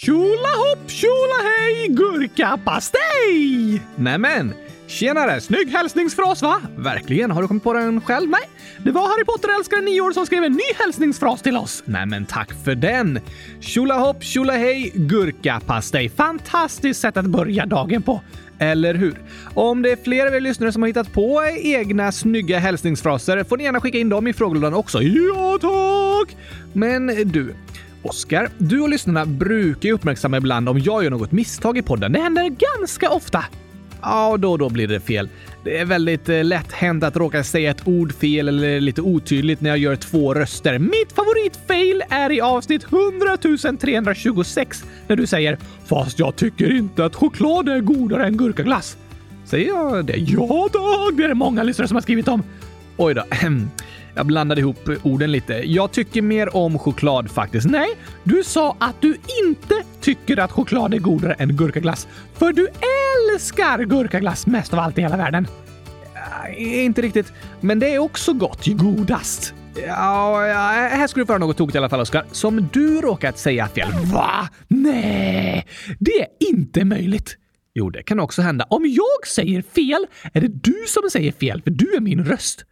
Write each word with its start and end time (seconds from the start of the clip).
Tjolahopp 0.00 0.90
tjolahej 0.90 1.88
gurkapastej! 1.88 3.82
Nämen, 3.96 4.54
tjenare! 4.86 5.40
Snygg 5.40 5.68
hälsningsfras 5.70 6.42
va? 6.42 6.60
Verkligen, 6.76 7.30
har 7.30 7.42
du 7.42 7.48
kommit 7.48 7.62
på 7.62 7.72
den 7.72 8.00
själv? 8.00 8.30
Nej, 8.30 8.48
det 8.84 8.90
var 8.90 9.08
Harry 9.08 9.24
Potter-älskaren 9.24 9.84
nio 9.84 10.00
år 10.00 10.12
som 10.12 10.26
skrev 10.26 10.44
en 10.44 10.52
ny 10.52 10.74
hälsningsfras 10.78 11.42
till 11.42 11.56
oss. 11.56 11.82
Nämen, 11.86 12.26
tack 12.26 12.52
för 12.64 12.74
den! 12.74 13.20
Tjolahopp 13.60 14.22
tjolahej 14.22 14.92
gurkapastej. 14.94 16.08
Fantastiskt 16.08 17.00
sätt 17.00 17.16
att 17.16 17.26
börja 17.26 17.66
dagen 17.66 18.02
på. 18.02 18.20
Eller 18.58 18.94
hur? 18.94 19.20
Om 19.54 19.82
det 19.82 19.92
är 19.92 19.96
fler 20.04 20.26
av 20.26 20.34
er 20.34 20.40
lyssnare 20.40 20.72
som 20.72 20.82
har 20.82 20.86
hittat 20.86 21.12
på 21.12 21.42
egna 21.62 22.12
snygga 22.12 22.58
hälsningsfraser 22.58 23.44
får 23.44 23.56
ni 23.56 23.64
gärna 23.64 23.80
skicka 23.80 23.98
in 23.98 24.08
dem 24.08 24.26
i 24.26 24.32
frågelådan 24.32 24.74
också. 24.74 25.02
Ja, 25.02 25.58
tack! 25.60 26.36
Men 26.72 27.06
du, 27.06 27.54
Oskar, 28.08 28.48
du 28.58 28.80
och 28.80 28.88
lyssnarna 28.88 29.26
brukar 29.26 29.88
ju 29.88 29.94
uppmärksamma 29.94 30.36
ibland 30.36 30.68
om 30.68 30.78
jag 30.78 31.04
gör 31.04 31.10
något 31.10 31.32
misstag 31.32 31.78
i 31.78 31.82
podden. 31.82 32.12
Det 32.12 32.20
händer 32.20 32.48
ganska 32.78 33.10
ofta. 33.10 33.44
Ja, 34.02 34.36
då 34.36 34.52
och 34.52 34.58
då 34.58 34.68
blir 34.68 34.88
det 34.88 35.00
fel. 35.00 35.28
Det 35.64 35.78
är 35.78 35.84
väldigt 35.84 36.28
eh, 36.28 36.44
lätt 36.44 36.72
hänt 36.72 37.04
att 37.04 37.16
råka 37.16 37.44
säga 37.44 37.70
ett 37.70 37.88
ord 37.88 38.12
fel 38.14 38.48
eller 38.48 38.80
lite 38.80 39.02
otydligt 39.02 39.60
när 39.60 39.70
jag 39.70 39.78
gör 39.78 39.96
två 39.96 40.34
röster. 40.34 40.78
Mitt 40.78 41.12
favoritfail 41.14 42.02
är 42.08 42.32
i 42.32 42.40
avsnitt 42.40 42.84
100 42.84 43.36
326 43.80 44.84
när 45.08 45.16
du 45.16 45.26
säger 45.26 45.58
“Fast 45.86 46.18
jag 46.18 46.36
tycker 46.36 46.76
inte 46.76 47.04
att 47.04 47.14
choklad 47.14 47.68
är 47.68 47.80
godare 47.80 48.26
än 48.26 48.36
gurkaglass”. 48.36 48.96
Säger 49.44 49.68
jag 49.68 50.04
det? 50.04 50.16
Ja 50.16 50.68
Dag! 50.72 51.16
Det 51.16 51.24
är 51.24 51.28
det 51.28 51.34
många 51.34 51.62
lyssnare 51.62 51.88
som 51.88 51.94
har 51.94 52.02
skrivit 52.02 52.28
om. 52.28 52.42
Oj 52.96 53.14
då. 53.14 53.22
Jag 54.16 54.26
blandade 54.26 54.60
ihop 54.60 54.88
orden 55.02 55.32
lite. 55.32 55.54
Jag 55.54 55.92
tycker 55.92 56.22
mer 56.22 56.56
om 56.56 56.78
choklad 56.78 57.30
faktiskt. 57.30 57.70
Nej, 57.70 57.88
du 58.24 58.44
sa 58.44 58.76
att 58.80 59.00
du 59.00 59.16
inte 59.46 59.74
tycker 60.00 60.38
att 60.38 60.52
choklad 60.52 60.94
är 60.94 60.98
godare 60.98 61.32
än 61.32 61.56
gurkaglass. 61.56 62.08
För 62.34 62.52
du 62.52 62.68
älskar 63.32 63.78
gurkaglass 63.84 64.46
mest 64.46 64.72
av 64.72 64.78
allt 64.78 64.98
i 64.98 65.00
hela 65.00 65.16
världen. 65.16 65.46
Äh, 66.48 66.84
inte 66.84 67.02
riktigt, 67.02 67.32
men 67.60 67.78
det 67.78 67.94
är 67.94 67.98
också 67.98 68.32
gott. 68.32 68.66
Godast. 68.66 69.54
Ja, 69.86 70.46
ja, 70.46 70.68
här 70.96 71.06
ska 71.06 71.20
du 71.20 71.26
få 71.26 71.32
höra 71.32 71.38
något 71.38 71.56
tokigt 71.56 71.74
i 71.74 71.78
alla 71.78 71.88
fall, 71.88 72.00
Oskar. 72.00 72.24
Som 72.32 72.68
du 72.72 73.00
råkat 73.00 73.38
säga 73.38 73.68
fel. 73.68 73.88
Va? 74.12 74.48
Nej, 74.68 75.66
det 75.98 76.20
är 76.20 76.28
inte 76.50 76.84
möjligt. 76.84 77.36
Jo, 77.74 77.90
det 77.90 78.02
kan 78.02 78.20
också 78.20 78.42
hända. 78.42 78.66
Om 78.70 78.82
jag 78.86 79.26
säger 79.26 79.62
fel 79.62 80.06
är 80.32 80.40
det 80.40 80.48
du 80.48 80.84
som 80.86 81.10
säger 81.10 81.32
fel, 81.32 81.62
för 81.62 81.70
du 81.70 81.94
är 81.96 82.00
min 82.00 82.24
röst. 82.24 82.64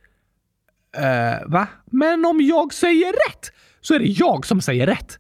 Uh, 0.99 1.53
va? 1.53 1.69
Men 1.91 2.25
om 2.25 2.41
jag 2.41 2.75
säger 2.75 3.13
rätt 3.13 3.53
så 3.81 3.95
är 3.95 3.99
det 3.99 4.07
jag 4.07 4.47
som 4.47 4.61
säger 4.61 4.87
rätt. 4.87 5.19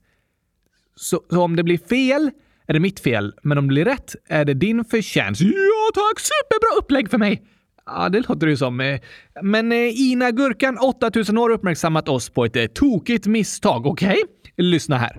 Så, 0.96 1.20
så, 1.30 1.42
om 1.42 1.56
det 1.56 1.62
blir 1.62 1.78
fel 1.78 2.30
är 2.66 2.72
det 2.72 2.80
mitt 2.80 3.00
fel, 3.00 3.34
men 3.42 3.58
om 3.58 3.64
det 3.64 3.68
blir 3.68 3.84
rätt 3.84 4.14
är 4.28 4.44
det 4.44 4.54
din 4.54 4.84
förtjänst. 4.84 5.40
Ja 5.40 5.90
tack! 5.94 6.20
Superbra 6.20 6.78
upplägg 6.78 7.10
för 7.10 7.18
mig! 7.18 7.42
Ja, 7.86 8.08
det 8.08 8.28
låter 8.28 8.46
det 8.46 8.50
ju 8.50 8.56
som. 8.56 8.80
Eh, 8.80 9.00
men 9.42 9.72
eh, 9.72 10.00
Ina 10.00 10.30
Gurkan, 10.30 10.78
8000 10.78 11.38
år, 11.38 11.50
uppmärksammat 11.50 12.08
oss 12.08 12.30
på 12.30 12.44
ett 12.44 12.74
tokigt 12.74 13.26
misstag. 13.26 13.86
Okej? 13.86 14.08
Okay? 14.08 14.22
Lyssna 14.56 14.98
här. 14.98 15.16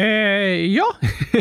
Eh, 0.00 0.06
ja, 0.66 0.86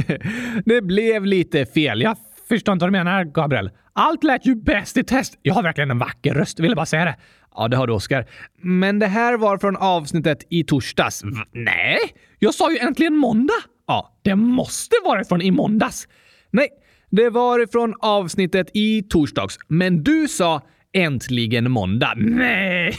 det 0.66 0.82
blev 0.82 1.26
lite 1.26 1.66
fel. 1.66 2.02
Jag 2.02 2.18
förstår 2.50 2.74
inte 2.74 2.84
vad 2.84 2.90
du 2.90 2.98
menar, 2.98 3.24
Gabriel. 3.24 3.70
Allt 3.94 4.24
lät 4.24 4.46
ju 4.46 4.56
bäst 4.56 4.98
i 4.98 5.04
test. 5.04 5.40
Jag 5.42 5.54
har 5.54 5.64
verkligen 5.64 5.92
en 5.92 6.00
vacker 6.00 6.34
röst, 6.34 6.60
ville 6.60 6.76
bara 6.76 6.86
säga 6.86 7.06
det. 7.06 7.16
Ja, 7.56 7.68
det 7.68 7.78
har 7.78 7.88
du, 7.88 7.94
Oskar. 7.94 8.26
Men 8.62 9.00
det 9.00 9.08
här 9.08 9.38
var 9.38 9.58
från 9.58 9.78
avsnittet 9.78 10.44
i 10.50 10.64
torsdags. 10.64 11.24
V 11.24 11.30
nej, 11.52 11.98
jag 12.40 12.54
sa 12.54 12.72
ju 12.72 12.78
äntligen 12.78 13.16
måndag. 13.16 13.54
Ja, 13.88 14.20
det 14.22 14.36
måste 14.36 14.96
varit 15.06 15.28
från 15.28 15.42
i 15.42 15.52
måndags. 15.52 16.08
Nej, 16.52 16.68
det 17.12 17.30
var 17.30 17.72
från 17.72 17.94
avsnittet 18.00 18.68
i 18.74 19.04
torsdags. 19.04 19.58
Men 19.68 20.04
du 20.04 20.28
sa 20.28 20.62
äntligen 20.94 21.72
måndag. 21.72 22.14
Nej! 22.18 22.88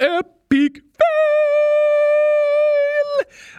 Epic 0.00 0.72
fail! 0.72 1.83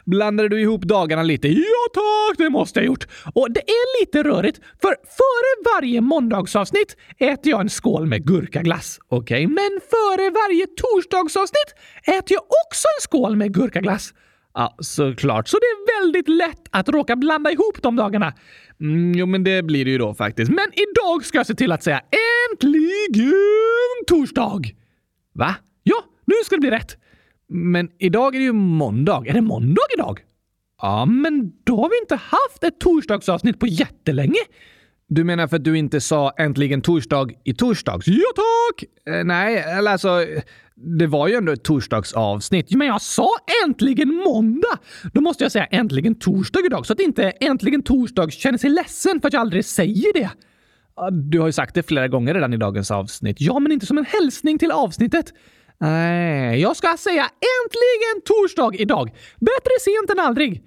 Blandade 0.05 0.49
du 0.49 0.61
ihop 0.61 0.81
dagarna 0.81 1.23
lite? 1.23 1.47
Ja 1.47 1.85
tack, 1.93 2.38
det 2.38 2.49
måste 2.49 2.79
jag 2.79 2.85
gjort. 2.85 3.07
Och 3.33 3.51
det 3.51 3.59
är 3.59 4.01
lite 4.01 4.23
rörigt, 4.23 4.59
för 4.81 4.89
före 4.89 5.73
varje 5.75 6.01
måndagsavsnitt 6.01 6.97
äter 7.19 7.51
jag 7.51 7.61
en 7.61 7.69
skål 7.69 8.05
med 8.05 8.27
gurkaglass. 8.27 8.99
Okej, 9.07 9.45
okay? 9.45 9.47
men 9.47 9.79
före 9.89 10.29
varje 10.29 10.67
torsdagsavsnitt 10.67 11.75
äter 12.03 12.33
jag 12.33 12.43
också 12.43 12.88
en 12.97 13.01
skål 13.01 13.35
med 13.35 13.53
gurkaglass. 13.53 14.13
Ja, 14.53 14.75
såklart. 14.79 15.47
Så 15.47 15.57
det 15.57 15.66
är 15.66 16.01
väldigt 16.01 16.27
lätt 16.27 16.67
att 16.72 16.89
råka 16.89 17.16
blanda 17.16 17.51
ihop 17.51 17.81
de 17.81 17.95
dagarna. 17.95 18.33
Mm, 18.81 19.13
jo, 19.16 19.25
men 19.25 19.43
det 19.43 19.63
blir 19.63 19.85
det 19.85 19.91
ju 19.91 19.97
då 19.97 20.13
faktiskt. 20.13 20.51
Men 20.51 20.67
idag 20.73 21.25
ska 21.25 21.37
jag 21.37 21.47
se 21.47 21.55
till 21.55 21.72
att 21.72 21.83
säga 21.83 22.01
äntligen 22.51 24.05
torsdag! 24.07 24.61
Va? 25.33 25.55
Ja, 25.83 26.03
nu 26.25 26.33
ska 26.45 26.55
det 26.55 26.59
bli 26.59 26.72
rätt. 26.72 26.97
Men 27.50 27.89
idag 28.00 28.35
är 28.35 28.39
det 28.39 28.45
ju 28.45 28.53
måndag. 28.53 29.23
Är 29.28 29.33
det 29.33 29.41
måndag 29.41 29.81
idag? 29.97 30.19
Ja, 30.81 31.06
men 31.06 31.51
då 31.63 31.78
har 31.78 31.89
vi 31.89 32.00
inte 32.01 32.16
haft 32.16 32.63
ett 32.63 32.79
torsdagsavsnitt 32.79 33.59
på 33.59 33.67
jättelänge. 33.67 34.39
Du 35.07 35.23
menar 35.23 35.47
för 35.47 35.55
att 35.55 35.63
du 35.63 35.78
inte 35.78 36.01
sa 36.01 36.31
äntligen 36.38 36.81
torsdag 36.81 37.29
i 37.44 37.53
torsdags? 37.53 38.07
Ja 38.07 38.23
tack! 38.35 38.84
Eh, 39.16 39.23
nej, 39.23 39.57
eller 39.57 39.91
alltså, 39.91 40.25
det 40.75 41.07
var 41.07 41.28
ju 41.28 41.35
ändå 41.35 41.51
ett 41.51 41.63
torsdagsavsnitt. 41.63 42.75
Men 42.75 42.88
jag 42.88 43.01
sa 43.01 43.29
äntligen 43.66 44.16
måndag! 44.16 44.78
Då 45.13 45.22
måste 45.22 45.44
jag 45.44 45.51
säga 45.51 45.66
äntligen 45.66 46.16
torsdag 46.16 46.59
idag 46.66 46.85
så 46.85 46.94
att 46.94 47.00
inte 47.00 47.29
äntligen 47.29 47.84
torsdag 47.84 48.31
känner 48.31 48.57
sig 48.57 48.69
ledsen 48.69 49.22
för 49.22 49.28
att 49.28 49.34
jag 49.34 49.39
aldrig 49.39 49.66
säger 49.66 50.13
det. 50.13 50.29
Du 51.11 51.39
har 51.39 51.45
ju 51.47 51.51
sagt 51.51 51.75
det 51.75 51.84
flera 51.84 52.07
gånger 52.07 52.34
redan 52.34 52.53
i 52.53 52.57
dagens 52.57 52.91
avsnitt. 52.91 53.38
Ja, 53.39 53.59
men 53.59 53.72
inte 53.72 53.85
som 53.85 53.97
en 53.97 54.05
hälsning 54.05 54.59
till 54.59 54.72
avsnittet. 54.72 55.34
Nej, 55.78 56.62
jag 56.62 56.75
ska 56.75 56.97
säga 56.97 57.24
äntligen 57.24 58.22
torsdag 58.25 58.72
idag. 58.81 59.09
Bättre 59.40 59.72
sent 59.81 60.09
än 60.09 60.19
aldrig. 60.19 60.63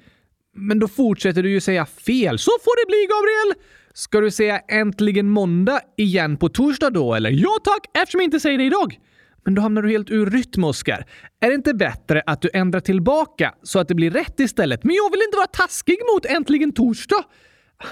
Men 0.56 0.78
då 0.78 0.88
fortsätter 0.88 1.42
du 1.42 1.50
ju 1.50 1.60
säga 1.60 1.86
fel. 1.86 2.38
Så 2.38 2.50
får 2.50 2.82
det 2.82 2.86
bli, 2.86 3.08
Gabriel! 3.10 3.64
Ska 3.94 4.20
du 4.20 4.30
säga 4.30 4.58
äntligen 4.58 5.30
måndag 5.30 5.80
igen 5.96 6.36
på 6.36 6.48
torsdag 6.48 6.90
då, 6.90 7.14
eller? 7.14 7.30
Ja 7.30 7.58
tack, 7.64 7.86
eftersom 7.94 8.20
jag 8.20 8.26
inte 8.26 8.40
säger 8.40 8.58
det 8.58 8.64
idag. 8.64 8.98
Men 9.44 9.54
då 9.54 9.62
hamnar 9.62 9.82
du 9.82 9.90
helt 9.90 10.10
ur 10.10 10.30
rytm, 10.30 10.64
Oskar. 10.64 11.06
Är 11.40 11.48
det 11.48 11.54
inte 11.54 11.74
bättre 11.74 12.22
att 12.26 12.42
du 12.42 12.50
ändrar 12.54 12.80
tillbaka 12.80 13.54
så 13.62 13.78
att 13.78 13.88
det 13.88 13.94
blir 13.94 14.10
rätt 14.10 14.40
istället? 14.40 14.84
Men 14.84 14.94
jag 14.94 15.10
vill 15.10 15.20
inte 15.26 15.36
vara 15.36 15.46
taskig 15.46 15.98
mot 16.14 16.26
äntligen 16.26 16.72
torsdag. 16.72 17.24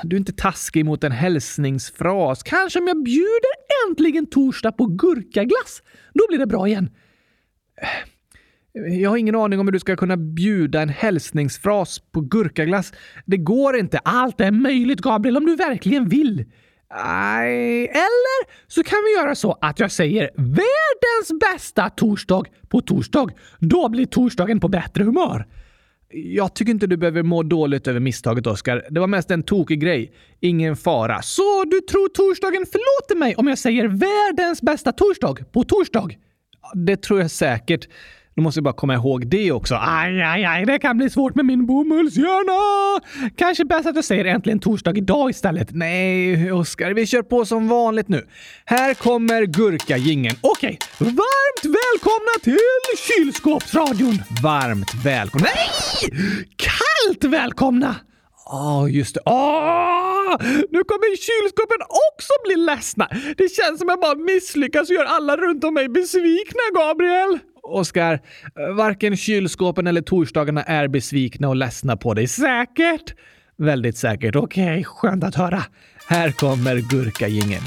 Du 0.03 0.17
är 0.17 0.21
inte 0.21 0.33
taskig 0.33 0.85
mot 0.85 1.05
en 1.05 1.13
hälsningsfras. 1.13 2.43
Kanske 2.43 2.79
om 2.79 2.89
jag 2.89 3.05
bjuder 3.05 3.53
äntligen 3.89 4.27
torsdag 4.27 4.73
på 4.73 4.87
gurkaglass. 4.87 5.83
Då 6.15 6.25
blir 6.29 6.39
det 6.39 6.47
bra 6.47 6.69
igen. 6.69 6.91
Eh, 7.83 8.99
jag 9.01 9.11
har 9.11 9.17
ingen 9.17 9.35
aning 9.35 9.61
om 9.61 9.67
hur 9.67 9.73
du 9.73 9.79
ska 9.79 9.97
kunna 9.97 10.17
bjuda 10.17 10.83
en 10.83 10.89
hälsningsfras 10.89 11.99
på 12.13 12.21
gurkaglass. 12.21 12.93
Det 13.27 13.37
går 13.37 13.77
inte. 13.77 13.99
Allt 13.99 14.41
är 14.41 14.51
möjligt, 14.51 15.01
Gabriel, 15.01 15.37
om 15.37 15.47
du 15.47 15.57
verkligen 15.57 16.09
vill. 16.09 16.45
Nej, 16.95 17.89
eller 17.89 18.71
så 18.71 18.83
kan 18.83 18.99
vi 19.05 19.21
göra 19.21 19.35
så 19.35 19.59
att 19.61 19.81
jag 19.81 19.93
säger 19.93 20.31
världens 20.37 21.41
bästa 21.41 21.91
torsdag 21.91 22.43
på 22.69 22.81
torsdag. 22.81 23.29
Då 23.59 23.89
blir 23.89 24.07
torsdagen 24.07 24.61
på 24.61 24.69
bättre 24.69 25.05
humör. 25.05 25.47
Jag 26.09 26.55
tycker 26.55 26.71
inte 26.71 26.87
du 26.87 26.97
behöver 26.97 27.23
må 27.23 27.43
dåligt 27.43 27.89
över 27.89 28.01
misstaget, 28.01 28.47
Oskar. 28.47 28.87
Det 28.91 29.01
var 29.01 29.07
mest 29.07 29.31
en 29.31 29.43
tokig 29.43 29.81
grej. 29.81 30.13
Ingen 30.41 30.77
fara. 30.77 31.23
Så 31.23 31.65
du 31.65 31.81
tror 31.81 32.09
torsdagen 32.09 32.67
förlåter 32.73 33.17
mig 33.17 33.35
om 33.35 33.47
jag 33.47 33.59
säger 33.59 33.89
världens 33.89 34.63
bästa 34.63 34.93
torsdag 34.93 35.37
på 35.53 35.65
torsdag? 35.65 36.11
Det 36.75 36.97
tror 36.97 37.21
jag 37.21 37.31
säkert. 37.31 37.89
Då 38.37 38.43
måste 38.43 38.61
vi 38.61 38.63
bara 38.63 38.75
komma 38.75 38.95
ihåg 38.95 39.27
det 39.27 39.53
också. 39.53 39.75
Aj, 39.75 40.23
aj, 40.23 40.45
aj, 40.45 40.65
det 40.67 40.79
kan 40.79 40.97
bli 40.97 41.11
svårt 41.11 41.35
med 41.35 41.45
min 41.45 41.67
bomullshjärna! 41.67 43.01
Kanske 43.37 43.65
bäst 43.65 43.87
att 43.87 43.95
jag 43.95 44.05
säger 44.05 44.25
äntligen 44.25 44.59
torsdag 44.59 44.97
idag 44.97 45.31
istället. 45.31 45.69
Nej, 45.71 46.53
Oskar, 46.53 46.91
vi 46.91 47.07
kör 47.07 47.23
på 47.23 47.45
som 47.45 47.69
vanligt 47.69 48.09
nu. 48.09 48.27
Här 48.65 48.95
kommer 48.95 49.43
gurkagingen. 49.43 50.35
Okej, 50.41 50.79
varmt 50.99 51.65
välkomna 51.65 52.33
till 52.43 52.59
kylskåpsradion. 53.09 54.23
Varmt 54.43 54.95
välkomna. 55.05 55.47
Nej! 55.55 56.21
Kallt 56.57 57.25
välkomna! 57.25 57.97
Ja, 58.49 58.83
oh, 58.83 58.93
just 58.93 59.15
det. 59.15 59.21
Oh, 59.25 59.86
nu 60.71 60.85
kommer 60.85 61.17
kylskåpen 61.17 61.81
också 62.13 62.33
bli 62.45 62.57
ledsna. 62.57 63.09
Det 63.37 63.49
känns 63.49 63.79
som 63.79 63.89
jag 63.89 64.01
bara 64.01 64.15
misslyckas 64.15 64.89
och 64.89 64.95
gör 64.95 65.05
alla 65.05 65.37
runt 65.37 65.65
om 65.65 65.75
mig 65.75 65.89
besvikna, 65.89 66.61
Gabriel. 66.75 67.39
Oskar, 67.63 68.21
varken 68.77 69.17
kylskåpen 69.17 69.87
eller 69.87 70.01
torsdagarna 70.01 70.63
är 70.63 70.89
besvikna 70.89 71.49
och 71.49 71.57
ledsna 71.57 71.97
på 71.97 72.15
dig. 72.15 72.27
Säkert? 72.29 73.15
Väldigt 73.59 73.97
säkert. 73.97 74.37
Okej, 74.37 74.65
okay, 74.65 74.85
skönt 74.85 75.25
att 75.25 75.35
höra. 75.35 75.63
Här 76.09 76.31
kommer 76.31 76.77
gurkagingen. 76.77 77.63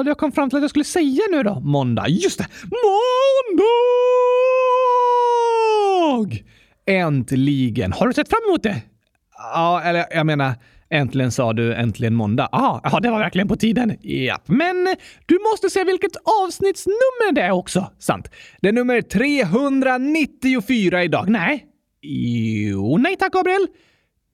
Vad 0.00 0.10
jag 0.10 0.18
kom 0.18 0.32
fram 0.32 0.50
till 0.50 0.56
att 0.56 0.62
jag 0.62 0.70
skulle 0.70 0.84
säga 0.84 1.22
nu 1.30 1.42
då? 1.42 1.60
Måndag. 1.60 2.08
Just 2.08 2.38
det! 2.38 2.46
Måndag! 6.22 6.36
Äntligen! 6.86 7.92
Har 7.92 8.06
du 8.06 8.12
sett 8.12 8.28
fram 8.28 8.40
emot 8.48 8.62
det? 8.62 8.82
Ja, 9.54 9.82
eller 9.82 10.04
jag 10.10 10.26
menar, 10.26 10.52
äntligen 10.90 11.32
sa 11.32 11.52
du 11.52 11.74
äntligen 11.74 12.14
måndag. 12.14 12.48
Ah, 12.52 12.80
ja, 12.92 13.00
det 13.00 13.10
var 13.10 13.18
verkligen 13.18 13.48
på 13.48 13.56
tiden. 13.56 13.96
Japp. 14.00 14.48
men 14.48 14.96
du 15.26 15.38
måste 15.50 15.70
se 15.70 15.84
vilket 15.84 16.12
avsnittsnummer 16.44 17.32
det 17.32 17.40
är 17.42 17.50
också. 17.50 17.90
Sant. 17.98 18.30
Det 18.60 18.68
är 18.68 18.72
nummer 18.72 19.02
394 19.02 21.04
idag. 21.04 21.28
Nej. 21.28 21.66
Jo, 22.02 22.96
nej 22.98 23.16
tack 23.16 23.32
Gabriel. 23.32 23.66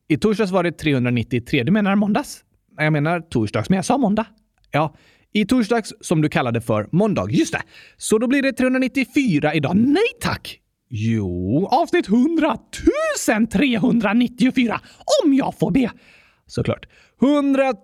I 0.09 0.17
torsdags 0.17 0.51
var 0.51 0.63
det 0.63 0.73
393. 0.73 1.63
Du 1.63 1.73
menar 1.73 1.95
måndags? 1.95 2.43
Jag 2.79 2.93
menar 2.93 3.21
torsdags, 3.21 3.69
men 3.69 3.77
jag 3.77 3.85
sa 3.85 3.99
måndag. 3.99 4.27
Ja, 4.71 4.95
i 5.37 5.47
torsdags 5.47 5.93
som 6.01 6.23
du 6.23 6.29
kallade 6.29 6.61
för 6.61 6.89
måndag. 6.93 7.27
Just 7.31 7.53
det! 7.53 7.63
Så 7.97 8.19
då 8.19 8.27
blir 8.27 8.43
det 8.43 8.53
394 8.53 9.55
idag. 9.55 9.77
Nej 9.77 10.03
tack! 10.21 10.61
Jo, 10.91 11.67
avsnitt 11.71 12.09
100 12.09 12.57
394 13.53 14.81
om 15.25 15.35
jag 15.35 15.59
får 15.59 15.71
be. 15.71 15.91
Såklart. 16.47 16.87
100 17.23 17.75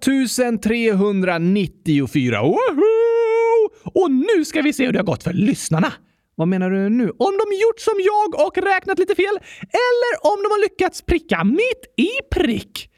394. 0.63 2.43
Woho! 2.43 3.69
Och 3.85 4.11
nu 4.11 4.45
ska 4.45 4.63
vi 4.63 4.73
se 4.73 4.87
hur 4.87 4.93
det 4.93 4.99
har 4.99 5.05
gått 5.05 5.23
för 5.23 5.33
lyssnarna. 5.33 5.93
Vad 6.35 6.49
menar 6.49 6.71
du 6.71 6.89
nu? 6.89 7.05
Om 7.05 7.39
de 7.39 7.57
gjort 7.63 7.81
som 7.81 7.95
jag 7.99 8.47
och 8.47 8.59
räknat 8.59 8.99
lite 8.99 9.15
fel? 9.15 9.39
Eller 9.61 10.33
om 10.33 10.43
de 10.43 10.49
har 10.49 10.63
lyckats 10.63 11.03
pricka 11.03 11.45
mitt 11.45 11.95
i 11.97 12.11
prick? 12.35 12.92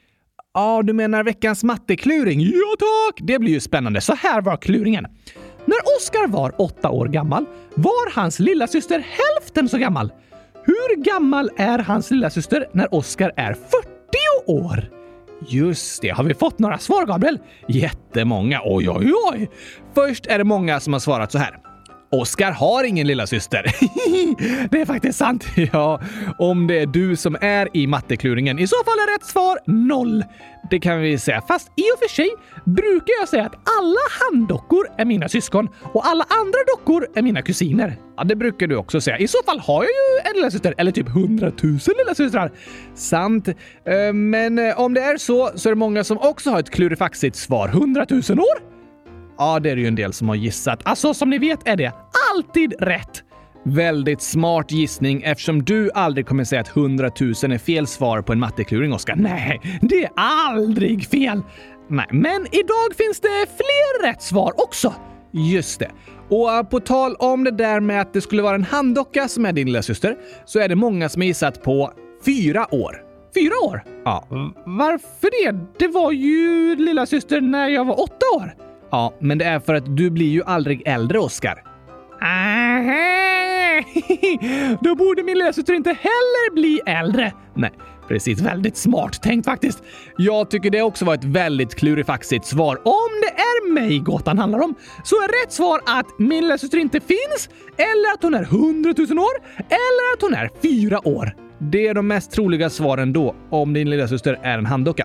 Ja, 0.57 0.83
du 0.83 0.93
menar 0.93 1.25
veckans 1.25 1.65
mattekluring? 1.65 2.41
Ja 2.41 2.75
tack! 2.79 3.21
Det 3.23 3.39
blir 3.39 3.53
ju 3.53 3.61
spännande. 3.61 4.01
Så 4.01 4.15
här 4.15 4.41
var 4.43 4.57
kluringen. 4.57 5.07
När 5.65 5.79
Oskar 5.99 6.29
var 6.29 6.61
åtta 6.61 6.91
år 6.91 7.07
gammal 7.07 7.45
var 7.75 8.15
hans 8.15 8.39
lilla 8.39 8.67
syster 8.67 8.99
hälften 8.99 9.69
så 9.69 9.79
gammal. 9.79 10.13
Hur 10.65 10.97
gammal 11.03 11.51
är 11.57 11.79
hans 11.79 12.11
lilla 12.11 12.31
syster 12.31 12.67
när 12.73 12.95
Oskar 12.95 13.33
är 13.37 13.55
40 13.55 13.59
år? 14.47 14.91
Just 15.49 16.03
det, 16.03 16.09
har 16.09 16.25
vi 16.25 16.35
fått 16.35 16.59
några 16.59 16.79
svar, 16.79 17.07
Gabriel? 17.07 17.39
Jättemånga. 17.69 18.61
Oj, 18.65 18.91
oj, 18.91 19.13
oj! 19.33 19.51
Först 19.95 20.27
är 20.27 20.39
det 20.39 20.45
många 20.45 20.81
som 20.81 20.93
har 20.93 21.01
svarat 21.01 21.33
så 21.33 21.39
här. 21.39 21.64
Oskar 22.15 22.53
har 22.53 22.85
ingen 22.85 23.07
lilla 23.07 23.27
syster. 23.27 23.63
det 24.71 24.81
är 24.81 24.87
faktiskt 24.87 25.19
sant. 25.19 25.45
Ja, 25.73 26.01
om 26.39 26.67
det 26.67 26.79
är 26.79 26.87
du 26.87 27.17
som 27.17 27.37
är 27.41 27.69
i 27.77 27.87
mattekluringen. 27.87 28.59
I 28.59 28.67
så 28.67 28.77
fall 28.85 28.95
är 28.95 29.15
rätt 29.15 29.27
svar 29.27 29.59
noll. 29.67 30.25
Det 30.71 30.81
kan 30.81 31.01
vi 31.01 31.19
säga. 31.19 31.43
Fast 31.49 31.69
i 31.69 31.83
och 31.83 31.99
för 31.99 32.09
sig 32.15 32.31
brukar 32.65 33.13
jag 33.21 33.29
säga 33.29 33.45
att 33.45 33.55
alla 33.81 34.01
handdockor 34.21 34.87
är 34.99 35.05
mina 35.05 35.29
syskon 35.29 35.69
och 35.83 36.07
alla 36.07 36.25
andra 36.29 36.59
dockor 36.77 37.07
är 37.15 37.23
mina 37.23 37.43
kusiner. 37.43 37.97
Ja, 38.17 38.25
det 38.25 38.37
brukar 38.37 38.67
du 38.67 38.77
också 38.77 39.01
säga. 39.01 39.19
I 39.19 39.29
så 39.29 39.39
fall 39.47 39.59
har 39.59 39.83
jag 39.83 39.91
ju 39.91 40.31
en 40.31 40.37
lillasyster, 40.37 40.75
eller 40.79 40.93
typ 40.93 41.09
hundratusen 41.09 41.95
lillasystrar. 41.99 42.53
Sant. 42.95 43.49
Eh, 43.49 44.13
men 44.13 44.59
eh, 44.59 44.81
om 44.81 44.95
det 44.95 45.01
är 45.01 45.17
så, 45.17 45.51
så 45.55 45.69
är 45.69 45.73
det 45.73 45.79
många 45.79 46.05
som 46.05 46.19
också 46.19 46.51
har 46.51 46.61
ett 46.61 46.71
klurifaxigt 46.71 47.37
svar. 47.37 47.69
Hundratusen 47.69 48.39
år? 48.41 48.74
Ja, 49.39 49.61
det 49.61 49.71
är 49.71 49.77
det 49.77 49.83
ju 49.83 49.89
en 49.89 49.95
del 49.95 50.13
som 50.13 50.29
har 50.29 50.37
gissat. 50.37 50.81
Alltså, 50.85 51.15
som 51.15 51.31
ni 51.31 51.39
vet 51.39 51.69
är 51.69 51.77
det 51.77 51.93
alltid 52.35 52.75
rätt. 52.81 53.23
Väldigt 53.67 54.23
smart 54.23 54.73
gissning 54.73 55.23
eftersom 55.23 55.65
du 55.65 55.91
aldrig 55.95 56.27
kommer 56.27 56.45
säga 56.45 56.61
att 56.61 56.77
100 56.77 57.11
000 57.21 57.31
är 57.31 57.59
fel 57.59 57.87
svar 57.87 58.23
på 58.23 58.33
en 58.33 58.39
mattekluring, 58.41 58.93
Oskar. 58.93 59.17
Nej, 59.17 59.61
det 59.83 60.05
är 60.05 60.11
aldrig 60.17 61.07
fel! 61.07 61.43
Nej, 61.89 62.07
men 62.11 62.47
idag 62.53 62.97
finns 62.97 63.21
det 63.21 63.47
fler 63.47 64.07
rätt 64.07 64.23
svar 64.23 64.53
också. 64.57 64.95
Just 65.33 65.81
det. 65.81 65.91
Och 66.29 66.53
äh, 66.53 66.63
på 66.63 66.81
tal 66.81 67.15
om 67.15 67.45
det 67.45 67.51
där 67.51 67.81
med 67.81 68.01
att 68.01 68.13
det 68.13 68.21
skulle 68.21 68.43
vara 68.43 68.55
en 68.55 68.65
handdocka 68.65 69.29
som 69.29 69.47
är 69.47 69.53
din 69.53 69.67
lilla 69.67 69.83
syster, 69.83 70.17
så 70.45 70.59
är 70.59 70.69
det 70.69 70.75
många 70.75 71.09
som 71.09 71.23
har 71.23 71.27
gissat 71.27 71.63
på 71.63 71.93
fyra 72.27 72.75
år. 72.75 73.01
Fyra 73.35 73.55
år? 73.65 73.83
Ja. 74.05 74.27
Varför 74.67 75.53
det? 75.53 75.59
Det 75.79 75.89
var 75.89 76.13
ju 76.13 76.77
lilla 76.77 77.07
syster 77.07 77.41
när 77.41 77.69
jag 77.69 77.85
var 77.85 78.01
åtta 78.01 78.27
år. 78.37 78.64
Ja, 78.95 79.15
men 79.19 79.39
det 79.39 79.45
är 79.45 79.61
för 79.61 79.75
att 79.75 79.97
du 79.97 80.11
blir 80.11 80.29
ju 80.29 80.43
aldrig 80.43 80.83
äldre, 80.87 81.19
Oskar. 81.19 81.63
Då 84.85 84.95
borde 84.95 85.23
min 85.23 85.39
lösyster 85.39 85.75
inte 85.75 85.91
heller 85.91 86.55
bli 86.55 86.81
äldre. 86.87 87.33
Nej, 87.55 87.73
precis. 88.09 88.41
Väldigt 88.41 88.77
smart 88.77 89.23
tänkt 89.23 89.45
faktiskt. 89.45 89.83
Jag 90.17 90.51
tycker 90.51 90.71
det 90.71 90.83
också 90.83 91.05
var 91.05 91.15
ett 91.15 91.25
väldigt 91.25 91.75
klurifaxigt 91.75 92.47
svar. 92.47 92.77
Om 92.85 93.11
det 93.23 93.41
är 93.41 93.73
mig 93.73 93.99
gåtan 93.99 94.39
handlar 94.39 94.59
om 94.59 94.75
så 95.05 95.17
är 95.17 95.45
rätt 95.45 95.53
svar 95.53 95.81
att 95.87 96.19
min 96.19 96.49
lösyster 96.49 96.79
inte 96.79 97.01
finns, 97.01 97.49
eller 97.77 98.15
att 98.15 98.23
hon 98.23 98.35
är 98.35 98.45
hundratusen 98.45 99.19
år, 99.19 99.37
eller 99.57 100.15
att 100.15 100.23
hon 100.23 100.35
är 100.35 100.51
fyra 100.63 101.09
år. 101.09 101.35
Det 101.71 101.87
är 101.87 101.95
de 101.95 102.07
mest 102.07 102.31
troliga 102.31 102.71
svaren 102.71 103.13
då, 103.13 103.35
om 103.51 103.73
din 103.73 103.91
lillasyster 103.91 104.39
är 104.43 104.59
en 104.59 104.67
handdocka. 104.67 105.05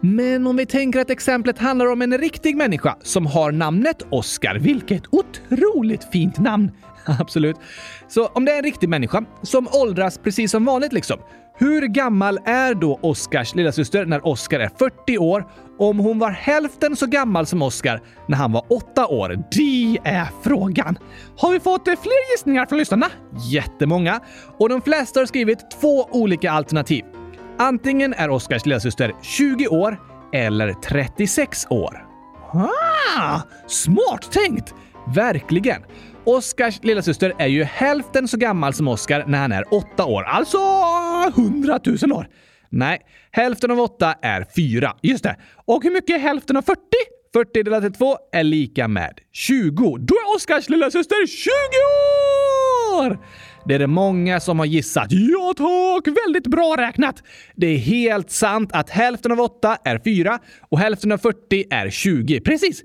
Men 0.00 0.46
om 0.46 0.56
vi 0.56 0.66
tänker 0.66 1.00
att 1.00 1.10
exemplet 1.10 1.58
handlar 1.58 1.92
om 1.92 2.02
en 2.02 2.18
riktig 2.18 2.56
människa 2.56 2.96
som 3.02 3.26
har 3.26 3.52
namnet 3.52 4.02
Oscar, 4.10 4.58
vilket 4.58 5.02
otroligt 5.10 6.04
fint 6.12 6.38
namn! 6.38 6.70
Absolut. 7.20 7.56
Så 8.08 8.26
om 8.26 8.44
det 8.44 8.52
är 8.52 8.56
en 8.56 8.62
riktig 8.62 8.88
människa 8.88 9.24
som 9.42 9.68
åldras 9.72 10.18
precis 10.18 10.50
som 10.50 10.64
vanligt 10.64 10.92
liksom. 10.92 11.18
Hur 11.60 11.86
gammal 11.86 12.38
är 12.44 12.74
då 12.74 12.98
Oscars 13.02 13.54
lillasyster 13.54 14.06
när 14.06 14.26
Oscar 14.26 14.60
är 14.60 14.70
40 14.78 15.18
år 15.18 15.46
om 15.78 15.98
hon 15.98 16.18
var 16.18 16.30
hälften 16.30 16.96
så 16.96 17.06
gammal 17.06 17.46
som 17.46 17.62
Oscar 17.62 18.00
när 18.28 18.36
han 18.36 18.52
var 18.52 18.64
8 18.68 19.06
år? 19.06 19.44
Det 19.50 19.98
är 20.04 20.28
frågan. 20.42 20.98
Har 21.36 21.52
vi 21.52 21.60
fått 21.60 21.84
fler 21.84 22.32
gissningar 22.32 22.66
från 22.66 22.78
lyssnarna? 22.78 23.06
Jättemånga. 23.50 24.20
Och 24.58 24.68
de 24.68 24.82
flesta 24.82 25.20
har 25.20 25.26
skrivit 25.26 25.70
två 25.80 26.04
olika 26.10 26.52
alternativ. 26.52 27.04
Antingen 27.58 28.14
är 28.14 28.30
Oscars 28.30 28.66
lillasyster 28.66 29.12
20 29.22 29.68
år 29.68 30.00
eller 30.32 30.72
36 30.72 31.66
år. 31.70 32.06
Ah, 33.18 33.40
smart 33.66 34.32
tänkt! 34.32 34.74
Verkligen. 35.14 35.82
Oscars 36.24 36.80
lillasyster 36.82 37.32
är 37.38 37.46
ju 37.46 37.64
hälften 37.64 38.28
så 38.28 38.36
gammal 38.36 38.74
som 38.74 38.88
Oscar 38.88 39.24
när 39.26 39.38
han 39.38 39.52
är 39.52 39.74
åtta 39.74 40.04
år, 40.04 40.22
alltså 40.22 40.58
hundratusen 41.34 42.12
år. 42.12 42.28
Nej, 42.68 43.00
hälften 43.30 43.70
av 43.70 43.80
åtta 43.80 44.14
är 44.22 44.46
fyra. 44.56 44.96
Just 45.02 45.24
det. 45.24 45.36
Och 45.64 45.82
hur 45.82 45.90
mycket 45.90 46.16
är 46.16 46.18
hälften 46.18 46.56
av 46.56 46.62
40? 46.62 46.80
40 47.32 47.62
delat 47.62 47.82
till 47.82 47.92
2 47.92 48.16
är 48.32 48.42
lika 48.42 48.88
med 48.88 49.20
20. 49.32 49.96
Då 49.98 50.14
är 50.14 50.36
Oscars 50.36 50.68
lillasyster 50.68 51.26
20 51.26 51.50
år! 52.96 53.18
Det 53.66 53.74
är 53.74 53.78
det 53.78 53.86
många 53.86 54.40
som 54.40 54.58
har 54.58 54.66
gissat. 54.66 55.06
Ja 55.10 55.54
tack! 55.56 56.16
Väldigt 56.26 56.46
bra 56.46 56.74
räknat! 56.78 57.22
Det 57.54 57.66
är 57.66 57.78
helt 57.78 58.30
sant 58.30 58.70
att 58.72 58.90
hälften 58.90 59.32
av 59.32 59.40
8 59.40 59.76
är 59.84 59.98
4 59.98 60.38
och 60.68 60.78
hälften 60.78 61.12
av 61.12 61.18
40 61.18 61.64
är 61.70 61.90
20. 61.90 62.40
Precis! 62.40 62.82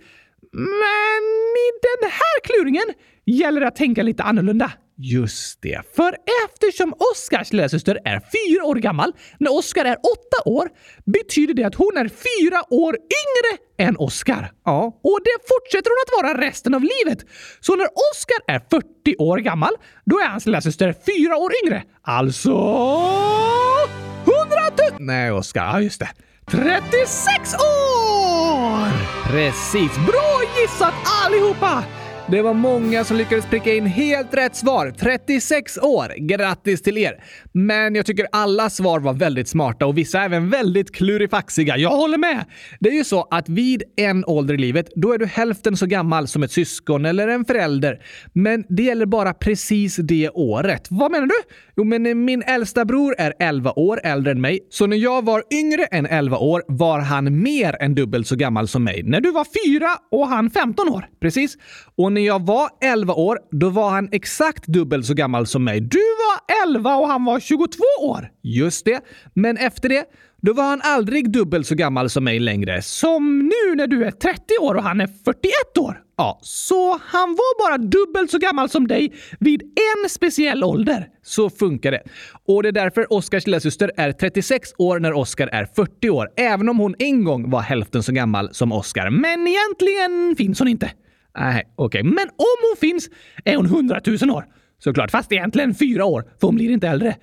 Men 0.52 1.26
i 1.66 1.68
den 1.82 2.10
här 2.12 2.40
kluringen 2.44 2.86
gäller 3.26 3.62
det 3.62 3.68
att 3.68 3.76
tänka 3.76 4.04
lite 4.04 4.24
annorlunda. 4.24 4.72
Just 4.98 5.62
det, 5.62 5.82
för 5.96 6.16
eftersom 6.46 6.94
Oskars 7.12 7.54
lillasyster 7.54 8.00
är 8.06 8.20
fyra 8.20 8.66
år 8.66 8.76
gammal 8.76 9.14
när 9.40 9.58
Oskar 9.58 9.86
är 9.86 9.96
åtta 9.96 10.50
år 10.50 10.70
betyder 11.06 11.54
det 11.54 11.64
att 11.64 11.76
hon 11.76 11.98
är 11.98 12.10
fyra 12.10 12.74
år 12.74 12.96
yngre 12.96 13.58
än 13.90 13.98
Oskar. 13.98 14.52
Ja, 14.66 15.00
och 15.04 15.20
det 15.24 15.48
fortsätter 15.48 15.90
hon 15.90 15.98
att 16.06 16.24
vara 16.24 16.48
resten 16.48 16.74
av 16.76 16.82
livet. 16.82 17.26
Så 17.60 17.76
när 17.76 17.88
Oskar 18.12 18.38
är 18.48 18.60
40 18.60 19.16
år 19.20 19.38
gammal, 19.38 19.72
då 20.06 20.20
är 20.20 20.28
hans 20.28 20.46
lillasyster 20.46 20.96
fyra 21.06 21.38
år 21.38 21.52
yngre. 21.64 21.84
Alltså... 22.02 22.50
100 22.50 22.60
000... 24.92 24.98
Nej, 25.00 25.32
Oskar. 25.32 25.66
Ja, 25.66 25.82
just 25.82 26.00
det. 26.00 26.10
36 26.52 27.54
år! 27.54 28.90
Precis. 29.28 29.96
Bra 29.96 30.42
gissat 30.62 30.94
allihopa! 31.26 31.84
Det 32.28 32.42
var 32.42 32.54
många 32.54 33.04
som 33.04 33.18
lyckades 33.18 33.46
pricka 33.46 33.74
in 33.74 33.86
helt 33.86 34.34
rätt 34.34 34.56
svar. 34.56 34.94
36 35.00 35.78
år! 35.78 36.14
Grattis 36.18 36.82
till 36.82 36.98
er! 36.98 37.24
Men 37.52 37.96
jag 37.96 38.06
tycker 38.06 38.28
alla 38.32 38.70
svar 38.70 39.00
var 39.00 39.14
väldigt 39.14 39.48
smarta 39.48 39.86
och 39.86 39.98
vissa 39.98 40.22
även 40.24 40.50
väldigt 40.50 40.96
klurifaxiga. 40.96 41.78
Jag 41.78 41.90
håller 41.90 42.18
med! 42.18 42.46
Det 42.80 42.90
är 42.90 42.94
ju 42.94 43.04
så 43.04 43.28
att 43.32 43.50
vid 43.50 43.84
en 43.96 44.26
ålder 44.26 44.54
i 44.54 44.58
livet, 44.58 44.90
då 44.96 45.14
är 45.14 45.18
du 45.18 45.26
hälften 45.26 45.78
så 45.78 45.86
gammal 45.86 46.28
som 46.28 46.44
ett 46.44 46.52
syskon 46.52 47.06
eller 47.06 47.28
en 47.28 47.46
förälder. 47.46 48.02
Men 48.34 48.66
det 48.70 48.84
gäller 48.84 49.06
bara 49.06 49.34
precis 49.34 49.96
det 49.96 50.30
året. 50.30 50.88
Vad 50.90 51.12
menar 51.12 51.28
du? 51.28 51.36
Jo, 51.78 51.84
men 51.84 52.06
eh, 52.06 52.16
min 52.16 52.42
äldsta 52.42 52.86
bror 52.86 53.16
är 53.18 53.34
11 53.40 53.74
år 53.76 54.00
äldre 54.04 54.32
än 54.32 54.42
mig, 54.42 54.60
så 54.70 54.88
när 54.88 54.98
jag 54.98 55.26
var 55.26 55.44
yngre 55.54 55.86
än 55.86 56.06
11 56.06 56.38
år 56.38 56.64
var 56.68 57.00
han 57.00 57.42
mer 57.42 57.76
än 57.80 57.96
dubbelt 57.96 58.28
så 58.28 58.36
gammal 58.36 58.68
som 58.68 58.84
mig. 58.84 59.04
När 59.04 59.22
du 59.22 59.32
var 59.32 59.46
4 59.68 59.88
och 60.12 60.28
han 60.28 60.50
15 60.50 60.90
år. 60.90 61.08
Precis. 61.22 61.58
Och 61.96 62.12
när 62.12 62.22
jag 62.22 62.46
var 62.46 62.70
11 62.82 63.14
år, 63.14 63.40
då 63.52 63.70
var 63.70 63.90
han 63.90 64.10
exakt 64.12 64.68
dubbelt 64.68 65.06
så 65.06 65.14
gammal 65.14 65.48
som 65.48 65.64
mig. 65.64 65.82
Du 65.82 65.98
var 65.98 66.66
11 66.68 66.96
och 66.96 67.08
han 67.08 67.26
var 67.26 67.40
22 67.40 67.84
år! 68.02 68.30
Just 68.44 68.86
det. 68.86 69.02
Men 69.34 69.58
efter 69.58 69.90
det, 69.90 70.06
då 70.42 70.54
var 70.54 70.64
han 70.64 70.82
aldrig 70.84 71.32
dubbelt 71.32 71.68
så 71.68 71.76
gammal 71.76 72.10
som 72.10 72.24
mig 72.24 72.40
längre. 72.40 72.82
Som 72.82 73.40
nu 73.40 73.76
när 73.76 73.88
du 73.88 74.06
är 74.06 74.12
30 74.12 74.40
år 74.62 74.76
och 74.76 74.84
han 74.84 75.02
är 75.02 75.08
41 75.08 75.78
år. 75.80 76.05
Ja, 76.18 76.40
så 76.42 77.00
han 77.06 77.30
var 77.30 77.70
bara 77.70 77.78
dubbelt 77.78 78.32
så 78.32 78.38
gammal 78.38 78.70
som 78.70 78.88
dig 78.88 79.14
vid 79.40 79.62
en 79.62 80.10
speciell 80.10 80.64
ålder. 80.64 81.08
Så 81.24 81.50
funkar 81.50 81.92
det. 81.92 82.04
Och 82.48 82.64
det 82.64 82.70
är 82.70 82.74
därför 82.74 83.14
Oscars 83.14 83.48
lillasyster 83.48 83.92
är 83.98 84.12
36 84.12 84.70
år 84.78 85.00
när 85.00 85.14
Oscar 85.14 85.48
är 85.48 85.66
40 85.76 86.10
år, 86.10 86.30
även 86.38 86.70
om 86.70 86.80
hon 86.80 86.96
en 87.00 87.24
gång 87.24 87.50
var 87.50 87.62
hälften 87.62 88.04
så 88.04 88.12
gammal 88.12 88.54
som 88.54 88.72
Oscar. 88.72 89.10
Men 89.10 89.48
egentligen 89.48 90.36
finns 90.38 90.60
hon 90.60 90.68
inte. 90.68 90.92
Nej, 91.38 91.64
okej. 91.76 92.02
Okay. 92.02 92.04
Men 92.04 92.28
om 92.28 92.58
hon 92.62 92.78
finns 92.80 93.10
är 93.46 93.56
hon 93.56 93.66
100 93.66 94.02
000 94.06 94.30
år. 94.30 94.46
Såklart, 94.80 95.12
fast 95.12 95.32
egentligen 95.32 95.76
fyra 95.76 96.06
år, 96.06 96.24
för 96.40 96.48
hon 96.48 96.56
blir 96.56 96.70
inte 96.70 96.88
äldre. 96.88 97.16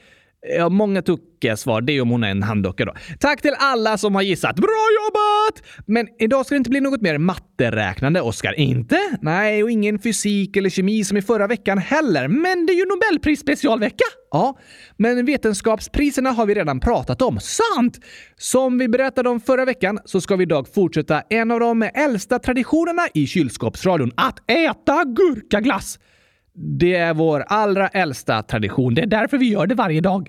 Ja, 0.48 0.68
många 0.68 1.02
tokiga 1.02 1.56
svar. 1.56 1.80
Det 1.80 1.92
är 1.92 2.00
om 2.00 2.10
hon 2.10 2.24
är 2.24 2.30
en 2.30 2.42
handdocka 2.42 2.84
då. 2.84 2.94
Tack 3.20 3.42
till 3.42 3.54
alla 3.58 3.98
som 3.98 4.14
har 4.14 4.22
gissat. 4.22 4.56
Bra 4.56 4.86
jobbat! 5.04 5.86
Men 5.86 6.08
idag 6.18 6.46
ska 6.46 6.54
det 6.54 6.56
inte 6.56 6.70
bli 6.70 6.80
något 6.80 7.00
mer 7.00 7.18
matteräknande, 7.18 8.20
Oskar. 8.20 8.52
Inte? 8.60 8.98
Nej, 9.20 9.62
och 9.62 9.70
ingen 9.70 9.98
fysik 9.98 10.56
eller 10.56 10.70
kemi 10.70 11.04
som 11.04 11.16
i 11.16 11.22
förra 11.22 11.46
veckan 11.46 11.78
heller. 11.78 12.28
Men 12.28 12.66
det 12.66 12.72
är 12.72 12.76
ju 12.76 12.84
Nobelpris 12.86 13.40
specialvecka. 13.40 14.04
Ja, 14.30 14.58
men 14.96 15.26
vetenskapspriserna 15.26 16.30
har 16.30 16.46
vi 16.46 16.54
redan 16.54 16.80
pratat 16.80 17.22
om. 17.22 17.40
Sant! 17.40 17.98
Som 18.36 18.78
vi 18.78 18.88
berättade 18.88 19.28
om 19.28 19.40
förra 19.40 19.64
veckan 19.64 19.98
så 20.04 20.20
ska 20.20 20.36
vi 20.36 20.42
idag 20.42 20.66
fortsätta 20.74 21.20
en 21.20 21.50
av 21.50 21.60
de 21.60 21.82
äldsta 21.82 22.38
traditionerna 22.38 23.02
i 23.14 23.26
kylskåpsradion. 23.26 24.12
Att 24.16 24.50
äta 24.50 25.04
gurkaglass! 25.04 25.98
Det 26.54 26.94
är 26.94 27.14
vår 27.14 27.44
allra 27.46 27.88
äldsta 27.88 28.42
tradition. 28.42 28.94
Det 28.94 29.02
är 29.02 29.06
därför 29.06 29.38
vi 29.38 29.48
gör 29.48 29.66
det 29.66 29.74
varje 29.74 30.00
dag. 30.00 30.28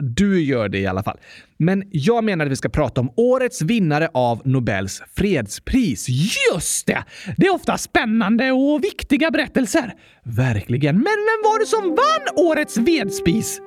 Du 0.00 0.42
gör 0.42 0.68
det 0.68 0.78
i 0.78 0.86
alla 0.86 1.02
fall. 1.02 1.18
Men 1.56 1.84
jag 1.90 2.24
menar 2.24 2.46
att 2.46 2.52
vi 2.52 2.56
ska 2.56 2.68
prata 2.68 3.00
om 3.00 3.12
årets 3.16 3.62
vinnare 3.62 4.08
av 4.14 4.42
Nobels 4.44 5.02
fredspris. 5.16 6.06
Just 6.08 6.86
det! 6.86 7.04
Det 7.36 7.46
är 7.46 7.54
ofta 7.54 7.78
spännande 7.78 8.52
och 8.52 8.84
viktiga 8.84 9.30
berättelser. 9.30 9.94
Verkligen. 10.22 10.94
Men 10.94 11.04
vem 11.04 11.42
var 11.44 11.60
det 11.60 11.66
som 11.66 11.82
vann 11.88 12.46
årets 12.46 12.76
vedspis? 12.76 13.60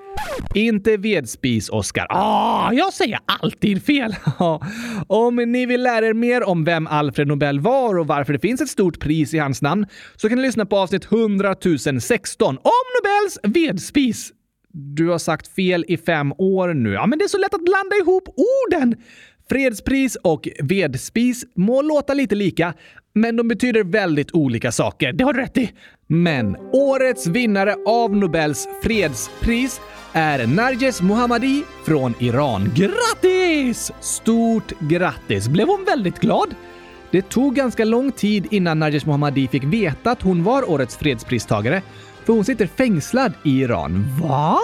Inte 0.55 0.97
vedspis, 0.97 1.69
Oscar. 1.69 2.07
Ah, 2.09 2.73
jag 2.73 2.93
säger 2.93 3.19
alltid 3.25 3.83
fel. 3.83 4.15
om 5.07 5.35
ni 5.35 5.65
vill 5.65 5.83
lära 5.83 6.05
er 6.05 6.13
mer 6.13 6.43
om 6.43 6.63
vem 6.63 6.87
Alfred 6.87 7.27
Nobel 7.27 7.59
var 7.59 7.99
och 7.99 8.07
varför 8.07 8.33
det 8.33 8.39
finns 8.39 8.61
ett 8.61 8.69
stort 8.69 8.99
pris 8.99 9.33
i 9.33 9.37
hans 9.37 9.61
namn 9.61 9.85
så 10.15 10.29
kan 10.29 10.37
ni 10.37 10.43
lyssna 10.43 10.65
på 10.65 10.77
avsnitt 10.77 11.11
100 11.11 11.55
016 11.99 12.57
om 12.57 12.71
Nobels 12.97 13.39
vedspis. 13.43 14.31
Du 14.73 15.07
har 15.09 15.17
sagt 15.17 15.47
fel 15.55 15.85
i 15.87 15.97
fem 15.97 16.33
år 16.37 16.73
nu. 16.73 16.91
Ja, 16.91 17.05
men 17.05 17.19
det 17.19 17.25
är 17.25 17.29
så 17.29 17.37
lätt 17.37 17.53
att 17.53 17.65
blanda 17.65 17.95
ihop 17.95 18.29
orden! 18.67 18.95
Fredspris 19.49 20.15
och 20.15 20.47
vedspis 20.63 21.45
må 21.55 21.81
låta 21.81 22.13
lite 22.13 22.35
lika, 22.35 22.73
men 23.13 23.35
de 23.35 23.47
betyder 23.47 23.83
väldigt 23.83 24.31
olika 24.31 24.71
saker. 24.71 25.13
Det 25.13 25.23
har 25.23 25.33
du 25.33 25.39
rätt 25.39 25.57
i. 25.57 25.71
Men 26.07 26.55
årets 26.73 27.27
vinnare 27.27 27.75
av 27.85 28.15
Nobels 28.15 28.67
fredspris 28.83 29.81
är 30.13 30.47
Narges 30.47 31.01
Mohammadi 31.01 31.63
från 31.85 32.13
Iran. 32.19 32.71
Grattis! 32.75 33.91
Stort 33.99 34.73
grattis! 34.79 35.47
Blev 35.47 35.67
hon 35.67 35.85
väldigt 35.85 36.19
glad? 36.19 36.55
Det 37.11 37.29
tog 37.29 37.55
ganska 37.55 37.85
lång 37.85 38.11
tid 38.11 38.47
innan 38.51 38.79
Narges 38.79 39.05
Mohammadi 39.05 39.47
fick 39.47 39.63
veta 39.63 40.11
att 40.11 40.21
hon 40.21 40.43
var 40.43 40.69
årets 40.69 40.97
fredspristagare 40.97 41.81
för 42.25 42.33
hon 42.33 42.45
sitter 42.45 42.67
fängslad 42.67 43.33
i 43.43 43.61
Iran. 43.61 44.05
Va? 44.21 44.59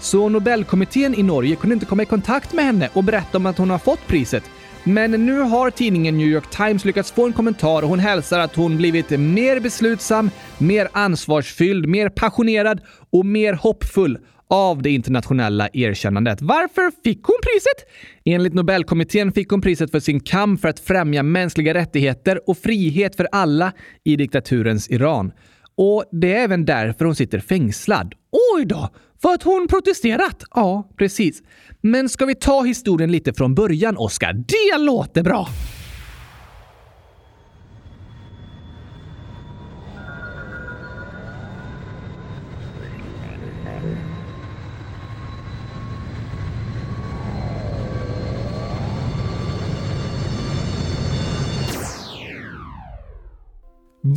Så 0.00 0.28
Nobelkommittén 0.28 1.14
i 1.14 1.22
Norge 1.22 1.56
kunde 1.56 1.74
inte 1.74 1.86
komma 1.86 2.02
i 2.02 2.06
kontakt 2.06 2.52
med 2.52 2.64
henne 2.64 2.88
och 2.92 3.04
berätta 3.04 3.38
om 3.38 3.46
att 3.46 3.58
hon 3.58 3.70
har 3.70 3.78
fått 3.78 4.06
priset. 4.06 4.44
Men 4.84 5.10
nu 5.10 5.40
har 5.40 5.70
tidningen 5.70 6.18
New 6.18 6.28
York 6.28 6.50
Times 6.50 6.84
lyckats 6.84 7.12
få 7.12 7.26
en 7.26 7.32
kommentar 7.32 7.82
och 7.82 7.88
hon 7.88 7.98
hälsar 7.98 8.40
att 8.40 8.56
hon 8.56 8.76
blivit 8.76 9.10
mer 9.10 9.60
beslutsam, 9.60 10.30
mer 10.58 10.88
ansvarsfylld, 10.92 11.88
mer 11.88 12.08
passionerad 12.08 12.80
och 13.10 13.26
mer 13.26 13.52
hoppfull 13.52 14.18
av 14.50 14.82
det 14.82 14.90
internationella 14.90 15.68
erkännandet. 15.72 16.42
Varför 16.42 17.02
fick 17.04 17.22
hon 17.22 17.36
priset? 17.42 17.90
Enligt 18.24 18.54
Nobelkommittén 18.54 19.32
fick 19.32 19.50
hon 19.50 19.60
priset 19.60 19.90
för 19.90 20.00
sin 20.00 20.20
kamp 20.20 20.60
för 20.60 20.68
att 20.68 20.80
främja 20.80 21.22
mänskliga 21.22 21.74
rättigheter 21.74 22.50
och 22.50 22.58
frihet 22.58 23.16
för 23.16 23.28
alla 23.32 23.72
i 24.04 24.16
diktaturens 24.16 24.90
Iran. 24.90 25.32
Och 25.76 26.04
det 26.12 26.34
är 26.34 26.44
även 26.44 26.64
därför 26.64 27.04
hon 27.04 27.14
sitter 27.14 27.38
fängslad. 27.38 28.14
Oj 28.56 28.64
då! 28.64 28.88
För 29.22 29.34
att 29.34 29.42
hon 29.42 29.68
protesterat? 29.68 30.44
Ja, 30.54 30.90
precis. 30.96 31.42
Men 31.80 32.08
ska 32.08 32.26
vi 32.26 32.34
ta 32.34 32.62
historien 32.62 33.12
lite 33.12 33.32
från 33.32 33.54
början, 33.54 33.96
Oskar? 33.96 34.32
Det 34.32 34.78
låter 34.78 35.22
bra! 35.22 35.48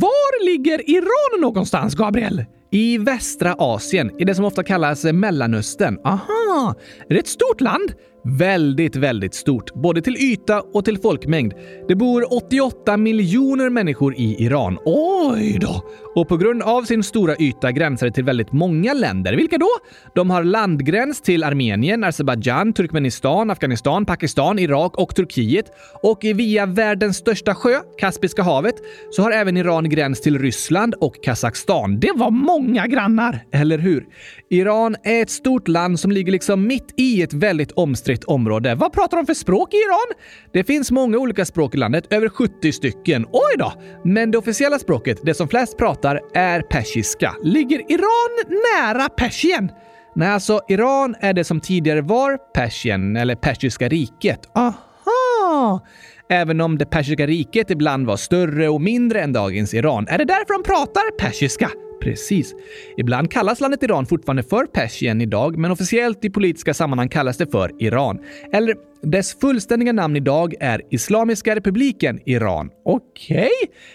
Var 0.00 0.44
ligger 0.44 0.90
Iran 0.90 1.40
någonstans, 1.40 1.94
Gabriel? 1.94 2.44
I 2.70 2.98
västra 2.98 3.54
Asien, 3.58 4.20
i 4.20 4.24
det 4.24 4.34
som 4.34 4.44
ofta 4.44 4.62
kallas 4.62 5.04
Mellanöstern. 5.04 5.98
Aha! 6.04 6.74
Är 7.08 7.14
det 7.14 7.20
ett 7.20 7.28
stort 7.28 7.60
land? 7.60 7.92
Väldigt, 8.26 8.96
väldigt 8.96 9.34
stort, 9.34 9.74
både 9.74 10.02
till 10.02 10.16
yta 10.16 10.60
och 10.60 10.84
till 10.84 10.98
folkmängd. 10.98 11.52
Det 11.88 11.94
bor 11.94 12.34
88 12.36 12.96
miljoner 12.96 13.70
människor 13.70 14.14
i 14.14 14.44
Iran. 14.44 14.78
Oj 14.84 15.58
då! 15.60 15.84
Och 16.14 16.28
på 16.28 16.36
grund 16.36 16.62
av 16.62 16.82
sin 16.82 17.02
stora 17.02 17.36
yta 17.36 17.72
gränsar 17.72 18.06
det 18.06 18.12
till 18.12 18.24
väldigt 18.24 18.52
många 18.52 18.94
länder. 18.94 19.36
Vilka 19.36 19.58
då? 19.58 19.68
De 20.14 20.30
har 20.30 20.44
landgräns 20.44 21.22
till 21.22 21.44
Armenien, 21.44 22.04
Azerbajdzjan, 22.04 22.72
Turkmenistan, 22.72 23.50
Afghanistan, 23.50 24.06
Pakistan, 24.06 24.58
Irak 24.58 24.96
och 24.98 25.14
Turkiet. 25.14 25.66
Och 26.02 26.18
via 26.22 26.66
världens 26.66 27.16
största 27.16 27.54
sjö, 27.54 27.80
Kaspiska 27.98 28.42
havet, 28.42 28.74
så 29.10 29.22
har 29.22 29.30
även 29.30 29.56
Iran 29.56 29.88
gräns 29.88 30.20
till 30.20 30.38
Ryssland 30.38 30.94
och 30.94 31.24
Kazakstan. 31.24 32.00
Det 32.00 32.12
var 32.14 32.30
många 32.30 32.86
grannar, 32.86 33.44
eller 33.52 33.78
hur? 33.78 34.04
Iran 34.50 34.96
är 35.04 35.22
ett 35.22 35.30
stort 35.30 35.68
land 35.68 36.00
som 36.00 36.12
ligger 36.12 36.32
liksom 36.32 36.66
mitt 36.66 36.94
i 36.96 37.22
ett 37.22 37.32
väldigt 37.32 37.72
omstritt 37.72 38.13
område. 38.24 38.74
Vad 38.74 38.92
pratar 38.92 39.16
de 39.16 39.26
för 39.26 39.34
språk 39.34 39.74
i 39.74 39.76
Iran? 39.76 40.18
Det 40.52 40.64
finns 40.64 40.90
många 40.90 41.18
olika 41.18 41.44
språk 41.44 41.74
i 41.74 41.78
landet, 41.78 42.12
över 42.12 42.28
70 42.28 42.72
stycken. 42.72 43.26
Oj 43.32 43.54
då! 43.58 43.72
Men 44.04 44.30
det 44.30 44.38
officiella 44.38 44.78
språket, 44.78 45.18
det 45.22 45.34
som 45.34 45.48
flest 45.48 45.78
pratar, 45.78 46.20
är 46.34 46.60
persiska. 46.60 47.34
Ligger 47.42 47.92
Iran 47.92 48.58
nära 48.74 49.08
Persien? 49.08 49.70
Nej, 50.14 50.28
alltså 50.28 50.60
Iran 50.68 51.14
är 51.20 51.32
det 51.32 51.44
som 51.44 51.60
tidigare 51.60 52.00
var 52.00 52.36
Persien, 52.54 53.16
eller 53.16 53.34
Persiska 53.34 53.88
riket. 53.88 54.40
Aha! 54.54 55.80
Även 56.28 56.60
om 56.60 56.78
det 56.78 56.86
persiska 56.86 57.26
riket 57.26 57.70
ibland 57.70 58.06
var 58.06 58.16
större 58.16 58.68
och 58.68 58.80
mindre 58.80 59.20
än 59.20 59.32
dagens 59.32 59.74
Iran. 59.74 60.08
Är 60.08 60.18
det 60.18 60.24
därför 60.24 60.54
de 60.54 60.62
pratar 60.62 61.18
persiska? 61.18 61.70
Precis. 62.00 62.54
Ibland 62.96 63.30
kallas 63.30 63.60
landet 63.60 63.82
Iran 63.82 64.06
fortfarande 64.06 64.42
för 64.42 64.66
Persien 64.66 65.20
idag, 65.20 65.58
men 65.58 65.70
officiellt 65.70 66.24
i 66.24 66.30
politiska 66.30 66.74
sammanhang 66.74 67.08
kallas 67.08 67.36
det 67.36 67.46
för 67.46 67.70
Iran. 67.78 68.18
Eller 68.52 68.74
dess 69.02 69.40
fullständiga 69.40 69.92
namn 69.92 70.16
idag 70.16 70.54
är 70.60 70.82
Islamiska 70.90 71.56
republiken 71.56 72.20
Iran. 72.24 72.70
Okej? 72.84 73.36
Okay. 73.38 73.50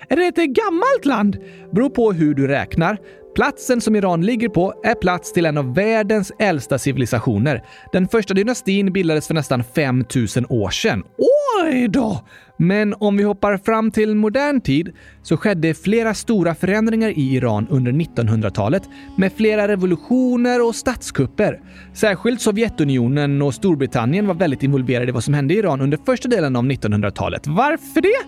Är 0.09 0.15
det 0.15 0.41
ett 0.41 0.49
gammalt 0.49 1.05
land? 1.05 1.37
Beror 1.71 1.89
på 1.89 2.11
hur 2.11 2.33
du 2.33 2.47
räknar. 2.47 2.97
Platsen 3.35 3.81
som 3.81 3.95
Iran 3.95 4.21
ligger 4.21 4.49
på 4.49 4.73
är 4.83 4.95
plats 4.95 5.33
till 5.33 5.45
en 5.45 5.57
av 5.57 5.75
världens 5.75 6.31
äldsta 6.39 6.77
civilisationer. 6.77 7.63
Den 7.91 8.07
första 8.07 8.33
dynastin 8.33 8.93
bildades 8.93 9.27
för 9.27 9.33
nästan 9.33 9.63
5000 9.75 10.45
år 10.49 10.69
sedan. 10.69 11.03
Oj 11.63 11.87
då! 11.87 12.21
Men 12.57 12.95
om 12.99 13.17
vi 13.17 13.23
hoppar 13.23 13.57
fram 13.57 13.91
till 13.91 14.15
modern 14.15 14.61
tid 14.61 14.93
så 15.23 15.37
skedde 15.37 15.73
flera 15.73 16.13
stora 16.13 16.55
förändringar 16.55 17.09
i 17.09 17.35
Iran 17.35 17.67
under 17.69 17.91
1900-talet 17.91 18.83
med 19.17 19.33
flera 19.33 19.67
revolutioner 19.67 20.67
och 20.67 20.75
statskupper. 20.75 21.59
Särskilt 21.93 22.41
Sovjetunionen 22.41 23.41
och 23.41 23.53
Storbritannien 23.53 24.27
var 24.27 24.33
väldigt 24.35 24.63
involverade 24.63 25.09
i 25.09 25.11
vad 25.11 25.23
som 25.23 25.33
hände 25.33 25.53
i 25.53 25.57
Iran 25.57 25.81
under 25.81 25.99
första 26.05 26.29
delen 26.29 26.55
av 26.55 26.63
1900-talet. 26.63 27.47
Varför 27.47 28.01
det? 28.01 28.19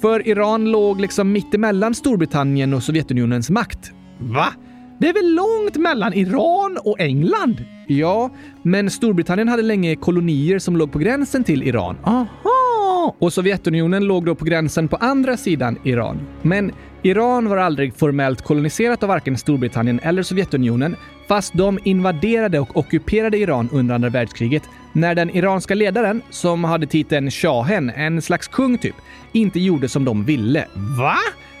För 0.00 0.28
Iran 0.28 0.70
låg 0.70 1.00
liksom 1.00 1.32
mittemellan 1.32 1.94
Storbritannien 1.94 2.74
och 2.74 2.82
Sovjetunionens 2.82 3.50
makt. 3.50 3.92
Va? 4.18 4.52
Det 4.98 5.08
är 5.08 5.12
väl 5.12 5.34
långt 5.34 5.76
mellan 5.76 6.14
Iran 6.14 6.78
och 6.84 7.00
England? 7.00 7.64
Ja, 7.86 8.30
men 8.62 8.90
Storbritannien 8.90 9.48
hade 9.48 9.62
länge 9.62 9.96
kolonier 9.96 10.58
som 10.58 10.76
låg 10.76 10.92
på 10.92 10.98
gränsen 10.98 11.44
till 11.44 11.62
Iran. 11.62 11.96
Aha! 12.04 13.14
Och 13.18 13.32
Sovjetunionen 13.32 14.04
låg 14.04 14.24
då 14.24 14.34
på 14.34 14.44
gränsen 14.44 14.88
på 14.88 14.96
andra 14.96 15.36
sidan 15.36 15.78
Iran. 15.84 16.20
Men 16.42 16.72
Iran 17.02 17.48
var 17.48 17.56
aldrig 17.56 17.94
formellt 17.94 18.42
koloniserat 18.42 19.02
av 19.02 19.08
varken 19.08 19.38
Storbritannien 19.38 20.00
eller 20.02 20.22
Sovjetunionen, 20.22 20.96
fast 21.28 21.52
de 21.52 21.78
invaderade 21.84 22.60
och 22.60 22.76
ockuperade 22.76 23.38
Iran 23.38 23.68
under 23.72 23.94
andra 23.94 24.08
världskriget 24.08 24.62
när 24.92 25.14
den 25.14 25.36
iranska 25.36 25.74
ledaren, 25.74 26.22
som 26.30 26.64
hade 26.64 26.86
titeln 26.86 27.30
shahen, 27.30 27.90
en 27.90 28.22
slags 28.22 28.48
kung 28.48 28.78
typ, 28.78 28.94
inte 29.32 29.60
gjorde 29.60 29.88
som 29.88 30.04
de 30.04 30.24
ville. 30.24 30.66
Va? 30.98 31.16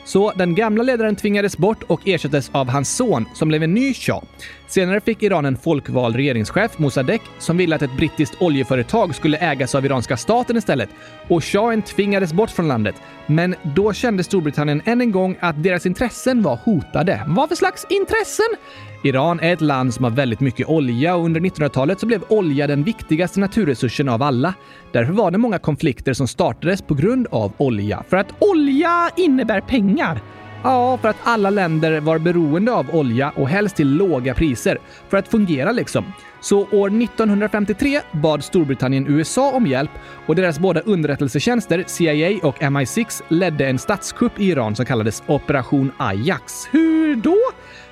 Så 0.06 0.32
den 0.36 0.54
gamla 0.54 0.82
ledaren 0.82 1.16
tvingades 1.16 1.58
bort 1.58 1.82
och 1.82 2.08
ersattes 2.08 2.50
av 2.52 2.68
hans 2.68 2.96
son 2.96 3.24
som 3.34 3.48
blev 3.48 3.62
en 3.62 3.74
ny 3.74 3.94
shah. 3.94 4.22
Senare 4.68 5.00
fick 5.00 5.22
Iran 5.22 5.44
en 5.44 5.56
folkvald 5.56 6.16
regeringschef, 6.16 6.78
Mossadegh, 6.78 7.24
som 7.38 7.56
ville 7.56 7.76
att 7.76 7.82
ett 7.82 7.96
brittiskt 7.96 8.42
oljeföretag 8.42 9.14
skulle 9.14 9.36
ägas 9.36 9.74
av 9.74 9.84
iranska 9.84 10.16
staten 10.16 10.56
istället. 10.56 10.88
Och 11.28 11.44
shahen 11.44 11.82
tvingades 11.82 12.32
bort 12.32 12.50
från 12.50 12.68
landet. 12.68 12.94
Men 13.26 13.54
då 13.62 13.92
kände 13.92 14.24
Storbritannien 14.24 14.82
än 14.84 15.00
en 15.00 15.12
gång 15.12 15.36
att 15.40 15.62
deras 15.62 15.86
intressen 15.86 16.42
var 16.42 16.56
hotade. 16.56 17.24
Vad 17.26 17.48
för 17.48 17.56
slags 17.56 17.86
intressen? 17.88 18.46
Iran 19.02 19.40
är 19.40 19.52
ett 19.52 19.60
land 19.60 19.94
som 19.94 20.04
har 20.04 20.10
väldigt 20.10 20.40
mycket 20.40 20.68
olja 20.68 21.16
och 21.16 21.24
under 21.24 21.40
1900-talet 21.40 22.00
så 22.00 22.06
blev 22.06 22.22
olja 22.28 22.66
den 22.66 22.84
viktigaste 22.84 23.40
naturresursen 23.40 24.08
av 24.08 24.22
alla. 24.22 24.54
Därför 24.92 25.12
var 25.12 25.30
det 25.30 25.38
många 25.38 25.58
konflikter 25.58 26.12
som 26.12 26.28
startades 26.28 26.82
på 26.82 26.94
grund 26.94 27.26
av 27.30 27.52
olja. 27.56 28.04
För 28.08 28.16
att 28.16 28.34
olja 28.38 29.10
innebär 29.16 29.60
pengar. 29.60 30.20
Ja, 30.66 30.98
för 30.98 31.08
att 31.08 31.16
alla 31.22 31.50
länder 31.50 32.00
var 32.00 32.18
beroende 32.18 32.72
av 32.72 32.94
olja 32.94 33.32
och 33.36 33.48
helst 33.48 33.76
till 33.76 33.88
låga 33.88 34.34
priser 34.34 34.78
för 35.08 35.16
att 35.16 35.28
fungera 35.28 35.72
liksom. 35.72 36.04
Så 36.40 36.60
år 36.60 37.02
1953 37.02 38.00
bad 38.12 38.44
Storbritannien 38.44 39.06
USA 39.06 39.52
om 39.52 39.66
hjälp 39.66 39.90
och 40.26 40.36
deras 40.36 40.58
båda 40.58 40.80
underrättelsetjänster, 40.80 41.84
CIA 41.86 42.38
och 42.48 42.58
MI6, 42.58 43.22
ledde 43.28 43.66
en 43.66 43.78
statskupp 43.78 44.40
i 44.40 44.44
Iran 44.44 44.76
som 44.76 44.86
kallades 44.86 45.22
Operation 45.26 45.92
Ajax. 45.96 46.68
Hur 46.70 47.16
då? 47.16 47.36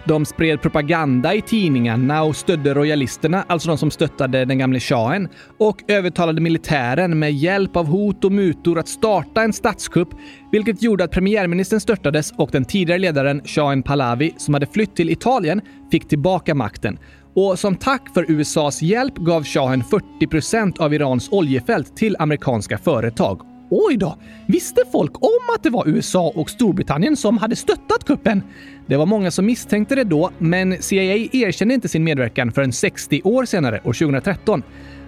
De 0.06 0.24
spred 0.24 0.62
propaganda 0.62 1.34
i 1.34 1.42
tidningarna 1.42 2.22
och 2.22 2.36
stödde 2.36 2.74
royalisterna, 2.74 3.44
alltså 3.46 3.68
de 3.68 3.78
som 3.78 3.90
stöttade 3.90 4.44
den 4.44 4.58
gamle 4.58 4.80
shahen, 4.80 5.28
och 5.58 5.82
övertalade 5.88 6.40
militären 6.40 7.18
med 7.18 7.32
hjälp 7.32 7.76
av 7.76 7.86
hot 7.86 8.24
och 8.24 8.32
mutor 8.32 8.78
att 8.78 8.88
starta 8.88 9.42
en 9.42 9.52
statskupp, 9.52 10.08
vilket 10.52 10.82
gjorde 10.82 11.04
att 11.04 11.10
premiärministern 11.10 11.80
störtades 11.80 12.32
och 12.32 12.50
den 12.52 12.64
tidigare 12.64 12.98
ledaren 12.98 13.42
shahen 13.44 13.82
Pahlavi, 13.82 14.34
som 14.36 14.54
hade 14.54 14.66
flytt 14.66 14.96
till 14.96 15.10
Italien, 15.10 15.60
fick 15.90 16.08
tillbaka 16.08 16.54
makten. 16.54 16.98
Och 17.34 17.58
som 17.58 17.76
tack 17.76 18.14
för 18.14 18.30
USAs 18.30 18.82
hjälp 18.82 19.14
gav 19.14 19.44
shahen 19.44 19.84
40 19.84 20.26
procent 20.26 20.78
av 20.78 20.94
Irans 20.94 21.28
oljefält 21.32 21.96
till 21.96 22.16
amerikanska 22.18 22.78
företag. 22.78 23.53
Oj 23.76 23.96
då! 23.96 24.16
Visste 24.46 24.82
folk 24.92 25.22
om 25.22 25.54
att 25.54 25.62
det 25.62 25.70
var 25.70 25.88
USA 25.88 26.32
och 26.34 26.50
Storbritannien 26.50 27.16
som 27.16 27.38
hade 27.38 27.56
stöttat 27.56 28.04
kuppen? 28.04 28.42
Det 28.86 28.96
var 28.96 29.06
många 29.06 29.30
som 29.30 29.46
misstänkte 29.46 29.94
det 29.94 30.04
då, 30.04 30.30
men 30.38 30.82
CIA 30.82 31.28
erkände 31.32 31.74
inte 31.74 31.88
sin 31.88 32.04
medverkan 32.04 32.52
förrän 32.52 32.72
60 32.72 33.20
år 33.24 33.44
senare, 33.44 33.80
år 33.84 33.92
2013. 33.92 34.62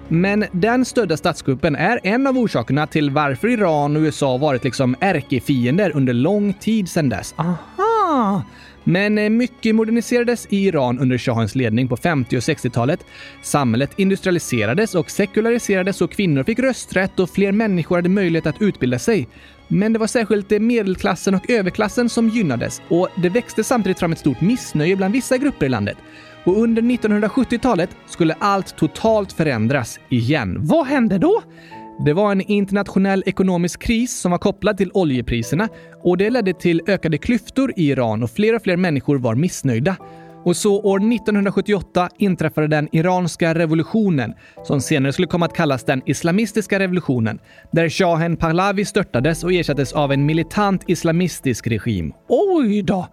Men 0.09 0.45
den 0.53 0.85
stödda 0.85 1.17
statskuppen 1.17 1.77
är 1.77 2.01
en 2.03 2.27
av 2.27 2.39
orsakerna 2.39 2.87
till 2.87 3.11
varför 3.11 3.49
Iran 3.49 3.97
och 3.97 4.01
USA 4.01 4.37
varit 4.37 4.65
liksom 4.65 4.97
ärkefiender 5.01 5.97
under 5.97 6.13
lång 6.13 6.53
tid 6.53 6.89
sedan 6.89 7.09
dess. 7.09 7.35
Aha! 7.37 8.43
Men 8.89 9.19
eh, 9.19 9.31
mycket 9.31 9.75
moderniserades 9.75 10.47
i 10.51 10.67
Iran 10.67 10.99
under 10.99 11.19
shahens 11.19 11.55
ledning 11.55 11.89
på 11.89 11.97
50 11.97 12.37
och 12.37 12.41
60-talet. 12.41 13.07
Samhället 13.43 13.91
industrialiserades 13.97 14.95
och 14.95 15.11
sekulariserades 15.11 16.01
och 16.01 16.11
kvinnor 16.11 16.43
fick 16.43 16.59
rösträtt 16.59 17.21
och 17.21 17.31
fler 17.31 17.53
människor 17.53 17.97
hade 17.97 18.09
möjlighet 18.09 18.47
att 18.47 18.63
utbilda 18.63 18.99
sig. 18.99 19.29
Men 19.69 19.93
det 19.93 19.99
var 19.99 20.07
särskilt 20.07 20.53
eh, 20.53 20.59
medelklassen 20.59 21.35
och 21.35 21.51
överklassen 21.51 22.09
som 22.09 22.29
gynnades 22.29 22.83
och 22.89 23.09
det 23.23 23.29
växte 23.29 23.65
samtidigt 23.65 23.99
fram 23.99 24.13
ett 24.13 24.19
stort 24.19 24.41
missnöje 24.41 24.97
bland 24.97 25.13
vissa 25.13 25.39
grupper 25.39 25.67
i 25.67 25.69
landet. 25.69 25.97
Och 26.45 26.63
under 26.63 26.83
1970-talet 26.83 27.91
skulle 28.07 28.35
allt 28.39 28.77
totalt 28.77 29.33
förändras 29.33 30.01
igen. 30.09 30.57
Vad 30.61 30.87
hände 30.87 31.19
då? 31.19 31.43
Det 31.99 32.13
var 32.13 32.33
en 32.33 32.41
internationell 32.41 33.23
ekonomisk 33.27 33.83
kris 33.83 34.21
som 34.21 34.31
var 34.31 34.39
kopplad 34.39 34.77
till 34.77 34.91
oljepriserna 34.95 35.69
och 36.03 36.17
det 36.17 36.31
ledde 36.31 36.53
till 36.53 36.83
ökade 36.87 37.19
klyftor 37.19 37.73
i 37.77 37.91
Iran 37.91 38.23
och 38.23 38.31
fler 38.31 38.55
och 38.55 38.63
fler 38.63 38.77
människor 38.77 39.19
var 39.19 39.35
missnöjda. 39.35 39.97
Och 40.45 40.57
så 40.57 40.81
år 40.81 40.99
1978 40.99 42.09
inträffade 42.19 42.67
den 42.67 42.89
iranska 42.93 43.55
revolutionen, 43.55 44.35
som 44.65 44.81
senare 44.81 45.13
skulle 45.13 45.29
komma 45.29 45.47
att 45.47 45.57
kallas 45.57 45.85
den 45.85 46.03
islamistiska 46.07 46.79
revolutionen, 46.79 47.39
där 47.71 47.89
shahen 47.89 48.37
Pahlavi 48.37 48.85
störtades 48.85 49.45
och 49.45 49.53
ersattes 49.53 49.93
av 49.93 50.13
en 50.13 50.27
militant 50.27 50.83
islamistisk 50.87 51.67
regim. 51.67 52.13
Oj 52.29 52.83
då! 52.83 53.09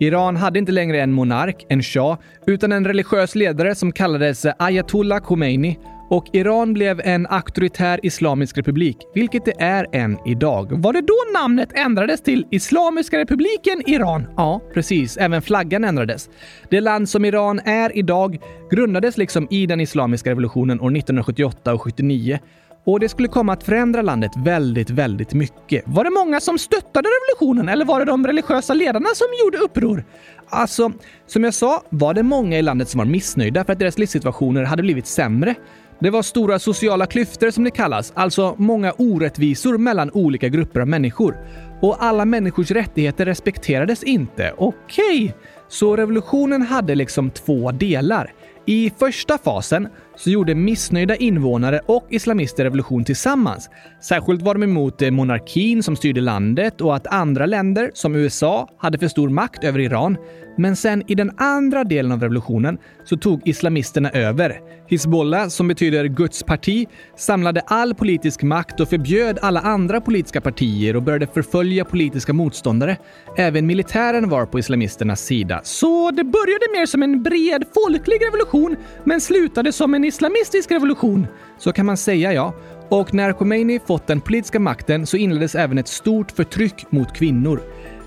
Iran 0.00 0.36
hade 0.36 0.58
inte 0.58 0.72
längre 0.72 1.00
en 1.00 1.12
monark, 1.12 1.66
en 1.68 1.82
shah, 1.82 2.18
utan 2.46 2.72
en 2.72 2.84
religiös 2.84 3.34
ledare 3.34 3.74
som 3.74 3.92
kallades 3.92 4.46
Ayatollah 4.58 5.20
Khomeini 5.20 5.78
och 6.08 6.24
Iran 6.32 6.74
blev 6.74 7.00
en 7.00 7.26
auktoritär 7.26 8.00
islamisk 8.02 8.58
republik, 8.58 8.96
vilket 9.14 9.44
det 9.44 9.60
är 9.60 9.86
än 9.92 10.18
idag. 10.26 10.82
Var 10.82 10.92
det 10.92 11.00
då 11.00 11.40
namnet 11.40 11.68
ändrades 11.74 12.22
till 12.22 12.46
Islamiska 12.50 13.18
republiken 13.18 13.82
Iran? 13.86 14.26
Ja, 14.36 14.60
precis. 14.74 15.16
Även 15.16 15.42
flaggan 15.42 15.84
ändrades. 15.84 16.30
Det 16.70 16.80
land 16.80 17.08
som 17.08 17.24
Iran 17.24 17.60
är 17.64 17.98
idag 17.98 18.38
grundades 18.70 19.16
liksom 19.16 19.46
i 19.50 19.66
den 19.66 19.80
islamiska 19.80 20.30
revolutionen 20.30 20.80
år 20.80 20.96
1978 20.96 21.74
och 21.74 21.82
79 21.82 22.38
och 22.84 23.00
det 23.00 23.08
skulle 23.08 23.28
komma 23.28 23.52
att 23.52 23.62
förändra 23.62 24.02
landet 24.02 24.32
väldigt, 24.36 24.90
väldigt 24.90 25.34
mycket. 25.34 25.82
Var 25.86 26.04
det 26.04 26.10
många 26.10 26.40
som 26.40 26.58
stöttade 26.58 27.08
revolutionen 27.08 27.68
eller 27.68 27.84
var 27.84 27.98
det 27.98 28.04
de 28.04 28.26
religiösa 28.26 28.74
ledarna 28.74 29.08
som 29.14 29.26
gjorde 29.44 29.58
uppror? 29.58 30.04
Alltså, 30.48 30.92
som 31.26 31.44
jag 31.44 31.54
sa 31.54 31.82
var 31.88 32.14
det 32.14 32.22
många 32.22 32.58
i 32.58 32.62
landet 32.62 32.88
som 32.88 32.98
var 32.98 33.04
missnöjda 33.04 33.64
för 33.64 33.72
att 33.72 33.78
deras 33.78 33.98
livssituationer 33.98 34.64
hade 34.64 34.82
blivit 34.82 35.06
sämre. 35.06 35.54
Det 36.00 36.10
var 36.10 36.22
stora 36.22 36.58
sociala 36.58 37.06
klyftor 37.06 37.50
som 37.50 37.64
det 37.64 37.70
kallas, 37.70 38.12
alltså 38.14 38.54
många 38.58 38.92
orättvisor 38.92 39.78
mellan 39.78 40.10
olika 40.10 40.48
grupper 40.48 40.80
av 40.80 40.88
människor. 40.88 41.36
Och 41.82 42.04
alla 42.04 42.24
människors 42.24 42.70
rättigheter 42.70 43.24
respekterades 43.24 44.02
inte. 44.02 44.54
Okej, 44.58 45.24
okay. 45.24 45.32
så 45.68 45.96
revolutionen 45.96 46.62
hade 46.62 46.94
liksom 46.94 47.30
två 47.30 47.72
delar. 47.72 48.32
I 48.66 48.92
första 48.98 49.38
fasen 49.38 49.88
så 50.18 50.30
gjorde 50.30 50.54
missnöjda 50.54 51.16
invånare 51.16 51.80
och 51.86 52.06
islamister 52.10 52.64
revolution 52.64 53.04
tillsammans. 53.04 53.70
Särskilt 54.00 54.42
var 54.42 54.54
de 54.54 54.62
emot 54.62 55.02
eh, 55.02 55.10
monarkin 55.10 55.82
som 55.82 55.96
styrde 55.96 56.20
landet 56.20 56.80
och 56.80 56.96
att 56.96 57.06
andra 57.06 57.46
länder, 57.46 57.90
som 57.94 58.14
USA, 58.14 58.68
hade 58.78 58.98
för 58.98 59.08
stor 59.08 59.28
makt 59.28 59.64
över 59.64 59.78
Iran. 59.78 60.16
Men 60.58 60.76
sen 60.76 61.02
i 61.06 61.14
den 61.14 61.30
andra 61.36 61.84
delen 61.84 62.12
av 62.12 62.20
revolutionen 62.20 62.78
så 63.04 63.16
tog 63.16 63.48
islamisterna 63.48 64.10
över. 64.10 64.60
Hizbollah, 64.88 65.48
som 65.48 65.68
betyder 65.68 66.04
Guds 66.04 66.42
parti, 66.42 66.86
samlade 67.16 67.60
all 67.60 67.94
politisk 67.94 68.42
makt 68.42 68.80
och 68.80 68.88
förbjöd 68.88 69.38
alla 69.42 69.60
andra 69.60 70.00
politiska 70.00 70.40
partier 70.40 70.96
och 70.96 71.02
började 71.02 71.26
förfölja 71.26 71.84
politiska 71.84 72.32
motståndare. 72.32 72.96
Även 73.36 73.66
militären 73.66 74.28
var 74.28 74.46
på 74.46 74.58
islamisternas 74.58 75.20
sida. 75.20 75.60
Så 75.64 76.10
det 76.10 76.24
började 76.24 76.66
mer 76.72 76.86
som 76.86 77.02
en 77.02 77.22
bred 77.22 77.64
folklig 77.74 78.18
revolution, 78.26 78.76
men 79.04 79.20
slutade 79.20 79.72
som 79.72 79.94
en 79.94 80.04
islamistisk 80.08 80.70
revolution. 80.70 81.26
Så 81.58 81.72
kan 81.72 81.86
man 81.86 81.96
säga, 81.96 82.32
ja. 82.32 82.54
Och 82.88 83.14
när 83.14 83.32
Khomeini 83.32 83.80
fått 83.86 84.06
den 84.06 84.20
politiska 84.20 84.60
makten 84.60 85.06
så 85.06 85.16
inleddes 85.16 85.54
även 85.54 85.78
ett 85.78 85.88
stort 85.88 86.30
förtryck 86.30 86.92
mot 86.92 87.14
kvinnor. 87.14 87.60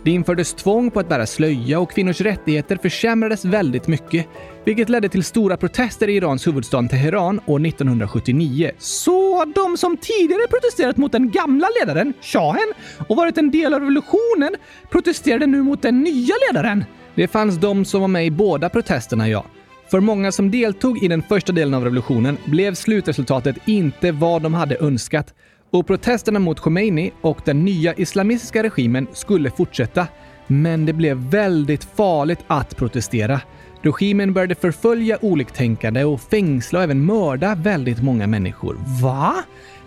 Det 0.04 0.12
infördes 0.12 0.54
tvång 0.54 0.92
på 0.92 1.00
att 1.00 1.10
bära 1.10 1.26
slöja 1.26 1.80
och 1.80 1.92
kvinnors 1.92 2.22
rättigheter 2.22 2.78
försämrades 2.82 3.46
väldigt 3.46 3.88
mycket, 3.88 4.28
vilket 4.66 4.90
ledde 4.90 5.10
till 5.10 5.24
stora 5.24 5.58
protester 5.58 6.08
i 6.08 6.16
Irans 6.16 6.48
huvudstad 6.48 6.88
Teheran 6.88 7.40
år 7.46 7.66
1979. 7.66 8.72
Så 8.78 9.46
de 9.46 9.78
som 9.78 9.98
tidigare 9.98 10.48
protesterat 10.48 10.98
mot 10.98 11.12
den 11.12 11.32
gamla 11.32 11.68
ledaren, 11.80 12.14
shahen, 12.22 12.74
och 13.08 13.16
varit 13.16 13.38
en 13.38 13.52
del 13.52 13.74
av 13.74 13.80
revolutionen 13.80 14.56
protesterade 14.90 15.48
nu 15.48 15.64
mot 15.64 15.82
den 15.82 16.02
nya 16.02 16.36
ledaren? 16.48 16.86
Det 17.16 17.28
fanns 17.28 17.58
de 17.58 17.86
som 17.86 18.02
var 18.02 18.08
med 18.08 18.26
i 18.26 18.32
båda 18.32 18.70
protesterna, 18.70 19.30
ja. 19.30 19.46
För 19.91 19.99
många 19.99 20.32
som 20.32 20.51
deltog 20.51 21.04
i 21.04 21.08
den 21.08 21.23
första 21.23 21.54
delen 21.54 21.73
av 21.73 21.84
revolutionen 21.84 22.38
blev 22.45 22.73
slutresultatet 22.73 23.56
inte 23.65 24.12
vad 24.12 24.41
de 24.41 24.54
hade 24.54 24.77
önskat 24.80 25.34
och 25.71 25.88
protesterna 25.88 26.39
mot 26.39 26.60
Khomeini 26.60 27.12
och 27.21 27.38
den 27.45 27.65
nya 27.65 27.93
islamistiska 27.93 28.63
regimen 28.63 29.08
skulle 29.13 29.51
fortsätta. 29.51 30.08
Men 30.47 30.86
det 30.86 30.93
blev 30.93 31.17
väldigt 31.17 31.84
farligt 31.84 32.39
att 32.47 32.77
protestera. 32.77 33.41
Regimen 33.82 34.34
började 34.34 34.56
förfölja 34.56 35.17
oliktänkande 35.21 36.04
och 36.04 36.21
fängsla 36.21 36.80
och 36.80 36.84
även 36.84 37.06
mörda 37.06 37.56
väldigt 37.56 38.01
många 38.01 38.27
människor. 38.27 38.77
Va? 39.01 39.36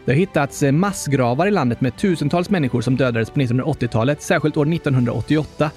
Det 0.05 0.13
har 0.13 0.17
hittats 0.17 0.63
eh, 0.63 0.73
massgravar 0.73 1.47
i 1.47 1.51
landet 1.51 1.81
med 1.81 1.97
tusentals 1.97 2.51
människor 2.51 2.81
som 2.81 2.97
dödades 2.97 3.31
på 3.31 3.41
1980-talet, 3.41 4.23
särskilt 4.23 4.57
år 4.57 4.75
1988. 4.75 5.71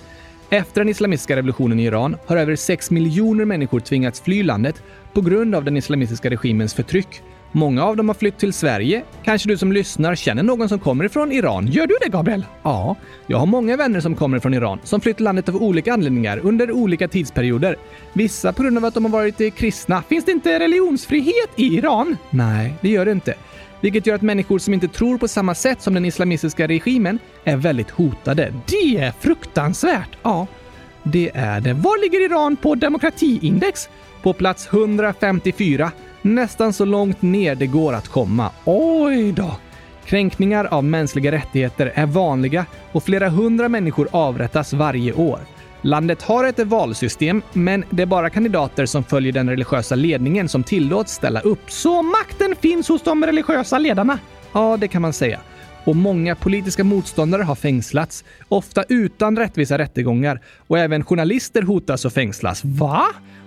Efter 0.50 0.82
den 0.82 0.90
islamistiska 0.90 1.36
revolutionen 1.36 1.80
i 1.80 1.86
Iran 1.86 2.18
har 2.26 2.38
över 2.38 2.56
6 2.56 2.92
miljoner 2.92 3.46
människor 3.46 3.80
tvingats 3.80 4.22
fly 4.22 4.44
landet 4.44 4.84
på 5.14 5.22
grund 5.22 5.56
av 5.56 5.64
den 5.64 5.78
islamistiska 5.78 6.30
regimens 6.30 6.74
förtryck. 6.74 7.22
Många 7.52 7.84
av 7.84 7.98
dem 7.98 8.10
har 8.10 8.16
flytt 8.16 8.38
till 8.38 8.54
Sverige. 8.54 9.04
Kanske 9.24 9.50
du 9.50 9.58
som 9.58 9.72
lyssnar 9.72 10.16
känner 10.16 10.44
någon 10.44 10.70
som 10.70 10.80
kommer 10.80 11.06
ifrån 11.06 11.32
Iran? 11.32 11.68
Gör 11.68 11.88
du 11.88 11.98
det, 12.02 12.10
Gabriel? 12.10 12.46
Ja, 12.64 12.96
jag 13.28 13.38
har 13.38 13.46
många 13.46 13.78
vänner 13.78 14.00
som 14.00 14.16
kommer 14.16 14.40
från 14.40 14.54
Iran 14.54 14.80
som 14.84 15.02
flytt 15.02 15.20
landet 15.20 15.50
av 15.50 15.56
olika 15.56 15.94
anledningar 15.94 16.40
under 16.44 16.72
olika 16.72 17.08
tidsperioder. 17.08 17.76
Vissa 18.14 18.54
på 18.54 18.64
grund 18.64 18.78
av 18.78 18.86
att 18.86 18.94
de 18.94 19.06
har 19.06 19.12
varit 19.12 19.56
kristna. 19.56 20.02
Finns 20.02 20.26
det 20.26 20.32
inte 20.32 20.60
religionsfrihet 20.60 21.50
i 21.56 21.78
Iran? 21.78 22.18
Nej, 22.30 22.74
det 22.82 22.90
gör 22.90 23.06
det 23.06 23.12
inte. 23.12 23.34
Vilket 23.82 24.08
gör 24.08 24.16
att 24.16 24.22
människor 24.22 24.60
som 24.60 24.74
inte 24.74 24.88
tror 24.88 25.18
på 25.18 25.28
samma 25.28 25.56
sätt 25.56 25.82
som 25.82 25.94
den 25.94 26.06
islamistiska 26.06 26.68
regimen 26.68 27.20
är 27.44 27.58
väldigt 27.58 27.90
hotade. 27.90 28.54
Det 28.66 28.98
är 28.98 29.12
fruktansvärt! 29.12 30.18
Ja, 30.24 30.48
det 31.04 31.32
är 31.34 31.62
det. 31.62 31.74
Var 31.74 32.02
ligger 32.02 32.26
Iran 32.26 32.56
på 32.56 32.76
demokratiindex? 32.76 33.90
På 34.22 34.34
plats 34.34 34.68
154 34.72 35.92
nästan 36.22 36.74
så 36.74 36.86
långt 36.86 37.22
ner 37.22 37.56
det 37.56 37.68
går 37.68 37.94
att 37.94 38.08
komma. 38.08 38.52
Oj 38.66 39.32
då! 39.32 39.56
Kränkningar 40.06 40.66
av 40.66 40.84
mänskliga 40.84 41.32
rättigheter 41.32 41.92
är 41.96 42.06
vanliga 42.06 42.66
och 42.92 43.04
flera 43.04 43.30
hundra 43.30 43.70
människor 43.70 44.08
avrättas 44.12 44.74
varje 44.74 45.14
år. 45.14 45.40
Landet 45.82 46.22
har 46.22 46.44
ett 46.44 46.60
valsystem, 46.60 47.42
men 47.54 47.84
det 47.90 48.02
är 48.02 48.08
bara 48.08 48.30
kandidater 48.30 48.86
som 48.86 49.04
följer 49.04 49.32
den 49.32 49.50
religiösa 49.50 49.96
ledningen 49.96 50.50
som 50.50 50.64
tillåts 50.64 51.14
ställa 51.14 51.40
upp. 51.40 51.72
Så 51.72 52.02
makten 52.02 52.56
finns 52.62 52.90
hos 52.90 53.02
de 53.02 53.26
religiösa 53.26 53.80
ledarna? 53.80 54.20
Ja, 54.54 54.78
det 54.78 54.88
kan 54.88 55.02
man 55.02 55.14
säga. 55.14 55.40
Och 55.84 55.96
många 55.96 56.36
politiska 56.36 56.84
motståndare 56.84 57.44
har 57.44 57.56
fängslats, 57.56 58.24
ofta 58.48 58.84
utan 58.90 59.38
rättvisa 59.38 59.78
rättegångar. 59.78 60.42
Och 60.68 60.80
även 60.80 61.04
journalister 61.04 61.62
hotas 61.62 62.06
och 62.06 62.14
fängslas. 62.14 62.62
Va? 62.66 63.06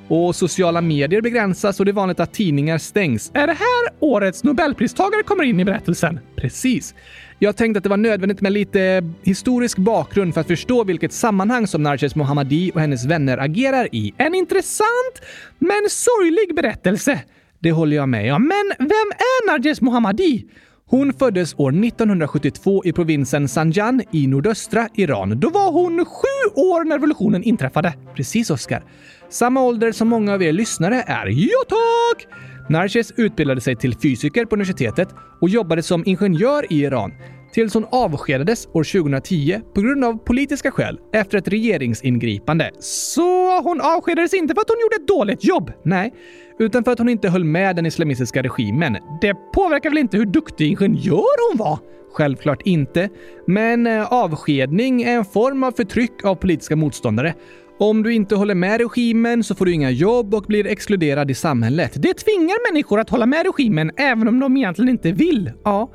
Och 0.08 0.36
sociala 0.36 0.80
medier 0.80 1.20
begränsas 1.20 1.80
och 1.80 1.86
det 1.86 1.90
är 1.90 1.92
vanligt 1.92 2.20
att 2.20 2.32
tidningar 2.32 2.78
stängs. 2.78 3.30
Är 3.34 3.46
det 3.46 3.52
här 3.52 3.92
årets 4.00 4.44
Nobelpristagare 4.44 5.22
kommer 5.22 5.44
in 5.44 5.60
i 5.60 5.64
berättelsen? 5.64 6.20
Precis. 6.36 6.94
Jag 7.42 7.56
tänkte 7.56 7.78
att 7.78 7.84
det 7.84 7.90
var 7.90 7.96
nödvändigt 7.96 8.40
med 8.40 8.52
lite 8.52 9.02
historisk 9.22 9.78
bakgrund 9.78 10.34
för 10.34 10.40
att 10.40 10.46
förstå 10.46 10.84
vilket 10.84 11.12
sammanhang 11.12 11.66
som 11.66 11.82
Narges 11.82 12.16
Mohammadi 12.16 12.70
och 12.74 12.80
hennes 12.80 13.04
vänner 13.04 13.38
agerar 13.38 13.94
i. 13.94 14.14
En 14.16 14.34
intressant 14.34 15.22
men 15.58 15.86
sorglig 15.88 16.56
berättelse. 16.56 17.20
Det 17.58 17.72
håller 17.72 17.96
jag 17.96 18.08
med 18.08 18.34
om. 18.34 18.42
Men 18.42 18.72
vem 18.78 18.88
är 18.88 19.46
Narges 19.46 19.80
Mohammadi? 19.80 20.46
Hon 20.86 21.12
föddes 21.12 21.54
år 21.58 21.84
1972 21.84 22.84
i 22.84 22.92
provinsen 22.92 23.48
Sanjan 23.48 24.02
i 24.12 24.26
nordöstra 24.26 24.88
Iran. 24.94 25.40
Då 25.40 25.50
var 25.50 25.72
hon 25.72 26.04
sju 26.04 26.60
år 26.60 26.84
när 26.84 26.96
revolutionen 26.96 27.42
inträffade. 27.42 27.94
Precis, 28.14 28.50
Oskar. 28.50 28.84
Samma 29.28 29.62
ålder 29.62 29.92
som 29.92 30.08
många 30.08 30.34
av 30.34 30.42
er 30.42 30.52
lyssnare 30.52 31.04
är. 31.06 31.26
Ja, 31.26 31.64
tack! 31.68 32.49
Narges 32.70 33.12
utbildade 33.16 33.60
sig 33.60 33.76
till 33.76 33.94
fysiker 33.98 34.44
på 34.44 34.54
universitetet 34.54 35.08
och 35.40 35.48
jobbade 35.48 35.82
som 35.82 36.02
ingenjör 36.06 36.72
i 36.72 36.76
Iran 36.76 37.12
tills 37.52 37.74
hon 37.74 37.86
avskedades 37.90 38.66
år 38.66 39.00
2010 39.02 39.60
på 39.74 39.80
grund 39.80 40.04
av 40.04 40.18
politiska 40.18 40.70
skäl 40.70 40.98
efter 41.12 41.38
ett 41.38 41.48
regeringsingripande. 41.48 42.70
Så 42.80 43.60
hon 43.62 43.80
avskedades 43.80 44.34
inte 44.34 44.54
för 44.54 44.60
att 44.60 44.68
hon 44.68 44.80
gjorde 44.80 44.96
ett 44.96 45.08
dåligt 45.08 45.44
jobb? 45.44 45.72
Nej, 45.84 46.14
utan 46.58 46.84
för 46.84 46.92
att 46.92 46.98
hon 46.98 47.08
inte 47.08 47.28
höll 47.28 47.44
med 47.44 47.76
den 47.76 47.86
islamistiska 47.86 48.42
regimen. 48.42 48.96
Det 49.20 49.34
påverkar 49.54 49.90
väl 49.90 49.98
inte 49.98 50.16
hur 50.16 50.26
duktig 50.26 50.66
ingenjör 50.66 51.50
hon 51.50 51.58
var? 51.58 51.78
Självklart 52.12 52.62
inte. 52.64 53.08
Men 53.46 53.86
eh, 53.86 54.12
avskedning 54.12 55.02
är 55.02 55.16
en 55.16 55.24
form 55.24 55.64
av 55.64 55.72
förtryck 55.72 56.24
av 56.24 56.34
politiska 56.34 56.76
motståndare. 56.76 57.34
Om 57.82 58.02
du 58.02 58.14
inte 58.14 58.34
håller 58.34 58.54
med 58.54 58.80
regimen 58.80 59.44
så 59.44 59.54
får 59.54 59.66
du 59.66 59.72
inga 59.72 59.90
jobb 59.90 60.34
och 60.34 60.42
blir 60.42 60.66
exkluderad 60.66 61.30
i 61.30 61.34
samhället. 61.34 61.92
Det 61.96 62.14
tvingar 62.14 62.72
människor 62.72 63.00
att 63.00 63.10
hålla 63.10 63.26
med 63.26 63.46
regimen 63.46 63.90
även 63.96 64.28
om 64.28 64.40
de 64.40 64.56
egentligen 64.56 64.88
inte 64.88 65.12
vill. 65.12 65.52
Ja, 65.64 65.90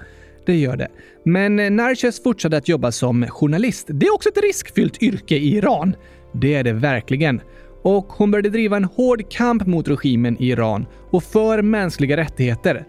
det 0.45 0.55
gör 0.55 0.77
det. 0.77 0.87
Men 1.25 1.59
eh, 1.59 1.71
Narches 1.71 2.23
fortsatte 2.23 2.57
att 2.57 2.67
jobba 2.67 2.91
som 2.91 3.27
journalist. 3.27 3.87
Det 3.89 4.05
är 4.05 4.13
också 4.13 4.29
ett 4.29 4.41
riskfyllt 4.41 5.03
yrke 5.03 5.35
i 5.35 5.55
Iran. 5.55 5.95
Det 6.33 6.53
är 6.53 6.63
det 6.63 6.73
verkligen. 6.73 7.41
Och 7.83 8.05
hon 8.07 8.31
började 8.31 8.49
driva 8.49 8.77
en 8.77 8.83
hård 8.83 9.31
kamp 9.31 9.65
mot 9.65 9.87
regimen 9.87 10.37
i 10.41 10.49
Iran 10.49 10.85
och 11.11 11.23
för 11.23 11.61
mänskliga 11.61 12.17
rättigheter. 12.17 12.85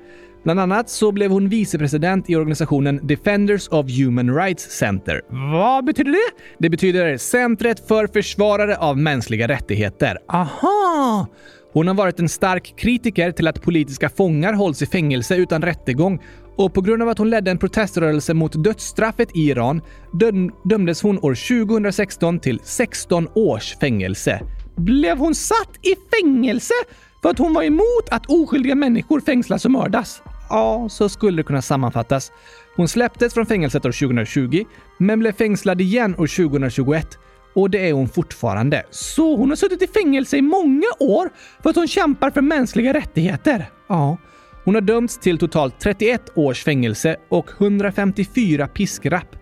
Bland 0.47 0.61
annat 0.61 0.89
så 0.89 1.13
blev 1.13 1.31
hon 1.31 1.49
vicepresident 1.49 2.31
i 2.31 2.37
organisationen 2.37 3.01
Defenders 3.03 3.69
of 3.69 3.87
Human 3.99 4.35
Rights 4.35 4.71
Center. 4.71 5.21
Vad 5.53 5.85
betyder 5.85 6.11
det? 6.11 6.43
Det 6.59 6.71
betyder 6.71 7.17
Centret 7.17 7.89
för 7.89 8.07
försvarare 8.07 8.77
av 8.77 8.99
mänskliga 8.99 9.49
rättigheter. 9.49 10.19
Aha! 10.29 11.27
Hon 11.73 11.89
har 11.89 11.95
varit 11.95 12.21
en 12.21 12.29
stark 12.29 12.75
kritiker 12.77 13.33
till 13.33 13.49
att 13.49 13.63
politiska 13.63 14.09
fångar 14.09 14.53
hålls 14.53 14.83
i 14.83 14.87
fängelse 14.87 15.37
utan 15.37 15.63
rättegång 15.63 16.23
och 16.57 16.75
på 16.75 16.81
grund 16.81 17.03
av 17.03 17.09
att 17.09 17.19
hon 17.19 17.31
ledde 17.31 17.51
en 17.51 17.59
proteströrelse 17.59 18.35
mot 18.35 18.65
dödsstraffet 18.65 19.37
i 19.37 19.41
Iran 19.41 19.81
döm 20.13 20.53
dömdes 20.65 21.03
hon 21.03 21.19
år 21.19 21.67
2016 21.67 22.39
till 22.39 22.61
16 22.65 23.29
års 23.35 23.77
fängelse. 23.79 24.41
Blev 24.77 25.19
hon 25.19 25.35
satt 25.35 25.71
i 25.83 25.95
fängelse 26.17 26.75
för 27.23 27.31
att 27.31 27.39
hon 27.39 27.55
var 27.55 27.63
emot 27.63 28.09
att 28.11 28.27
oskyldiga 28.27 28.75
människor 28.75 29.21
fängslas 29.21 29.65
och 29.65 29.71
mördas? 29.71 30.23
Ja, 30.49 30.89
så 30.89 31.09
skulle 31.09 31.37
det 31.37 31.43
kunna 31.43 31.63
sammanfattas. 31.63 32.33
Hon 32.77 32.89
släpptes 32.89 33.35
från 33.35 33.47
fängelset 33.47 33.87
år 33.87 33.93
2020, 34.09 34.65
men 34.99 35.19
blev 35.19 35.33
fängslad 35.33 35.81
igen 35.81 36.15
år 36.15 36.49
2021. 36.49 37.19
Och 37.55 37.71
det 37.71 37.89
är 37.89 37.93
hon 37.93 38.09
fortfarande. 38.09 38.83
Så 38.91 39.37
hon 39.37 39.49
har 39.49 39.57
suttit 39.57 39.83
i 39.83 39.87
fängelse 39.87 40.37
i 40.37 40.43
många 40.43 40.87
år 41.01 41.31
för 41.63 41.71
att 41.71 41.77
hon 41.77 41.89
kämpar 41.89 42.31
för 42.31 42.41
mänskliga 42.41 42.95
rättigheter? 42.95 43.71
Ja. 43.89 44.17
Hon 44.65 44.75
har 44.75 44.83
dömts 44.83 45.19
till 45.19 45.39
totalt 45.39 45.81
31 45.81 46.23
års 46.35 46.65
fängelse 46.65 47.17
och 47.29 47.51
154 47.59 48.69
piskrapp. 48.69 49.37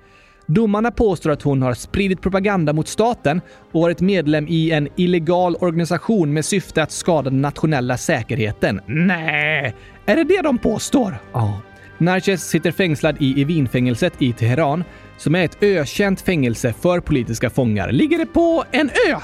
Domarna 0.47 0.91
påstår 0.91 1.31
att 1.31 1.43
hon 1.43 1.63
har 1.63 1.75
spridit 1.75 2.23
propaganda 2.23 2.73
mot 2.73 2.89
staten 2.89 3.41
och 3.73 3.81
varit 3.81 4.01
medlem 4.01 4.47
i 4.49 4.71
en 4.71 4.89
illegal 4.97 5.57
organisation 5.57 6.33
med 6.33 6.45
syfte 6.45 6.83
att 6.83 6.93
skada 6.93 7.31
den 7.31 7.43
nationella 7.43 7.97
säkerheten. 7.97 8.81
Nej, 8.87 9.75
är 10.07 10.17
det 10.17 10.25
det 10.25 10.43
de 10.43 10.59
påstår? 10.59 11.17
Ja. 11.33 11.61
Narches 11.99 12.49
sitter 12.49 12.71
fängslad 12.71 13.17
i 13.21 13.43
Evinfängelset 13.43 14.23
i 14.23 14.33
Teheran, 14.33 14.85
som 15.17 15.35
är 15.35 15.45
ett 15.45 15.63
ökänt 15.63 16.21
fängelse 16.21 16.73
för 16.73 17.01
politiska 17.01 17.51
fångar. 17.51 17.93
Ligger 17.93 18.19
det 18.19 18.27
på 18.27 18.65
en 18.71 18.91
ö? 19.11 19.17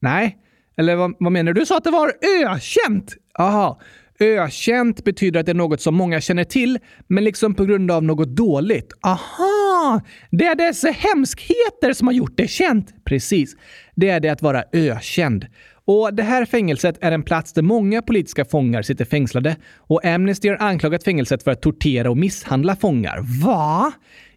Nej. 0.00 0.36
Eller 0.76 0.96
vad, 0.96 1.14
vad 1.18 1.32
menar 1.32 1.52
du? 1.52 1.60
Du 1.60 1.66
sa 1.66 1.76
att 1.76 1.84
det 1.84 1.90
var 1.90 2.12
ökänt? 2.44 3.14
Aha. 3.38 3.80
Ökänt 4.20 5.04
betyder 5.04 5.40
att 5.40 5.46
det 5.46 5.52
är 5.52 5.54
något 5.54 5.80
som 5.80 5.94
många 5.94 6.20
känner 6.20 6.44
till, 6.44 6.78
men 7.06 7.24
liksom 7.24 7.54
på 7.54 7.64
grund 7.64 7.90
av 7.90 8.04
något 8.04 8.28
dåligt. 8.28 8.92
Aha! 9.02 10.00
Det 10.30 10.46
är 10.46 10.54
dessa 10.54 10.88
hemskheter 10.88 11.92
som 11.92 12.06
har 12.06 12.14
gjort 12.14 12.36
det 12.36 12.48
känt. 12.50 13.04
Precis. 13.04 13.56
Det 13.94 14.08
är 14.08 14.20
det 14.20 14.28
att 14.28 14.42
vara 14.42 14.64
ökänd. 14.72 15.46
Och 15.84 16.14
Det 16.14 16.22
här 16.22 16.44
fängelset 16.44 16.98
är 17.00 17.12
en 17.12 17.22
plats 17.22 17.52
där 17.52 17.62
många 17.62 18.02
politiska 18.02 18.44
fångar 18.44 18.82
sitter 18.82 19.04
fängslade 19.04 19.56
och 19.76 20.04
Amnesty 20.04 20.48
har 20.48 20.56
anklagat 20.56 21.04
fängelset 21.04 21.42
för 21.42 21.50
att 21.50 21.62
tortera 21.62 22.10
och 22.10 22.16
misshandla 22.16 22.76
fångar. 22.76 23.44
Va? 23.44 23.92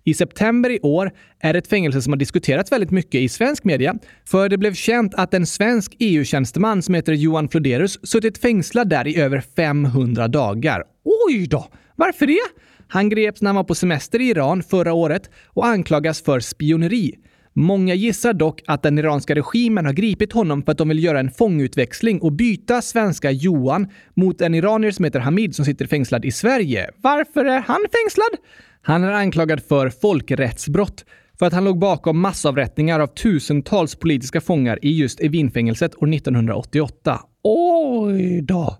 I 0.05 0.13
september 0.13 0.69
i 0.69 0.79
år 0.79 1.11
är 1.39 1.53
det 1.53 1.59
ett 1.59 1.67
fängelse 1.67 2.01
som 2.01 2.13
har 2.13 2.17
diskuterats 2.17 2.71
väldigt 2.71 2.91
mycket 2.91 3.21
i 3.21 3.29
svensk 3.29 3.63
media, 3.63 3.95
för 4.25 4.49
det 4.49 4.57
blev 4.57 4.73
känt 4.73 5.13
att 5.15 5.33
en 5.33 5.45
svensk 5.45 5.95
EU-tjänsteman 5.99 6.81
som 6.81 6.95
heter 6.95 7.13
Johan 7.13 7.49
Floderus 7.49 8.07
suttit 8.07 8.37
fängslad 8.37 8.89
där 8.89 9.07
i 9.07 9.17
över 9.17 9.43
500 9.55 10.27
dagar. 10.27 10.83
Oj 11.27 11.47
då! 11.47 11.67
Varför 11.95 12.27
det? 12.27 12.39
Han 12.87 13.09
greps 13.09 13.41
när 13.41 13.49
han 13.49 13.55
var 13.55 13.63
på 13.63 13.75
semester 13.75 14.21
i 14.21 14.29
Iran 14.29 14.63
förra 14.63 14.93
året 14.93 15.29
och 15.45 15.65
anklagas 15.65 16.21
för 16.21 16.39
spioneri. 16.39 17.15
Många 17.55 17.93
gissar 17.93 18.33
dock 18.33 18.61
att 18.67 18.83
den 18.83 18.99
iranska 18.99 19.35
regimen 19.35 19.85
har 19.85 19.93
gripit 19.93 20.33
honom 20.33 20.63
för 20.63 20.71
att 20.71 20.77
de 20.77 20.89
vill 20.89 21.03
göra 21.03 21.19
en 21.19 21.31
fångutväxling 21.31 22.21
och 22.21 22.31
byta 22.31 22.81
svenska 22.81 23.31
Johan 23.31 23.87
mot 24.13 24.41
en 24.41 24.55
iranier 24.55 24.91
som 24.91 25.05
heter 25.05 25.19
Hamid 25.19 25.55
som 25.55 25.65
sitter 25.65 25.87
fängslad 25.87 26.25
i 26.25 26.31
Sverige. 26.31 26.89
Varför 26.97 27.45
är 27.45 27.59
han 27.59 27.81
fängslad? 27.91 28.39
Han 28.85 29.03
är 29.03 29.11
anklagad 29.11 29.63
för 29.63 29.89
folkrättsbrott. 29.89 31.05
för 31.39 31.45
att 31.45 31.53
han 31.53 31.63
låg 31.63 31.79
bakom 31.79 32.19
massavrättningar 32.19 32.99
av 32.99 33.07
tusentals 33.07 33.95
politiska 33.95 34.41
fångar 34.41 34.79
i 34.81 34.99
just 34.99 35.19
Evinfängelset 35.19 35.95
år 35.95 36.13
1988. 36.13 37.19
Oj 37.43 38.41
då! 38.41 38.77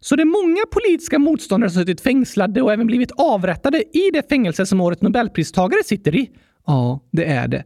Så 0.00 0.16
det 0.16 0.22
är 0.22 0.24
många 0.24 0.60
politiska 0.70 1.18
motståndare 1.18 1.70
som 1.70 1.82
suttit 1.82 2.00
fängslade 2.00 2.62
och 2.62 2.72
även 2.72 2.86
blivit 2.86 3.10
avrättade 3.16 3.78
i 3.78 4.10
det 4.12 4.28
fängelse 4.28 4.66
som 4.66 4.80
årets 4.80 5.02
nobelpristagare 5.02 5.84
sitter 5.84 6.14
i? 6.14 6.30
Ja, 6.66 7.00
det 7.10 7.24
är 7.24 7.48
det. 7.48 7.64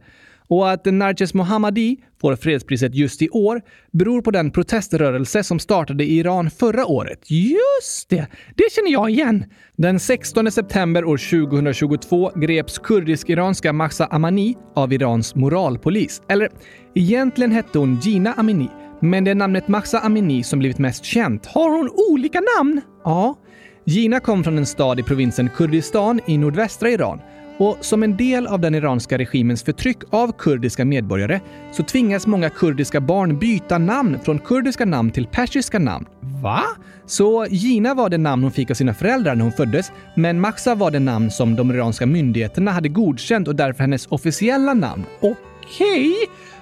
Och 0.51 0.71
att 0.71 0.85
Narges 0.85 1.33
Mohammadi 1.33 1.97
får 2.21 2.35
fredspriset 2.35 2.95
just 2.95 3.21
i 3.21 3.29
år 3.29 3.61
beror 3.91 4.21
på 4.21 4.31
den 4.31 4.51
proteströrelse 4.51 5.43
som 5.43 5.59
startade 5.59 6.03
i 6.03 6.17
Iran 6.17 6.49
förra 6.49 6.85
året. 6.85 7.31
Just 7.31 8.09
det! 8.09 8.27
Det 8.55 8.71
känner 8.71 8.91
jag 8.91 9.09
igen. 9.09 9.45
Den 9.75 9.99
16 9.99 10.51
september 10.51 11.05
år 11.05 11.47
2022 11.47 12.31
greps 12.35 12.79
kurdisk-iranska 12.79 13.73
Mahsa 13.73 14.05
Amani 14.05 14.55
av 14.75 14.93
Irans 14.93 15.35
moralpolis. 15.35 16.21
Eller 16.29 16.49
egentligen 16.95 17.51
hette 17.51 17.79
hon 17.79 17.99
Gina 17.99 18.33
Amini, 18.33 18.67
men 18.99 19.23
det 19.23 19.31
är 19.31 19.35
namnet 19.35 19.67
Mahsa 19.67 19.99
Amini 19.99 20.43
som 20.43 20.59
blivit 20.59 20.79
mest 20.79 21.05
känt. 21.05 21.45
Har 21.45 21.69
hon 21.69 21.89
olika 22.11 22.41
namn? 22.57 22.81
Ja. 23.03 23.35
Gina 23.85 24.19
kom 24.19 24.43
från 24.43 24.57
en 24.57 24.65
stad 24.65 24.99
i 24.99 25.03
provinsen 25.03 25.49
Kurdistan 25.49 26.19
i 26.27 26.37
nordvästra 26.37 26.89
Iran 26.89 27.19
och 27.61 27.77
som 27.81 28.03
en 28.03 28.17
del 28.17 28.47
av 28.47 28.59
den 28.59 28.75
iranska 28.75 29.17
regimens 29.17 29.63
förtryck 29.63 29.97
av 30.09 30.31
kurdiska 30.31 30.85
medborgare 30.85 31.39
så 31.71 31.83
tvingas 31.83 32.27
många 32.27 32.49
kurdiska 32.49 33.01
barn 33.01 33.39
byta 33.39 33.77
namn 33.77 34.19
från 34.23 34.39
kurdiska 34.39 34.85
namn 34.85 35.11
till 35.11 35.27
persiska 35.27 35.79
namn. 35.79 36.05
Va? 36.43 36.63
Så 37.05 37.45
Gina 37.49 37.93
var 37.93 38.09
det 38.09 38.17
namn 38.17 38.43
hon 38.43 38.51
fick 38.51 38.69
av 38.71 38.73
sina 38.73 38.93
föräldrar 38.93 39.35
när 39.35 39.43
hon 39.43 39.51
föddes, 39.51 39.91
men 40.15 40.39
Maxa 40.39 40.75
var 40.75 40.91
det 40.91 40.99
namn 40.99 41.31
som 41.31 41.55
de 41.55 41.71
iranska 41.71 42.05
myndigheterna 42.05 42.71
hade 42.71 42.89
godkänt 42.89 43.47
och 43.47 43.55
därför 43.55 43.81
hennes 43.81 44.07
officiella 44.07 44.73
namn. 44.73 45.03
Okej, 45.19 45.35
okay. 46.09 46.13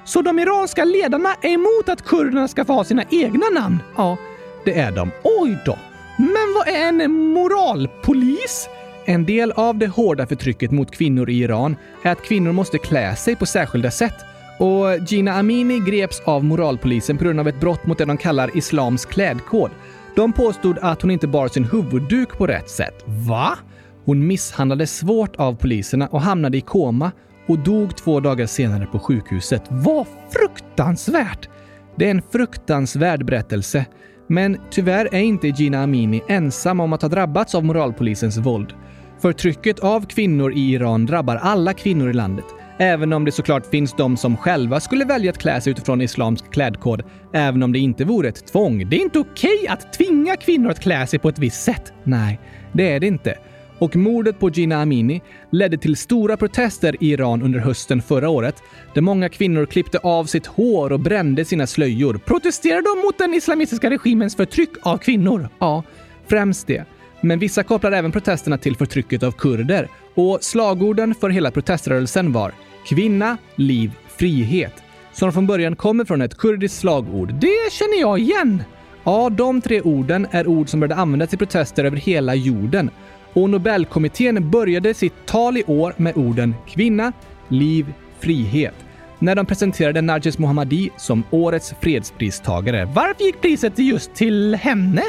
så 0.06 0.22
de 0.22 0.40
iranska 0.40 0.86
ledarna 0.86 1.30
är 1.42 1.50
emot 1.50 1.90
att 1.90 2.06
kurderna 2.06 2.48
ska 2.48 2.66
få 2.66 2.74
ha 2.74 2.84
sina 2.84 3.04
egna 3.12 3.50
namn? 3.50 3.78
Ja, 3.98 4.18
det 4.66 4.80
är 4.80 4.92
de. 4.92 5.12
Oj 5.24 5.58
då! 5.66 5.78
Men 6.18 6.54
vad 6.56 6.68
är 6.68 7.04
en 7.04 7.12
moralpolis? 7.12 8.70
En 9.10 9.26
del 9.26 9.52
av 9.52 9.78
det 9.78 9.88
hårda 9.88 10.28
förtrycket 10.28 10.72
mot 10.72 10.92
kvinnor 10.92 11.30
i 11.30 11.40
Iran 11.40 11.76
är 12.04 12.12
att 12.12 12.24
kvinnor 12.24 12.52
måste 12.52 12.78
klä 12.78 13.16
sig 13.16 13.36
på 13.36 13.46
särskilda 13.46 13.92
sätt. 13.92 14.16
Och 14.60 15.08
Gina 15.08 15.32
Amini 15.32 15.80
greps 15.80 16.22
av 16.26 16.44
moralpolisen 16.44 17.18
på 17.18 17.24
grund 17.24 17.40
av 17.40 17.48
ett 17.48 17.60
brott 17.60 17.86
mot 17.86 17.98
det 17.98 18.06
de 18.06 18.18
kallar 18.18 18.58
islams 18.58 19.06
klädkod. 19.06 19.72
De 20.16 20.34
påstod 20.34 20.78
att 20.82 21.02
hon 21.02 21.12
inte 21.12 21.28
bar 21.28 21.48
sin 21.48 21.64
huvudduk 21.64 22.38
på 22.38 22.48
rätt 22.48 22.70
sätt. 22.70 23.04
Va? 23.06 23.58
Hon 24.06 24.28
misshandlades 24.28 24.98
svårt 24.98 25.36
av 25.36 25.56
poliserna 25.56 26.08
och 26.08 26.22
hamnade 26.22 26.58
i 26.58 26.62
koma 26.62 27.12
och 27.48 27.60
dog 27.60 27.96
två 27.96 28.20
dagar 28.20 28.46
senare 28.46 28.86
på 28.86 29.00
sjukhuset. 29.00 29.64
Vad 29.70 30.08
fruktansvärt! 30.32 31.50
Det 31.96 32.06
är 32.06 32.12
en 32.12 32.22
fruktansvärd 32.32 33.26
berättelse. 33.26 33.86
Men 34.28 34.58
tyvärr 34.72 35.10
är 35.12 35.22
inte 35.22 35.48
Gina 35.48 35.84
Amini 35.84 36.22
ensam 36.28 36.80
om 36.80 36.94
att 36.94 37.02
ha 37.02 37.10
drabbats 37.10 37.56
av 37.56 37.66
moralpolisens 37.66 38.38
våld. 38.38 38.74
Förtrycket 39.22 39.80
av 39.80 40.06
kvinnor 40.06 40.54
i 40.54 40.72
Iran 40.72 41.06
drabbar 41.06 41.36
alla 41.36 41.74
kvinnor 41.74 42.10
i 42.10 42.14
landet. 42.14 42.46
Även 42.78 43.14
om 43.14 43.26
det 43.26 43.32
såklart 43.32 43.66
finns 43.66 43.94
de 43.94 44.18
som 44.18 44.38
själva 44.38 44.80
skulle 44.80 45.06
välja 45.06 45.32
att 45.32 45.38
klä 45.38 45.62
sig 45.62 45.72
utifrån 45.72 46.02
islamsk 46.02 46.52
klädkod, 46.52 47.04
även 47.34 47.64
om 47.64 47.74
det 47.74 47.80
inte 47.80 48.06
vore 48.06 48.30
ett 48.30 48.48
tvång. 48.48 48.90
Det 48.90 48.96
är 48.96 49.02
inte 49.02 49.20
okej 49.20 49.60
okay 49.64 49.68
att 49.68 49.94
tvinga 49.94 50.36
kvinnor 50.36 50.70
att 50.70 50.80
klä 50.80 51.08
sig 51.08 51.20
på 51.20 51.30
ett 51.30 51.40
visst 51.40 51.64
sätt. 51.64 51.94
Nej, 52.04 52.40
det 52.74 52.92
är 52.92 53.00
det 53.00 53.08
inte. 53.08 53.38
Och 53.80 53.96
mordet 53.96 54.40
på 54.40 54.50
Gina 54.50 54.82
Amini 54.82 55.22
ledde 55.52 55.78
till 55.78 55.96
stora 55.96 56.38
protester 56.38 56.96
i 57.00 57.12
Iran 57.12 57.42
under 57.42 57.60
hösten 57.60 58.02
förra 58.02 58.30
året, 58.30 58.64
där 58.94 59.02
många 59.02 59.30
kvinnor 59.30 59.66
klippte 59.66 59.98
av 59.98 60.26
sitt 60.26 60.46
hår 60.46 60.92
och 60.92 61.00
brände 61.00 61.46
sina 61.46 61.68
slöjor. 61.68 62.22
Protesterar 62.26 62.82
de 62.82 63.08
mot 63.08 63.18
den 63.18 63.34
islamistiska 63.34 63.90
regimens 63.90 64.36
förtryck 64.36 64.72
av 64.82 64.98
kvinnor? 64.98 65.50
Ja, 65.60 65.84
främst 66.28 66.68
det. 66.68 66.86
Men 67.22 67.40
vissa 67.40 67.64
kopplar 67.64 67.92
även 67.92 68.12
protesterna 68.12 68.58
till 68.58 68.76
förtrycket 68.76 69.24
av 69.24 69.32
kurder 69.32 69.88
och 70.16 70.38
slagorden 70.42 71.16
för 71.16 71.30
hela 71.30 71.52
proteströrelsen 71.52 72.32
var 72.32 72.54
kvinna, 72.86 73.38
liv, 73.56 73.92
frihet. 74.18 74.74
Som 75.14 75.34
från 75.34 75.48
början 75.48 75.76
kommer 75.76 76.06
från 76.06 76.22
ett 76.22 76.38
kurdiskt 76.38 76.80
slagord. 76.80 77.34
Det 77.34 77.72
känner 77.72 78.00
jag 78.00 78.20
igen! 78.20 78.64
Ja, 79.04 79.30
de 79.30 79.62
tre 79.62 79.82
orden 79.82 80.28
är 80.32 80.48
ord 80.48 80.70
som 80.70 80.80
började 80.80 81.02
användas 81.02 81.34
i 81.34 81.38
protester 81.38 81.86
över 81.86 81.98
hela 81.98 82.36
jorden. 82.36 82.90
Och 83.34 83.50
Nobelkommittén 83.50 84.50
började 84.50 84.94
sitt 84.94 85.26
tal 85.26 85.58
i 85.58 85.64
år 85.64 85.94
med 85.98 86.18
orden 86.18 86.56
kvinna, 86.68 87.14
liv, 87.48 87.94
frihet 88.20 88.76
när 89.20 89.36
de 89.36 89.46
presenterade 89.46 90.02
Narges 90.02 90.38
Mohammadi 90.38 90.90
som 90.98 91.24
årets 91.30 91.74
fredspristagare. 91.82 92.86
Varför 92.86 93.24
gick 93.24 93.42
priset 93.42 93.80
just 93.80 94.16
till 94.16 94.56
henne? 94.56 95.02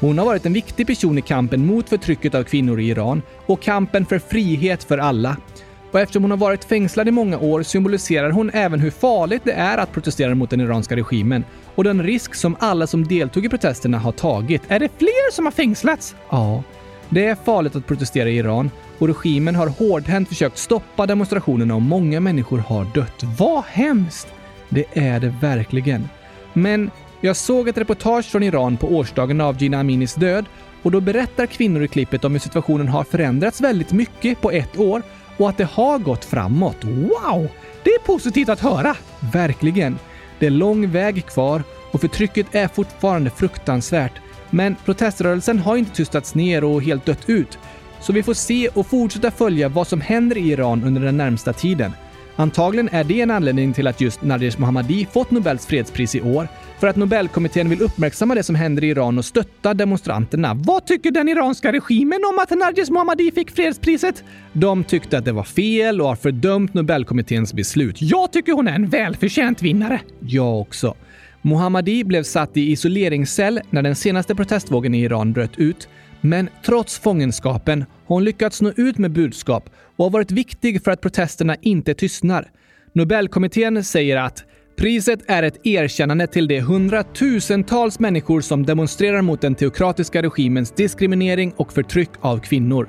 Hon 0.00 0.18
har 0.18 0.24
varit 0.24 0.46
en 0.46 0.52
viktig 0.52 0.86
person 0.86 1.18
i 1.18 1.22
kampen 1.22 1.66
mot 1.66 1.88
förtrycket 1.88 2.34
av 2.34 2.42
kvinnor 2.42 2.80
i 2.80 2.88
Iran 2.88 3.22
och 3.46 3.62
kampen 3.62 4.06
för 4.06 4.18
frihet 4.18 4.84
för 4.84 4.98
alla. 4.98 5.36
Och 5.92 6.00
eftersom 6.00 6.22
hon 6.22 6.30
har 6.30 6.38
varit 6.38 6.64
fängslad 6.64 7.08
i 7.08 7.10
många 7.10 7.38
år 7.38 7.62
symboliserar 7.62 8.30
hon 8.30 8.50
även 8.50 8.80
hur 8.80 8.90
farligt 8.90 9.42
det 9.44 9.52
är 9.52 9.78
att 9.78 9.92
protestera 9.92 10.34
mot 10.34 10.50
den 10.50 10.60
iranska 10.60 10.96
regimen 10.96 11.44
och 11.74 11.84
den 11.84 12.02
risk 12.02 12.34
som 12.34 12.56
alla 12.58 12.86
som 12.86 13.06
deltog 13.06 13.44
i 13.44 13.48
protesterna 13.48 13.98
har 13.98 14.12
tagit. 14.12 14.62
Är 14.68 14.78
det 14.78 14.88
fler 14.98 15.32
som 15.32 15.44
har 15.44 15.52
fängslats? 15.52 16.14
Ja. 16.30 16.62
Det 17.08 17.26
är 17.26 17.34
farligt 17.34 17.76
att 17.76 17.86
protestera 17.86 18.28
i 18.28 18.36
Iran 18.36 18.70
och 18.98 19.08
regimen 19.08 19.54
har 19.54 19.66
hårdhänt 19.66 20.28
försökt 20.28 20.58
stoppa 20.58 21.06
demonstrationerna 21.06 21.74
och 21.74 21.82
många 21.82 22.20
människor 22.20 22.58
har 22.58 22.84
dött. 22.94 23.22
Vad 23.38 23.64
hemskt! 23.64 24.28
Det 24.68 24.84
är 24.92 25.20
det 25.20 25.34
verkligen. 25.40 26.08
Men 26.52 26.90
jag 27.20 27.36
såg 27.36 27.68
ett 27.68 27.78
reportage 27.78 28.24
från 28.24 28.42
Iran 28.42 28.76
på 28.76 28.88
årsdagen 28.88 29.40
av 29.40 29.62
Gina 29.62 29.80
Aminis 29.80 30.14
död 30.14 30.44
och 30.82 30.90
då 30.90 31.00
berättar 31.00 31.46
kvinnor 31.46 31.82
i 31.82 31.88
klippet 31.88 32.24
om 32.24 32.32
hur 32.32 32.38
situationen 32.38 32.88
har 32.88 33.04
förändrats 33.04 33.60
väldigt 33.60 33.92
mycket 33.92 34.40
på 34.40 34.50
ett 34.50 34.78
år 34.78 35.02
och 35.36 35.48
att 35.48 35.56
det 35.56 35.68
har 35.72 35.98
gått 35.98 36.24
framåt. 36.24 36.84
Wow! 36.84 37.48
Det 37.84 37.90
är 37.90 37.98
positivt 37.98 38.48
att 38.48 38.60
höra! 38.60 38.96
Verkligen. 39.32 39.98
Det 40.38 40.46
är 40.46 40.50
lång 40.50 40.90
väg 40.90 41.26
kvar 41.26 41.62
och 41.90 42.00
förtrycket 42.00 42.46
är 42.52 42.68
fortfarande 42.68 43.30
fruktansvärt. 43.30 44.12
Men 44.50 44.76
proteströrelsen 44.84 45.58
har 45.58 45.76
inte 45.76 45.94
tystats 45.94 46.34
ner 46.34 46.64
och 46.64 46.82
helt 46.82 47.06
dött 47.06 47.28
ut. 47.28 47.58
Så 48.00 48.12
vi 48.12 48.22
får 48.22 48.34
se 48.34 48.68
och 48.68 48.86
fortsätta 48.86 49.30
följa 49.30 49.68
vad 49.68 49.86
som 49.86 50.00
händer 50.00 50.38
i 50.38 50.50
Iran 50.50 50.84
under 50.84 51.02
den 51.02 51.16
närmsta 51.16 51.52
tiden. 51.52 51.92
Antagligen 52.36 52.88
är 52.88 53.04
det 53.04 53.20
en 53.20 53.30
anledning 53.30 53.72
till 53.72 53.86
att 53.86 54.00
just 54.00 54.22
Narges 54.22 54.58
Mohammadi 54.58 55.06
fått 55.12 55.30
Nobels 55.30 55.66
fredspris 55.66 56.14
i 56.14 56.20
år, 56.20 56.48
för 56.80 56.86
att 56.86 56.96
Nobelkommittén 56.96 57.68
vill 57.68 57.82
uppmärksamma 57.82 58.34
det 58.34 58.42
som 58.42 58.54
händer 58.54 58.84
i 58.84 58.88
Iran 58.88 59.18
och 59.18 59.24
stötta 59.24 59.74
demonstranterna. 59.74 60.54
Vad 60.54 60.86
tycker 60.86 61.10
den 61.10 61.28
iranska 61.28 61.72
regimen 61.72 62.20
om 62.32 62.38
att 62.38 62.50
Narges 62.50 62.90
Mohammadi 62.90 63.30
fick 63.30 63.50
fredspriset? 63.50 64.24
De 64.52 64.84
tyckte 64.84 65.18
att 65.18 65.24
det 65.24 65.32
var 65.32 65.44
fel 65.44 66.00
och 66.00 66.08
har 66.08 66.16
fördömt 66.16 66.74
Nobelkommitténs 66.74 67.54
beslut. 67.54 67.96
Jag 68.02 68.32
tycker 68.32 68.52
hon 68.52 68.68
är 68.68 68.74
en 68.74 68.88
välförtjänt 68.88 69.62
vinnare. 69.62 70.00
Jag 70.20 70.60
också. 70.60 70.94
Mohammadi 71.42 72.04
blev 72.04 72.22
satt 72.22 72.56
i 72.56 72.70
isoleringscell 72.70 73.60
när 73.70 73.82
den 73.82 73.94
senaste 73.94 74.34
protestvågen 74.34 74.94
i 74.94 75.02
Iran 75.02 75.32
bröt 75.32 75.58
ut, 75.58 75.88
men 76.20 76.48
trots 76.64 76.98
fångenskapen 76.98 77.80
har 77.80 78.16
hon 78.16 78.24
lyckats 78.24 78.60
nå 78.60 78.72
ut 78.76 78.98
med 78.98 79.10
budskap 79.10 79.70
och 79.96 80.04
har 80.04 80.10
varit 80.10 80.30
viktig 80.30 80.84
för 80.84 80.90
att 80.90 81.00
protesterna 81.00 81.56
inte 81.60 81.94
tystnar. 81.94 82.50
Nobelkommittén 82.92 83.84
säger 83.84 84.16
att 84.16 84.44
Priset 84.80 85.20
är 85.26 85.42
ett 85.42 85.66
erkännande 85.66 86.26
till 86.26 86.48
de 86.48 86.60
hundratusentals 86.60 87.98
människor 87.98 88.40
som 88.40 88.66
demonstrerar 88.66 89.22
mot 89.22 89.40
den 89.40 89.54
teokratiska 89.54 90.22
regimens 90.22 90.70
diskriminering 90.70 91.52
och 91.56 91.72
förtryck 91.72 92.10
av 92.20 92.38
kvinnor. 92.38 92.88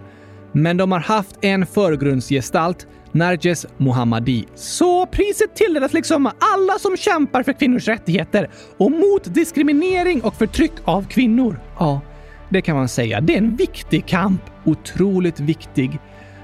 Men 0.52 0.78
de 0.78 0.92
har 0.92 1.00
haft 1.00 1.36
en 1.42 1.66
förgrundsgestalt, 1.66 2.88
Narges 3.12 3.66
Mohammadi. 3.78 4.46
Så 4.56 5.06
priset 5.06 5.56
tilldelas 5.56 5.94
liksom 5.94 6.26
alla 6.26 6.80
som 6.80 6.98
kämpar 6.98 7.44
för 7.44 7.54
kvinnors 7.54 7.88
rättigheter 7.88 8.50
och 8.78 8.92
mot 8.92 9.34
diskriminering 9.34 10.22
och 10.22 10.36
förtryck 10.36 10.74
av 10.84 11.08
kvinnor. 11.08 11.60
Ja, 11.80 12.02
det 12.50 12.62
kan 12.62 12.76
man 12.76 12.90
säga. 12.90 13.22
Det 13.22 13.34
är 13.34 13.38
en 13.38 13.56
viktig 13.56 14.06
kamp. 14.06 14.42
Otroligt 14.66 15.40
viktig. 15.40 16.00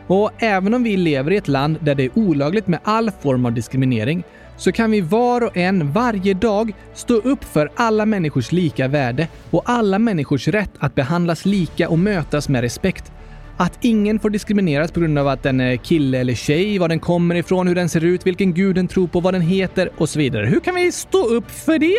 Och 0.08 0.32
även 0.44 0.74
om 0.74 0.84
vi 0.84 0.98
lever 0.98 1.32
i 1.32 1.38
ett 1.38 1.48
land 1.48 1.78
där 1.82 1.96
det 1.96 2.04
är 2.04 2.18
olagligt 2.18 2.68
med 2.68 2.80
all 2.84 3.12
form 3.12 3.46
av 3.46 3.54
diskriminering 3.54 4.24
så 4.58 4.72
kan 4.72 4.92
vi 4.92 5.02
var 5.02 5.44
och 5.44 5.58
en 5.58 5.92
varje 5.92 6.34
dag 6.34 6.74
stå 6.94 7.14
upp 7.14 7.44
för 7.44 7.72
alla 7.76 8.06
människors 8.06 8.52
lika 8.52 8.88
värde 8.88 9.28
och 9.52 9.64
alla 9.66 10.00
människors 10.00 10.48
rätt 10.48 10.72
att 10.80 10.96
behandlas 10.96 11.46
lika 11.46 11.90
och 11.90 12.00
mötas 12.00 12.50
med 12.50 12.62
respekt. 12.62 13.12
Att 13.58 13.78
ingen 13.82 14.20
får 14.20 14.30
diskrimineras 14.30 14.92
på 14.92 15.00
grund 15.00 15.20
av 15.20 15.28
att 15.28 15.44
den 15.44 15.60
är 15.60 15.72
eh, 15.72 15.78
kille 15.78 16.18
eller 16.20 16.34
tjej, 16.34 16.78
var 16.78 16.90
den 16.90 17.00
kommer 17.00 17.36
ifrån, 17.36 17.68
hur 17.68 17.76
den 17.76 17.90
ser 17.90 18.04
ut, 18.04 18.28
vilken 18.28 18.54
gud 18.54 18.76
den 18.76 18.88
tror 18.88 19.08
på, 19.08 19.20
vad 19.20 19.34
den 19.34 19.42
heter 19.42 19.90
och 19.98 20.10
så 20.10 20.20
vidare. 20.20 20.46
Hur 20.46 20.60
kan 20.60 20.76
vi 20.76 20.92
stå 20.92 21.26
upp 21.26 21.52
för 21.52 21.80
det? 21.80 21.98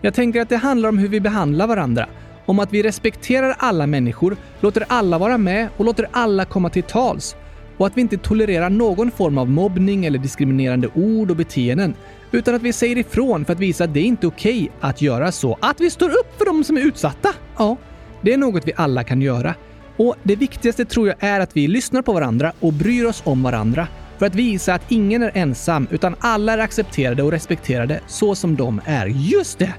Jag 0.00 0.14
tänker 0.14 0.40
att 0.40 0.48
det 0.48 0.56
handlar 0.56 0.88
om 0.88 0.98
hur 0.98 1.08
vi 1.08 1.20
behandlar 1.20 1.66
varandra. 1.66 2.08
Om 2.46 2.58
att 2.58 2.72
vi 2.72 2.82
respekterar 2.82 3.56
alla 3.58 3.86
människor, 3.86 4.36
låter 4.60 4.84
alla 4.88 5.18
vara 5.18 5.38
med 5.38 5.68
och 5.76 5.84
låter 5.84 6.08
alla 6.12 6.44
komma 6.44 6.70
till 6.70 6.82
tals 6.82 7.36
och 7.76 7.86
att 7.86 7.96
vi 7.96 8.00
inte 8.00 8.16
tolererar 8.16 8.70
någon 8.70 9.10
form 9.10 9.38
av 9.38 9.50
mobbning 9.50 10.04
eller 10.04 10.18
diskriminerande 10.18 10.88
ord 10.94 11.30
och 11.30 11.36
beteenden, 11.36 11.94
utan 12.32 12.54
att 12.54 12.62
vi 12.62 12.72
säger 12.72 12.98
ifrån 12.98 13.44
för 13.44 13.52
att 13.52 13.60
visa 13.60 13.84
att 13.84 13.94
det 13.94 14.00
inte 14.00 14.26
är 14.26 14.28
okej 14.28 14.70
att 14.80 15.02
göra 15.02 15.32
så. 15.32 15.58
Att 15.60 15.80
vi 15.80 15.90
står 15.90 16.10
upp 16.10 16.38
för 16.38 16.44
de 16.44 16.64
som 16.64 16.76
är 16.76 16.80
utsatta. 16.80 17.32
Ja, 17.58 17.76
det 18.22 18.32
är 18.32 18.38
något 18.38 18.68
vi 18.68 18.72
alla 18.76 19.04
kan 19.04 19.22
göra. 19.22 19.54
Och 19.96 20.16
det 20.22 20.36
viktigaste 20.36 20.84
tror 20.84 21.08
jag 21.08 21.16
är 21.20 21.40
att 21.40 21.56
vi 21.56 21.68
lyssnar 21.68 22.02
på 22.02 22.12
varandra 22.12 22.52
och 22.60 22.72
bryr 22.72 23.04
oss 23.04 23.22
om 23.26 23.42
varandra 23.42 23.88
för 24.18 24.26
att 24.26 24.34
visa 24.34 24.74
att 24.74 24.92
ingen 24.92 25.22
är 25.22 25.30
ensam 25.34 25.86
utan 25.90 26.16
alla 26.20 26.52
är 26.52 26.58
accepterade 26.58 27.22
och 27.22 27.30
respekterade 27.30 28.00
så 28.06 28.34
som 28.34 28.56
de 28.56 28.80
är. 28.84 29.06
Just 29.06 29.58
det! 29.58 29.74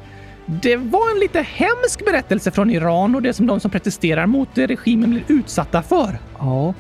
Det 0.45 0.75
var 0.75 1.11
en 1.11 1.19
lite 1.19 1.41
hemsk 1.41 2.05
berättelse 2.05 2.51
från 2.51 2.69
Iran 2.69 3.15
och 3.15 3.21
det 3.21 3.33
som 3.33 3.47
de 3.47 3.59
som 3.59 3.71
protesterar 3.71 4.25
mot 4.25 4.49
regimen 4.53 5.09
blir 5.09 5.23
utsatta 5.27 5.83
för. 5.83 6.19
Ja, 6.39 6.73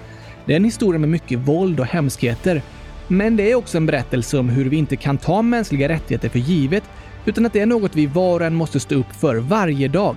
det 0.45 0.53
är 0.53 0.57
en 0.57 0.63
historia 0.63 0.99
med 0.99 1.09
mycket 1.09 1.39
våld 1.39 1.79
och 1.79 1.85
hemskheter. 1.85 2.61
Men 3.07 3.35
det 3.35 3.51
är 3.51 3.55
också 3.55 3.77
en 3.77 3.85
berättelse 3.85 4.37
om 4.37 4.49
hur 4.49 4.69
vi 4.69 4.77
inte 4.77 4.95
kan 4.95 5.17
ta 5.17 5.41
mänskliga 5.41 5.89
rättigheter 5.89 6.29
för 6.29 6.39
givet, 6.39 6.83
utan 7.25 7.45
att 7.45 7.53
det 7.53 7.59
är 7.59 7.65
något 7.65 7.95
vi 7.95 8.05
var 8.05 8.39
och 8.39 8.45
en 8.45 8.55
måste 8.55 8.79
stå 8.79 8.95
upp 8.95 9.15
för 9.19 9.35
varje 9.35 9.87
dag. 9.87 10.15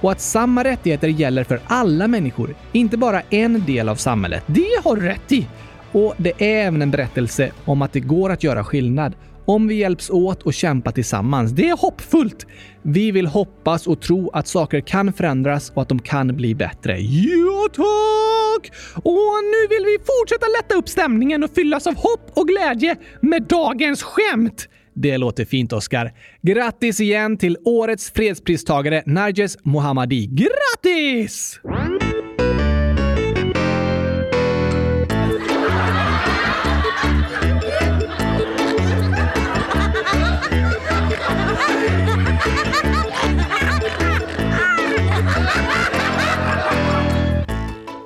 Och 0.00 0.12
att 0.12 0.20
samma 0.20 0.64
rättigheter 0.64 1.08
gäller 1.08 1.44
för 1.44 1.60
alla 1.66 2.08
människor, 2.08 2.54
inte 2.72 2.96
bara 2.96 3.22
en 3.30 3.64
del 3.64 3.88
av 3.88 3.96
samhället. 3.96 4.42
Det 4.46 4.80
har 4.84 4.96
du 4.96 5.02
rätt 5.02 5.32
i! 5.32 5.46
Och 5.92 6.14
det 6.16 6.32
är 6.38 6.66
även 6.66 6.82
en 6.82 6.90
berättelse 6.90 7.50
om 7.64 7.82
att 7.82 7.92
det 7.92 8.00
går 8.00 8.30
att 8.30 8.42
göra 8.42 8.64
skillnad 8.64 9.14
om 9.50 9.68
vi 9.68 9.74
hjälps 9.74 10.10
åt 10.10 10.42
och 10.42 10.54
kämpar 10.54 10.92
tillsammans. 10.92 11.52
Det 11.52 11.68
är 11.68 11.76
hoppfullt! 11.76 12.46
Vi 12.82 13.10
vill 13.10 13.26
hoppas 13.26 13.86
och 13.86 14.00
tro 14.00 14.30
att 14.30 14.46
saker 14.46 14.80
kan 14.80 15.12
förändras 15.12 15.72
och 15.74 15.82
att 15.82 15.88
de 15.88 15.98
kan 15.98 16.36
bli 16.36 16.54
bättre. 16.54 16.98
Ja, 17.00 17.68
tack! 17.72 18.72
Och 18.94 19.44
nu 19.52 19.68
vill 19.70 19.84
vi 19.84 19.98
fortsätta 19.98 20.46
lätta 20.58 20.74
upp 20.74 20.88
stämningen 20.88 21.44
och 21.44 21.50
fyllas 21.54 21.86
av 21.86 21.94
hopp 21.94 22.30
och 22.34 22.48
glädje 22.48 22.96
med 23.20 23.42
dagens 23.42 24.02
skämt. 24.02 24.68
Det 24.94 25.18
låter 25.18 25.44
fint, 25.44 25.72
Oskar. 25.72 26.12
Grattis 26.42 27.00
igen 27.00 27.36
till 27.36 27.56
årets 27.64 28.10
fredspristagare 28.10 29.02
Narges 29.06 29.58
Mohammadi. 29.64 30.26
Grattis! 30.26 31.60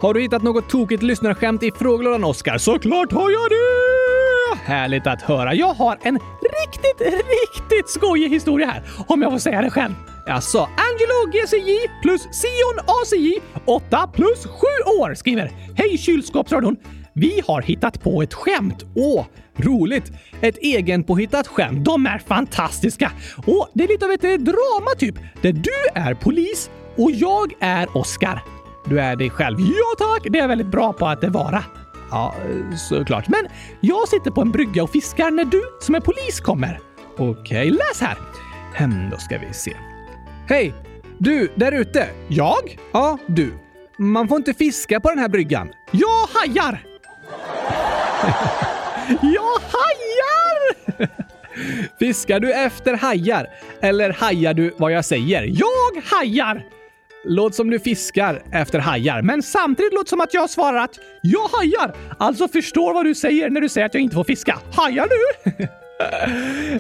Har 0.05 0.15
du 0.15 0.21
hittat 0.21 0.43
något 0.43 0.69
tokigt 0.69 1.03
lyssnarskämt 1.03 1.63
i 1.63 1.71
frågelådan, 1.79 2.25
Oskar? 2.25 2.59
Såklart 2.59 3.13
har 3.13 3.31
jag 3.31 3.51
det! 3.51 4.59
Härligt 4.65 5.07
att 5.07 5.23
höra. 5.23 5.55
Jag 5.55 5.75
har 5.75 5.99
en 6.03 6.19
riktigt, 6.43 7.01
riktigt 7.11 7.89
skojig 7.89 8.29
historia 8.29 8.67
här, 8.67 8.83
om 9.07 9.23
jag 9.23 9.33
får 9.33 9.39
säga 9.39 9.63
det 9.63 9.71
själv. 9.71 9.95
Alltså, 10.27 10.59
Angelo 10.59 11.33
GCJ 11.33 11.77
plus 12.03 12.23
Sion 12.23 12.79
ACJ 12.87 13.39
8 13.65 14.11
plus 14.15 14.47
7 14.47 14.49
år 15.01 15.15
skriver 15.15 15.53
Hej 15.77 15.99
kylskåpsradion! 15.99 16.77
Vi 17.13 17.43
har 17.47 17.63
hittat 17.63 18.03
på 18.03 18.23
ett 18.23 18.35
skämt. 18.35 18.85
Åh, 18.95 19.27
roligt! 19.57 20.13
Ett 20.41 20.59
egenpåhittat 20.59 21.47
skämt. 21.47 21.85
De 21.85 22.07
är 22.07 22.19
fantastiska! 22.19 23.13
Och 23.47 23.69
det 23.75 23.85
är 23.85 23.89
lite 23.89 24.05
av 24.05 24.11
ett 24.11 24.25
eh, 24.25 24.31
drama 24.31 24.91
typ, 24.99 25.15
där 25.43 25.53
du 25.53 26.01
är 26.01 26.15
polis 26.15 26.71
och 26.97 27.11
jag 27.11 27.53
är 27.61 27.97
Oskar. 27.97 28.54
Du 28.85 29.01
är 29.01 29.17
dig 29.17 29.31
själv. 29.31 29.61
Ja 29.61 29.95
tack! 29.99 30.27
Det 30.31 30.39
är 30.39 30.43
jag 30.43 30.49
väldigt 30.49 30.67
bra 30.67 30.93
på 30.93 31.07
att 31.07 31.25
vara. 31.25 31.65
Ja, 32.11 32.35
såklart. 32.89 33.29
Men 33.29 33.47
jag 33.81 34.09
sitter 34.09 34.31
på 34.31 34.41
en 34.41 34.51
brygga 34.51 34.83
och 34.83 34.91
fiskar 34.91 35.31
när 35.31 35.45
du 35.45 35.63
som 35.81 35.95
är 35.95 36.01
polis 36.01 36.41
kommer. 36.41 36.81
Okej, 37.19 37.71
läs 37.71 38.01
här. 38.01 38.17
Hem, 38.75 39.11
då 39.11 39.17
ska 39.17 39.39
vi 39.39 39.55
se. 39.55 39.73
Hej! 40.49 40.75
Du, 41.19 41.53
där 41.55 41.73
ute. 41.73 42.09
Jag? 42.29 42.79
Ja, 42.93 43.19
du. 43.27 43.55
Man 43.99 44.29
får 44.29 44.37
inte 44.37 44.55
fiska 44.55 45.01
på 45.01 45.09
den 45.09 45.19
här 45.19 45.29
bryggan. 45.29 45.73
Jag 45.91 46.29
hajar! 46.35 46.83
jag 49.23 49.61
hajar! 49.61 51.09
Fiskar 51.99 52.41
du 52.41 52.53
efter 52.53 52.95
hajar? 52.97 53.47
Eller 53.81 54.13
hajar 54.13 54.55
du 54.55 54.75
vad 54.77 54.93
jag 54.93 55.05
säger? 55.05 55.43
Jag 55.43 56.03
hajar! 56.05 56.65
Låt 57.25 57.55
som 57.55 57.71
du 57.71 57.79
fiskar 57.81 58.43
efter 58.53 58.79
hajar, 58.79 59.23
men 59.23 59.43
samtidigt 59.43 59.93
låter 59.93 60.09
som 60.09 60.21
att 60.21 60.35
jag 60.35 60.51
svarar 60.51 60.79
att 60.79 60.99
jag 61.23 61.49
hajar, 61.49 61.95
alltså 62.19 62.49
förstår 62.49 62.95
vad 62.95 63.05
du 63.05 63.15
säger 63.15 63.51
när 63.51 63.61
du 63.61 63.69
säger 63.69 63.87
att 63.87 63.95
jag 63.95 64.03
inte 64.03 64.15
får 64.15 64.25
fiska. 64.25 64.59
Hajar 64.73 65.09
du? 65.09 65.51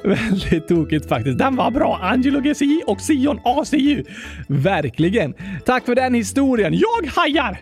Väldigt 0.09 0.69
tokigt 0.69 1.09
faktiskt. 1.09 1.39
Den 1.39 1.57
var 1.57 1.71
bra! 1.71 1.99
Angelo 2.03 2.41
GCI 2.41 2.83
och 2.87 2.99
Sion 3.01 3.41
ACU. 3.45 4.05
Verkligen. 4.49 5.35
Tack 5.65 5.85
för 5.85 5.95
den 5.95 6.15
historien. 6.15 6.75
Jag 6.75 7.07
hajar! 7.11 7.59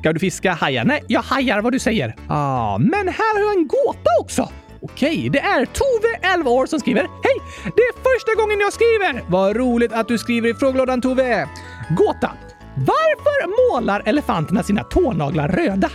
Ska 0.00 0.12
du 0.12 0.20
fiska 0.20 0.52
hajar? 0.52 0.84
Nej, 0.84 1.04
jag 1.06 1.22
hajar 1.22 1.62
vad 1.62 1.72
du 1.72 1.78
säger. 1.78 2.14
Ah, 2.28 2.78
men 2.78 3.08
här 3.08 3.34
har 3.34 3.40
jag 3.40 3.58
en 3.58 3.68
gåta 3.68 4.10
också. 4.20 4.48
Okej, 4.82 5.28
det 5.32 5.38
är 5.38 5.64
Tove, 5.64 6.34
11 6.34 6.50
år, 6.50 6.66
som 6.66 6.80
skriver 6.80 7.00
Hej! 7.00 7.62
Det 7.64 7.82
är 7.82 7.92
första 7.92 8.42
gången 8.42 8.60
jag 8.60 8.72
skriver! 8.72 9.30
Vad 9.30 9.56
roligt 9.56 9.92
att 9.92 10.08
du 10.08 10.18
skriver 10.18 10.48
i 10.48 10.54
frågelådan 10.54 11.00
Tove! 11.00 11.48
Gåta! 11.88 12.32
Varför 12.74 13.72
målar 13.72 14.02
elefanterna 14.06 14.62
sina 14.62 14.84
tånaglar 14.84 15.48
röda? 15.48 15.90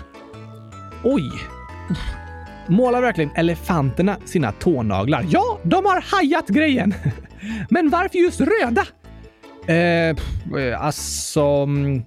Oj. 1.04 1.32
Målar 2.68 3.02
verkligen 3.02 3.32
elefanterna 3.36 4.18
sina 4.26 4.52
tånaglar? 4.52 5.26
Ja, 5.30 5.60
de 5.64 5.86
har 5.86 6.02
hajat 6.02 6.48
grejen. 6.48 6.94
Men 7.70 7.90
varför 7.90 8.18
just 8.18 8.42
röda? 8.42 8.86
Eh, 9.68 10.10
eh 10.64 10.86
alltså... 10.86 11.42
Mm, 11.44 12.04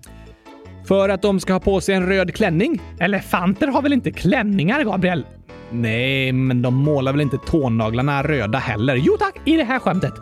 för 0.89 1.09
att 1.09 1.23
de 1.23 1.41
ska 1.41 1.53
ha 1.53 1.61
på 1.61 1.81
sig 1.81 1.95
en 1.95 2.07
röd 2.07 2.35
klänning? 2.35 2.83
Elefanter 3.01 3.67
har 3.67 3.83
väl 3.83 3.93
inte 3.93 4.11
klänningar, 4.11 4.85
Gabriel? 4.85 5.27
Nej, 5.71 6.33
men 6.33 6.63
de 6.63 6.75
målar 6.75 7.13
väl 7.13 7.21
inte 7.21 7.39
tånaglarna 7.39 8.23
röda 8.23 8.59
heller? 8.59 8.97
Jo 8.97 9.17
tack, 9.19 9.41
i 9.45 9.57
det 9.57 9.65
här 9.65 9.79
skämtet. 9.79 10.13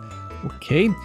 Okej. 0.45 0.89
Okay. 0.89 1.01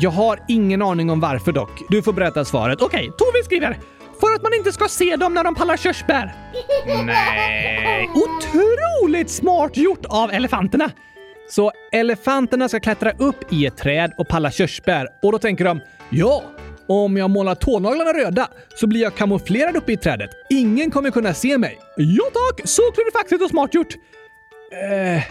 Jag 0.00 0.10
har 0.10 0.38
ingen 0.48 0.82
aning 0.82 1.10
om 1.10 1.20
varför 1.20 1.52
dock. 1.52 1.82
Du 1.88 2.02
får 2.02 2.12
berätta 2.12 2.44
svaret. 2.44 2.82
Okej, 2.82 3.08
okay, 3.08 3.18
Tove 3.18 3.44
skriver 3.44 3.78
för 4.20 4.34
att 4.34 4.42
man 4.42 4.54
inte 4.54 4.72
ska 4.72 4.88
se 4.88 5.16
dem 5.16 5.34
när 5.34 5.44
de 5.44 5.54
pallar 5.54 5.76
körsbär. 5.76 6.34
Nej. 7.06 8.10
Otroligt 8.14 9.30
smart 9.30 9.76
gjort 9.76 10.04
av 10.08 10.30
elefanterna! 10.30 10.90
Så 11.50 11.72
elefanterna 11.92 12.68
ska 12.68 12.80
klättra 12.80 13.12
upp 13.18 13.52
i 13.52 13.66
ett 13.66 13.76
träd 13.76 14.12
och 14.18 14.28
palla 14.28 14.50
körsbär 14.50 15.08
och 15.22 15.32
då 15.32 15.38
tänker 15.38 15.64
de 15.64 15.80
ja, 16.10 16.42
om 16.88 17.16
jag 17.16 17.30
målar 17.30 17.54
tånaglarna 17.54 18.12
röda 18.12 18.48
så 18.76 18.86
blir 18.86 19.00
jag 19.02 19.14
kamouflerad 19.14 19.76
uppe 19.76 19.92
i 19.92 19.96
trädet. 19.96 20.30
Ingen 20.50 20.90
kommer 20.90 21.10
kunna 21.10 21.34
se 21.34 21.58
mig. 21.58 21.78
Ja 21.96 22.24
tack, 22.24 22.68
så 22.68 22.82
klurifaxigt 22.94 23.42
och 23.42 23.50
smart 23.50 23.74
gjort. 23.74 23.94
Eh, 24.72 25.22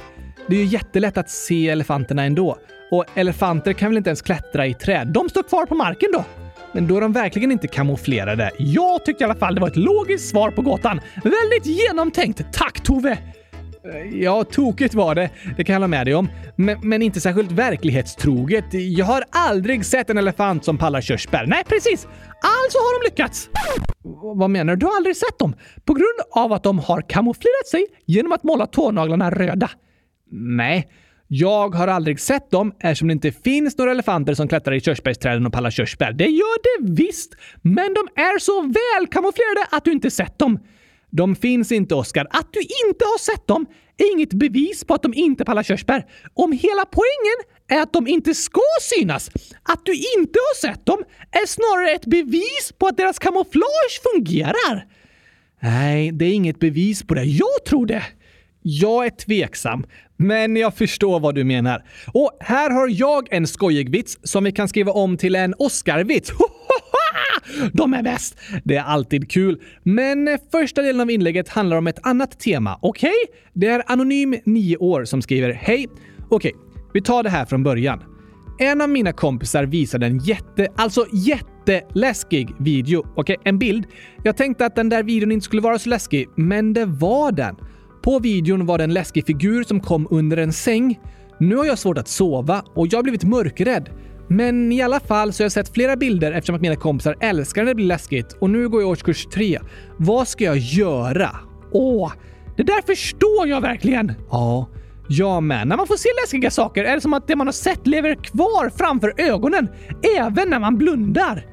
det 0.48 0.56
är 0.56 0.60
ju 0.60 0.66
jättelätt 0.66 1.18
att 1.18 1.30
se 1.30 1.70
elefanterna 1.70 2.24
ändå. 2.24 2.58
Och 2.92 3.06
elefanter 3.16 3.74
kan 3.74 3.90
väl 3.90 3.98
inte 3.98 4.10
ens 4.10 4.22
klättra 4.22 4.68
i 4.68 4.74
träd? 4.74 5.08
De 5.08 5.30
står 5.30 5.44
kvar 5.44 5.66
på 5.66 5.76
marken 5.76 6.10
då. 6.14 6.26
Men 6.72 6.88
då 6.88 6.98
är 6.98 7.02
de 7.02 7.14
verkligen 7.14 7.52
inte 7.52 7.68
kamouflerade. 7.68 8.52
Jag 8.58 9.06
tyckte 9.06 9.24
i 9.24 9.26
alla 9.26 9.36
fall 9.36 9.56
det 9.56 9.62
var 9.62 9.68
ett 9.68 9.76
logiskt 9.76 10.30
svar 10.30 10.52
på 10.52 10.62
gåtan. 10.62 11.02
Väldigt 11.24 11.66
genomtänkt. 11.66 12.46
Tack 12.54 12.84
Tove! 12.84 13.18
Ja, 14.12 14.44
tokigt 14.44 14.94
var 14.94 15.16
det. 15.16 15.30
Det 15.58 15.64
kan 15.64 15.74
jag 15.74 15.80
hålla 15.80 15.88
med 15.88 16.08
dig 16.08 16.16
om. 16.16 16.30
Men, 16.56 16.78
men, 16.84 17.02
inte 17.02 17.22
särskilt 17.22 17.52
verklighetstroget. 17.52 18.66
Jag 18.72 19.06
har 19.06 19.24
aldrig 19.30 19.86
sett 19.86 20.10
en 20.10 20.18
elefant 20.18 20.66
som 20.66 20.78
pallar 20.78 21.02
körsbär. 21.02 21.46
Nej, 21.48 21.64
precis! 21.68 22.08
Alltså 22.42 22.78
har 22.78 23.04
de 23.04 23.10
lyckats! 23.10 23.50
Vad 24.36 24.50
menar 24.50 24.76
du? 24.76 24.80
Du 24.80 24.86
har 24.86 24.96
aldrig 24.96 25.18
sett 25.18 25.40
dem? 25.40 25.56
På 25.86 25.94
grund 25.94 26.20
av 26.32 26.54
att 26.54 26.64
de 26.64 26.80
har 26.80 27.02
kamouflerat 27.02 27.68
sig 27.72 27.86
genom 28.06 28.32
att 28.32 28.44
måla 28.44 28.68
tånaglarna 28.68 29.32
röda? 29.32 29.70
Nej, 30.32 30.88
jag 31.34 31.76
har 31.76 31.88
aldrig 31.88 32.20
sett 32.20 32.52
dem 32.52 32.74
eftersom 32.80 33.08
det 33.08 33.12
inte 33.12 33.32
finns 33.32 33.78
några 33.78 33.92
elefanter 33.92 34.34
som 34.34 34.48
klättrar 34.48 34.76
i 34.76 34.82
körsbärsträden 34.82 35.46
och 35.46 35.54
pallar 35.54 35.72
körsbär. 35.72 36.14
Det 36.14 36.26
gör 36.28 36.58
det 36.64 36.94
visst! 37.04 37.36
Men 37.62 37.94
de 37.94 38.22
är 38.22 38.40
så 38.40 38.62
väl 38.62 39.08
kamouflerade 39.08 39.68
att 39.72 39.86
du 39.86 39.92
inte 39.92 40.12
sett 40.12 40.40
dem. 40.40 40.60
De 41.10 41.36
finns 41.36 41.72
inte, 41.72 41.96
Oskar. 41.96 42.28
Att 42.32 42.54
du 42.54 42.60
inte 42.60 43.06
har 43.06 43.20
sett 43.20 43.48
dem 43.48 43.66
är 43.98 44.14
inget 44.14 44.34
bevis 44.34 44.84
på 44.84 44.94
att 44.94 45.02
de 45.02 45.14
inte 45.14 45.46
pallar 45.46 45.64
körsbär. 45.64 46.06
Om 46.34 46.52
hela 46.52 46.86
poängen 46.86 47.38
är 47.68 47.82
att 47.82 47.94
de 47.94 48.08
inte 48.08 48.34
ska 48.34 48.62
synas. 48.82 49.30
Att 49.64 49.86
du 49.86 49.94
inte 49.94 50.40
har 50.40 50.68
sett 50.68 50.86
dem 50.86 51.04
är 51.32 51.48
snarare 51.48 51.92
ett 51.92 52.06
bevis 52.06 52.74
på 52.78 52.88
att 52.88 52.98
deras 52.98 53.20
kamouflage 53.20 54.02
fungerar. 54.14 54.86
Nej, 55.62 56.12
det 56.12 56.26
är 56.26 56.34
inget 56.34 56.60
bevis 56.60 57.04
på 57.04 57.14
det. 57.14 57.24
Jag 57.24 57.66
tror 57.68 57.86
det. 57.86 58.04
Jag 58.64 59.06
är 59.06 59.10
tveksam, 59.10 59.86
men 60.22 60.56
jag 60.56 60.74
förstår 60.74 61.20
vad 61.20 61.36
du 61.36 61.44
menar. 61.44 61.84
Och 62.14 62.32
här 62.40 62.70
har 62.70 62.88
jag 62.92 63.34
en 63.34 63.48
skojig 63.48 63.90
vits 63.90 64.18
som 64.24 64.44
vi 64.44 64.52
kan 64.52 64.68
skriva 64.68 64.92
om 64.92 65.18
till 65.18 65.36
en 65.36 65.54
Oscar-vits. 65.58 66.32
de 67.74 67.94
är 67.94 68.04
bäst! 68.04 68.38
Det 68.64 68.76
är 68.76 68.84
alltid 68.84 69.32
kul. 69.32 69.62
Men 69.84 70.40
första 70.52 70.82
delen 70.82 71.02
av 71.02 71.12
inlägget 71.12 71.50
handlar 71.50 71.78
om 71.78 71.88
ett 71.88 72.00
annat 72.04 72.40
tema, 72.40 72.80
okej? 72.82 73.10
Okay? 73.10 73.40
Det 73.54 73.68
är 73.68 73.84
Anonym 73.88 74.36
9 74.46 74.78
år 74.78 75.06
som 75.06 75.22
skriver 75.22 75.54
Hej! 75.54 75.88
Okej, 76.30 76.54
okay, 76.56 76.62
vi 76.94 77.02
tar 77.02 77.24
det 77.24 77.30
här 77.30 77.46
från 77.46 77.64
början. 77.64 78.04
En 78.60 78.82
av 78.82 78.90
mina 78.90 79.14
kompisar 79.14 79.64
visade 79.64 80.06
en 80.06 80.18
jätte, 80.20 80.68
alltså 80.76 81.06
jätteläskig 81.14 82.50
video. 82.60 83.00
Okej, 83.00 83.38
okay, 83.38 83.38
en 83.44 83.60
bild. 83.60 83.86
Jag 84.24 84.38
tänkte 84.38 84.66
att 84.66 84.76
den 84.76 84.90
där 84.90 85.04
videon 85.04 85.32
inte 85.32 85.46
skulle 85.46 85.62
vara 85.62 85.80
så 85.80 85.90
läskig, 85.90 86.28
men 86.36 86.74
det 86.74 86.86
var 86.86 87.32
den. 87.32 87.56
På 88.02 88.20
videon 88.20 88.66
var 88.66 88.78
det 88.78 88.84
en 88.84 88.94
läskig 88.94 89.26
figur 89.26 89.64
som 89.64 89.80
kom 89.80 90.08
under 90.12 90.38
en 90.38 90.54
säng. 90.54 91.00
Nu 91.40 91.56
har 91.56 91.66
jag 91.66 91.80
svårt 91.80 91.98
att 91.98 92.08
sova 92.08 92.64
och 92.74 92.88
jag 92.88 92.98
har 92.98 93.04
blivit 93.04 93.24
mörkrädd. 93.24 93.90
Men 94.28 94.72
i 94.72 94.82
alla 94.82 95.00
fall 95.00 95.34
så 95.34 95.44
har 95.44 95.46
jag 95.46 95.52
sett 95.52 95.74
flera 95.74 95.96
bilder 95.96 96.32
eftersom 96.32 96.56
att 96.56 96.62
mina 96.62 96.76
kompisar 96.76 97.16
älskar 97.20 97.62
när 97.62 97.68
det 97.68 97.76
blir 97.76 97.86
läskigt 97.86 98.34
och 98.40 98.50
nu 98.50 98.70
går 98.70 98.82
jag 98.82 98.90
årskurs 98.90 99.26
3. 99.26 99.60
Vad 99.98 100.28
ska 100.28 100.44
jag 100.44 100.58
göra? 100.58 101.30
Åh, 101.72 102.12
det 102.58 102.64
där 102.64 102.82
förstår 102.86 103.48
jag 103.48 103.62
verkligen! 103.62 104.14
Ja, 104.32 104.70
jag 105.10 105.44
med. 105.44 105.68
När 105.68 105.78
man 105.78 105.88
får 105.88 105.96
se 105.96 106.10
läskiga 106.24 106.52
saker 106.52 106.84
är 106.84 106.96
det 106.96 107.02
som 107.02 107.14
att 107.14 107.28
det 107.28 107.36
man 107.36 107.48
har 107.48 107.52
sett 107.52 107.88
lever 107.88 108.16
kvar 108.16 108.70
framför 108.78 109.14
ögonen, 109.18 109.68
även 110.20 110.50
när 110.50 110.60
man 110.60 110.78
blundar. 110.78 111.46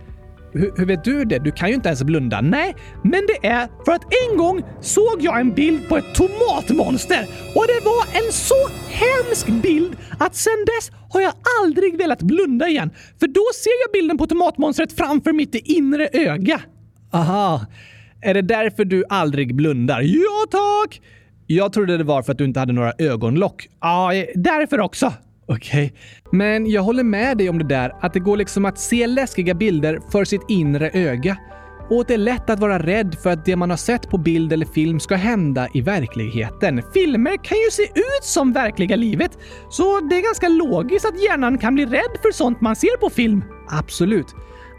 Hur, 0.53 0.73
hur, 0.77 0.87
vet 0.87 1.05
du 1.05 1.25
det? 1.25 1.39
Du 1.39 1.53
kan 1.53 1.69
ju 1.69 1.75
inte 1.75 1.89
ens 1.89 2.03
blunda. 2.03 2.41
Nej, 2.41 2.75
men 3.03 3.27
det 3.27 3.47
är 3.47 3.69
för 3.85 3.93
att 3.93 4.05
en 4.31 4.39
gång 4.39 4.63
såg 4.81 5.17
jag 5.21 5.41
en 5.41 5.55
bild 5.55 5.89
på 5.89 5.97
ett 5.97 6.15
tomatmonster 6.15 7.27
och 7.55 7.65
det 7.67 7.85
var 7.85 8.25
en 8.27 8.33
så 8.33 8.69
hemsk 8.89 9.63
bild 9.63 9.97
att 10.19 10.35
sen 10.35 10.65
dess 10.67 10.91
har 11.11 11.21
jag 11.21 11.33
aldrig 11.63 11.99
velat 11.99 12.23
blunda 12.23 12.69
igen. 12.69 12.91
För 13.21 13.27
då 13.27 13.43
ser 13.55 13.85
jag 13.85 13.93
bilden 13.93 14.19
på 14.19 14.27
tomatmonstret 14.27 14.93
framför 14.93 15.33
mitt 15.33 15.55
inre 15.55 16.09
öga. 16.13 16.61
Aha, 17.13 17.67
är 18.21 18.35
det 18.35 18.43
därför 18.43 18.85
du 18.85 19.05
aldrig 19.09 19.55
blundar? 19.55 20.01
Ja, 20.01 20.47
tack! 20.51 21.01
Jag 21.47 21.73
trodde 21.73 21.97
det 21.97 22.05
var 22.05 22.23
för 22.23 22.33
att 22.33 22.39
du 22.39 22.45
inte 22.45 22.61
hade 22.61 22.73
några 22.73 22.93
ögonlock. 22.99 23.69
Ja, 23.81 24.15
eh, 24.15 24.25
därför 24.35 24.81
också. 24.81 25.13
Okej. 25.49 25.87
Okay. 25.87 25.99
Men 26.39 26.71
jag 26.71 26.83
håller 26.83 27.05
med 27.05 27.39
dig 27.39 27.49
om 27.49 27.59
det 27.59 27.65
där 27.65 27.93
att 28.01 28.13
det 28.13 28.21
går 28.21 28.37
liksom 28.37 28.65
att 28.65 28.79
se 28.79 29.07
läskiga 29.07 29.55
bilder 29.55 30.01
för 30.13 30.25
sitt 30.25 30.43
inre 30.49 30.91
öga. 30.91 31.37
Och 31.91 32.01
att 32.01 32.09
det 32.09 32.15
är 32.15 32.19
lätt 32.19 32.51
att 32.51 32.61
vara 32.61 32.79
rädd 32.79 33.17
för 33.23 33.31
att 33.31 33.45
det 33.45 33.57
man 33.57 33.71
har 33.71 33.77
sett 33.77 34.11
på 34.11 34.19
bild 34.19 34.53
eller 34.53 34.67
film 34.67 35.01
ska 35.01 35.15
hända 35.15 35.69
i 35.75 35.81
verkligheten. 35.81 36.83
Filmer 36.95 37.45
kan 37.45 37.59
ju 37.59 37.71
se 37.71 37.83
ut 37.83 38.25
som 38.25 38.53
verkliga 38.53 38.97
livet, 38.97 39.39
så 39.71 40.01
det 40.01 40.17
är 40.17 40.23
ganska 40.23 40.49
logiskt 40.49 41.07
att 41.07 41.25
hjärnan 41.25 41.59
kan 41.59 41.75
bli 41.75 41.87
rädd 41.87 42.19
för 42.23 42.33
sånt 42.33 42.61
man 42.61 42.77
ser 42.77 42.97
på 42.97 43.11
film. 43.11 43.45
Absolut. 43.69 44.27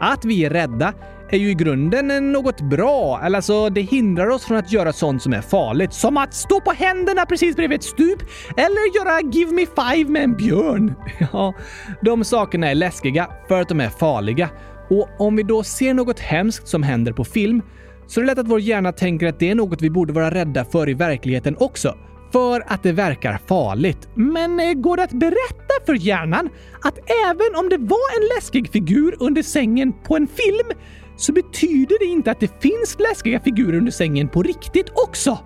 Att 0.00 0.24
vi 0.24 0.44
är 0.44 0.50
rädda 0.50 0.94
är 1.30 1.38
ju 1.38 1.50
i 1.50 1.54
grunden 1.54 2.32
något 2.32 2.60
bra. 2.60 3.20
Eller 3.24 3.38
alltså, 3.38 3.70
det 3.70 3.80
hindrar 3.80 4.26
oss 4.26 4.44
från 4.44 4.56
att 4.56 4.72
göra 4.72 4.92
sånt 4.92 5.22
som 5.22 5.32
är 5.32 5.40
farligt. 5.40 5.92
Som 5.92 6.16
att 6.16 6.34
stå 6.34 6.60
på 6.60 6.70
händerna 6.70 7.26
precis 7.26 7.56
bredvid 7.56 7.78
ett 7.78 7.84
stup 7.84 8.22
eller 8.56 8.96
göra 8.96 9.30
Give 9.32 9.52
Me 9.52 9.66
Five 9.66 10.10
med 10.10 10.22
en 10.22 10.36
björn. 10.36 10.94
Ja, 11.32 11.54
de 12.02 12.24
sakerna 12.24 12.70
är 12.70 12.74
läskiga 12.74 13.28
för 13.48 13.60
att 13.60 13.68
de 13.68 13.80
är 13.80 13.88
farliga. 13.88 14.48
Och 14.90 15.08
om 15.18 15.36
vi 15.36 15.42
då 15.42 15.62
ser 15.62 15.94
något 15.94 16.20
hemskt 16.20 16.68
som 16.68 16.82
händer 16.82 17.12
på 17.12 17.24
film 17.24 17.62
så 18.06 18.20
är 18.20 18.22
det 18.22 18.26
lätt 18.26 18.38
att 18.38 18.48
vår 18.48 18.60
hjärna 18.60 18.92
tänker 18.92 19.26
att 19.26 19.38
det 19.38 19.50
är 19.50 19.54
något 19.54 19.82
vi 19.82 19.90
borde 19.90 20.12
vara 20.12 20.30
rädda 20.30 20.64
för 20.64 20.88
i 20.88 20.94
verkligheten 20.94 21.56
också 21.58 21.94
för 22.32 22.64
att 22.66 22.82
det 22.82 22.92
verkar 22.92 23.40
farligt. 23.46 24.08
Men 24.14 24.60
eh, 24.60 24.72
går 24.72 24.96
det 24.96 25.02
att 25.02 25.12
berätta 25.12 25.74
för 25.86 25.94
hjärnan 25.94 26.48
att 26.82 26.98
även 27.26 27.56
om 27.56 27.68
det 27.68 27.78
var 27.78 28.20
en 28.20 28.28
läskig 28.36 28.72
figur 28.72 29.16
under 29.20 29.42
sängen 29.42 29.92
på 29.92 30.16
en 30.16 30.26
film 30.26 30.78
så 31.20 31.32
betyder 31.32 31.98
det 31.98 32.04
inte 32.04 32.30
att 32.30 32.40
det 32.40 32.62
finns 32.62 32.96
läskiga 32.98 33.40
figurer 33.40 33.78
under 33.78 33.92
sängen 33.92 34.28
på 34.28 34.42
riktigt 34.42 34.88
också? 34.94 35.38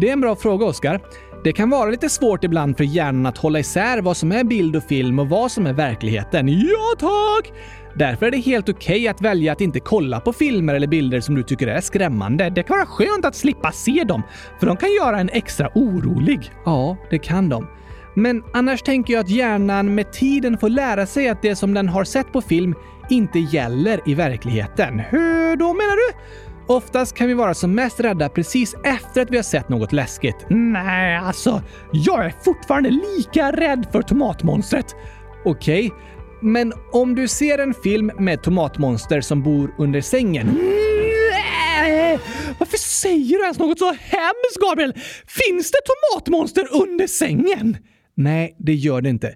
Det 0.00 0.08
är 0.08 0.12
en 0.12 0.20
bra 0.20 0.36
fråga, 0.36 0.66
Oskar. 0.66 1.00
Det 1.44 1.52
kan 1.52 1.70
vara 1.70 1.90
lite 1.90 2.08
svårt 2.08 2.44
ibland 2.44 2.76
för 2.76 2.84
hjärnan 2.84 3.26
att 3.26 3.38
hålla 3.38 3.58
isär 3.58 4.00
vad 4.00 4.16
som 4.16 4.32
är 4.32 4.44
bild 4.44 4.76
och 4.76 4.82
film 4.82 5.18
och 5.18 5.28
vad 5.28 5.52
som 5.52 5.66
är 5.66 5.72
verkligheten. 5.72 6.48
Ja, 6.48 6.94
tack! 6.98 7.52
Därför 7.94 8.26
är 8.26 8.30
det 8.30 8.38
helt 8.38 8.68
okej 8.68 8.96
okay 8.96 9.08
att 9.08 9.20
välja 9.20 9.52
att 9.52 9.60
inte 9.60 9.80
kolla 9.80 10.20
på 10.20 10.32
filmer 10.32 10.74
eller 10.74 10.86
bilder 10.86 11.20
som 11.20 11.34
du 11.34 11.42
tycker 11.42 11.66
är 11.66 11.80
skrämmande. 11.80 12.50
Det 12.50 12.62
kan 12.62 12.76
vara 12.76 12.86
skönt 12.86 13.24
att 13.24 13.34
slippa 13.34 13.72
se 13.72 14.04
dem, 14.04 14.22
för 14.60 14.66
de 14.66 14.76
kan 14.76 14.92
göra 14.92 15.20
en 15.20 15.28
extra 15.28 15.68
orolig. 15.74 16.52
Ja, 16.64 16.96
det 17.10 17.18
kan 17.18 17.48
de. 17.48 17.66
Men 18.14 18.42
annars 18.52 18.82
tänker 18.82 19.14
jag 19.14 19.20
att 19.20 19.30
hjärnan 19.30 19.94
med 19.94 20.12
tiden 20.12 20.58
får 20.58 20.68
lära 20.68 21.06
sig 21.06 21.28
att 21.28 21.42
det 21.42 21.56
som 21.56 21.74
den 21.74 21.88
har 21.88 22.04
sett 22.04 22.32
på 22.32 22.40
film 22.40 22.74
inte 23.12 23.38
gäller 23.38 24.00
i 24.06 24.14
verkligheten. 24.14 24.98
Hur 24.98 25.56
då 25.56 25.72
menar 25.72 25.96
du? 25.96 26.18
Oftast 26.66 27.16
kan 27.16 27.26
vi 27.26 27.34
vara 27.34 27.54
som 27.54 27.74
mest 27.74 28.00
rädda 28.00 28.28
precis 28.28 28.74
efter 28.84 29.22
att 29.22 29.30
vi 29.30 29.36
har 29.36 29.42
sett 29.42 29.68
något 29.68 29.92
läskigt. 29.92 30.36
Nej, 30.48 31.16
alltså, 31.16 31.62
jag 31.92 32.24
är 32.24 32.34
fortfarande 32.44 32.90
lika 32.90 33.52
rädd 33.52 33.86
för 33.92 34.02
tomatmonstret. 34.02 34.96
Okej, 35.44 35.86
okay. 35.86 35.98
men 36.42 36.72
om 36.92 37.14
du 37.14 37.28
ser 37.28 37.58
en 37.58 37.74
film 37.74 38.10
med 38.18 38.42
tomatmonster 38.42 39.20
som 39.20 39.42
bor 39.42 39.74
under 39.78 40.00
sängen. 40.00 40.46
Nej! 40.46 42.18
Varför 42.58 42.78
säger 42.78 43.38
du 43.38 43.42
ens 43.42 43.58
något 43.58 43.78
så 43.78 43.92
hemskt, 43.92 44.60
Gabriel? 44.60 44.94
Finns 45.26 45.70
det 45.70 45.78
tomatmonster 45.84 46.68
under 46.82 47.06
sängen? 47.06 47.76
Nej, 48.14 48.56
det 48.58 48.74
gör 48.74 49.00
det 49.00 49.08
inte. 49.08 49.34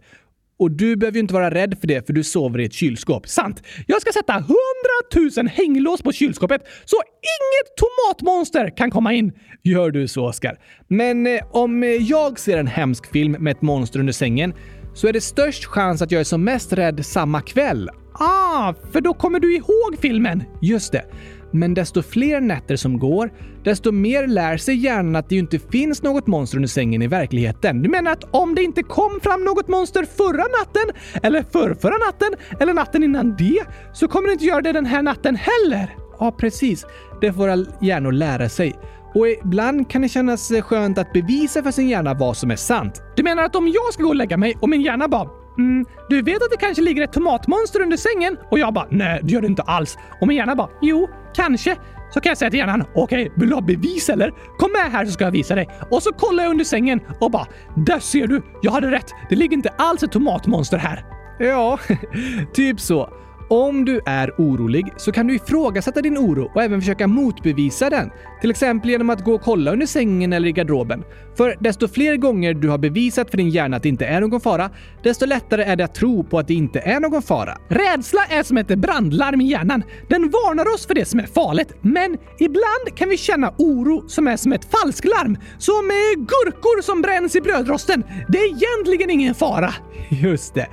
Och 0.59 0.71
du 0.71 0.97
behöver 0.97 1.17
ju 1.17 1.21
inte 1.21 1.35
vara 1.35 1.51
rädd 1.51 1.79
för 1.81 1.87
det 1.87 2.07
för 2.07 2.13
du 2.13 2.25
sover 2.25 2.61
i 2.61 2.65
ett 2.65 2.73
kylskåp. 2.73 3.29
Sant! 3.29 3.63
Jag 3.87 4.01
ska 4.01 4.13
sätta 4.13 4.33
hundratusen 4.33 5.47
hänglås 5.47 6.03
på 6.03 6.13
kylskåpet 6.13 6.63
så 6.85 6.97
inget 6.97 7.77
tomatmonster 7.77 8.77
kan 8.77 8.91
komma 8.91 9.13
in. 9.13 9.33
Gör 9.63 9.91
du 9.91 10.09
så, 10.09 10.29
Oskar. 10.29 10.59
Men 10.89 11.27
eh, 11.27 11.41
om 11.51 11.83
eh, 11.83 11.89
jag 11.89 12.39
ser 12.39 12.59
en 12.59 12.67
hemsk 12.67 13.13
film 13.13 13.33
med 13.33 13.51
ett 13.51 13.63
monster 13.63 14.01
under 14.01 14.13
sängen 14.13 14.55
så 14.95 15.09
är 15.09 15.13
det 15.13 15.21
störst 15.21 15.65
chans 15.65 16.03
att 16.03 16.11
jag 16.11 16.21
är 16.21 16.25
som 16.25 16.45
mest 16.45 16.73
rädd 16.73 17.07
samma 17.07 17.41
kväll. 17.41 17.91
Ah, 18.19 18.75
för 18.93 19.01
då 19.01 19.15
kommer 19.15 19.41
du 19.41 19.57
ihåg 19.57 19.99
filmen! 20.01 20.43
Just 20.63 20.93
det. 20.93 21.05
Men 21.51 21.75
desto 21.75 22.03
fler 22.03 22.41
nätter 22.41 22.77
som 22.77 22.99
går, 22.99 23.33
desto 23.65 23.93
mer 23.93 24.27
lär 24.27 24.57
sig 24.57 24.75
hjärnan 24.75 25.17
att 25.17 25.29
det 25.29 25.35
ju 25.35 25.41
inte 25.41 25.59
finns 25.59 26.03
något 26.03 26.27
monster 26.27 26.57
under 26.57 26.69
sängen 26.69 27.03
i 27.03 27.07
verkligheten. 27.07 27.83
Du 27.83 27.89
menar 27.89 28.13
att 28.13 28.25
om 28.31 28.55
det 28.55 28.63
inte 28.63 28.83
kom 28.83 29.21
fram 29.23 29.45
något 29.45 29.69
monster 29.69 30.05
förra 30.05 30.45
natten, 30.61 31.03
eller 31.23 31.43
förrförra 31.43 31.99
natten, 32.07 32.29
eller 32.61 32.75
natten 32.75 33.03
innan 33.03 33.37
det, 33.37 33.63
så 33.93 34.09
kommer 34.09 34.27
det 34.29 34.33
inte 34.33 34.45
göra 34.45 34.61
det 34.61 34.73
den 34.73 34.87
här 34.87 35.03
natten 35.03 35.37
heller? 35.37 35.97
Ja, 36.19 36.33
precis. 36.33 36.87
Det 37.21 37.33
får 37.33 37.49
all 37.49 37.69
hjärnor 37.81 38.13
lära 38.13 38.49
sig. 38.49 38.75
Och 39.15 39.29
ibland 39.29 39.91
kan 39.91 40.03
det 40.03 40.09
kännas 40.09 40.53
skönt 40.63 40.99
att 40.99 41.13
bevisa 41.13 41.63
för 41.63 41.71
sin 41.71 41.89
hjärna 41.89 42.15
vad 42.15 42.37
som 42.37 42.51
är 42.51 42.57
sant. 42.57 43.03
Du 43.17 43.23
menar 43.23 43.43
att 43.43 43.57
om 43.57 43.69
jag 43.69 43.93
ska 43.93 44.03
gå 44.03 44.09
och 44.09 44.17
lägga 44.17 44.37
mig 44.37 44.57
och 44.61 44.69
min 44.69 44.83
hjärna 44.83 45.09
bara 45.09 45.29
Mm, 45.59 45.87
du 46.09 46.23
vet 46.23 46.37
att 46.37 46.51
det 46.51 46.57
kanske 46.57 46.83
ligger 46.83 47.05
ett 47.05 47.13
tomatmonster 47.13 47.83
under 47.83 47.97
sängen? 47.97 48.37
Och 48.51 48.59
jag 48.59 48.75
bara, 48.75 48.87
nej 48.91 49.21
det 49.23 49.33
gör 49.33 49.41
det 49.41 49.47
inte 49.47 49.63
alls. 49.63 49.99
Och 50.21 50.29
min 50.29 50.37
hjärna 50.37 50.55
bara, 50.55 50.69
jo, 50.83 51.09
kanske. 51.37 51.77
Så 52.11 52.21
kan 52.21 52.31
jag 52.31 52.39
säga 52.39 52.51
till 52.51 52.59
hjärnan, 52.59 52.85
okej, 52.95 53.23
okay, 53.23 53.31
vill 53.37 53.49
du 53.49 53.55
ha 53.55 53.63
bevis 53.63 54.09
eller? 54.09 54.31
Kom 54.59 54.73
med 54.73 54.93
här 54.93 55.07
så 55.07 55.13
ska 55.13 55.25
jag 55.25 55.31
visa 55.31 55.55
dig. 55.55 55.69
Och 55.91 56.03
så 56.03 56.13
kollar 56.13 56.45
jag 56.45 56.51
under 56.51 56.65
sängen 56.65 57.01
och 57.21 57.31
bara, 57.31 57.47
där 57.87 57.99
ser 57.99 58.27
du, 58.27 58.43
jag 58.63 58.73
hade 58.73 58.91
rätt. 58.91 59.11
Det 59.29 59.37
ligger 59.37 59.57
inte 59.57 59.69
alls 59.69 60.03
ett 60.03 60.13
tomatmonster 60.13 60.79
här. 60.79 61.05
Ja, 61.39 61.79
typ 62.53 62.81
så. 62.81 63.11
Om 63.49 63.85
du 63.85 64.01
är 64.07 64.31
orolig 64.39 64.93
så 64.97 65.13
kan 65.13 65.27
du 65.27 65.35
ifrågasätta 65.35 66.03
din 66.03 66.19
oro 66.19 66.51
och 66.55 66.63
även 66.63 66.81
försöka 66.81 67.07
motbevisa 67.07 67.91
den. 67.91 68.11
Till 68.41 68.51
exempel 68.51 68.91
genom 68.91 69.11
att 69.11 69.25
gå 69.25 69.35
och 69.35 69.43
kolla 69.43 69.73
under 69.73 69.87
sängen 69.87 70.33
eller 70.33 70.49
i 70.49 70.53
garderoben. 70.53 71.05
För 71.37 71.57
desto 71.61 71.89
fler 71.89 72.17
gånger 72.17 72.55
du 72.55 72.69
har 72.69 72.79
bevisat 72.79 73.31
för 73.31 73.37
din 73.37 73.51
hjärna 73.51 73.77
att 73.77 73.83
det 73.83 73.89
inte 73.89 74.07
är 74.07 74.21
någon 74.21 74.41
fara, 74.41 74.71
desto 75.03 75.27
lättare 75.27 75.63
är 75.63 75.77
det 75.77 75.85
att 75.85 75.95
tro 75.95 76.25
på 76.25 76.39
att 76.39 76.49
det 76.49 76.55
inte 76.55 76.81
är 76.81 77.01
någon 77.01 77.23
fara. 77.23 77.59
Rädsla 77.69 78.25
är 78.29 78.43
som 78.43 78.57
ett 78.57 78.69
brandlarm 78.69 79.41
i 79.41 79.45
hjärnan. 79.45 79.83
Den 80.09 80.31
varnar 80.31 80.75
oss 80.75 80.87
för 80.87 80.95
det 80.95 81.05
som 81.05 81.21
är 81.21 81.27
farligt, 81.27 81.75
men 81.81 82.17
ibland 82.39 82.97
kan 82.97 83.09
vi 83.09 83.17
känna 83.17 83.53
oro 83.59 84.09
som 84.09 84.27
är 84.27 84.37
som 84.37 84.53
ett 84.53 84.65
falsklarm. 84.65 85.37
Som 85.59 85.91
gurkor 86.17 86.83
som 86.83 87.03
bränns 87.03 87.37
i 87.37 87.41
brödrosten. 87.41 88.05
Det 88.29 88.39
är 88.39 88.47
egentligen 88.47 89.11
ingen 89.11 89.35
fara. 89.35 89.75
Just 90.09 90.55
det. 90.55 90.67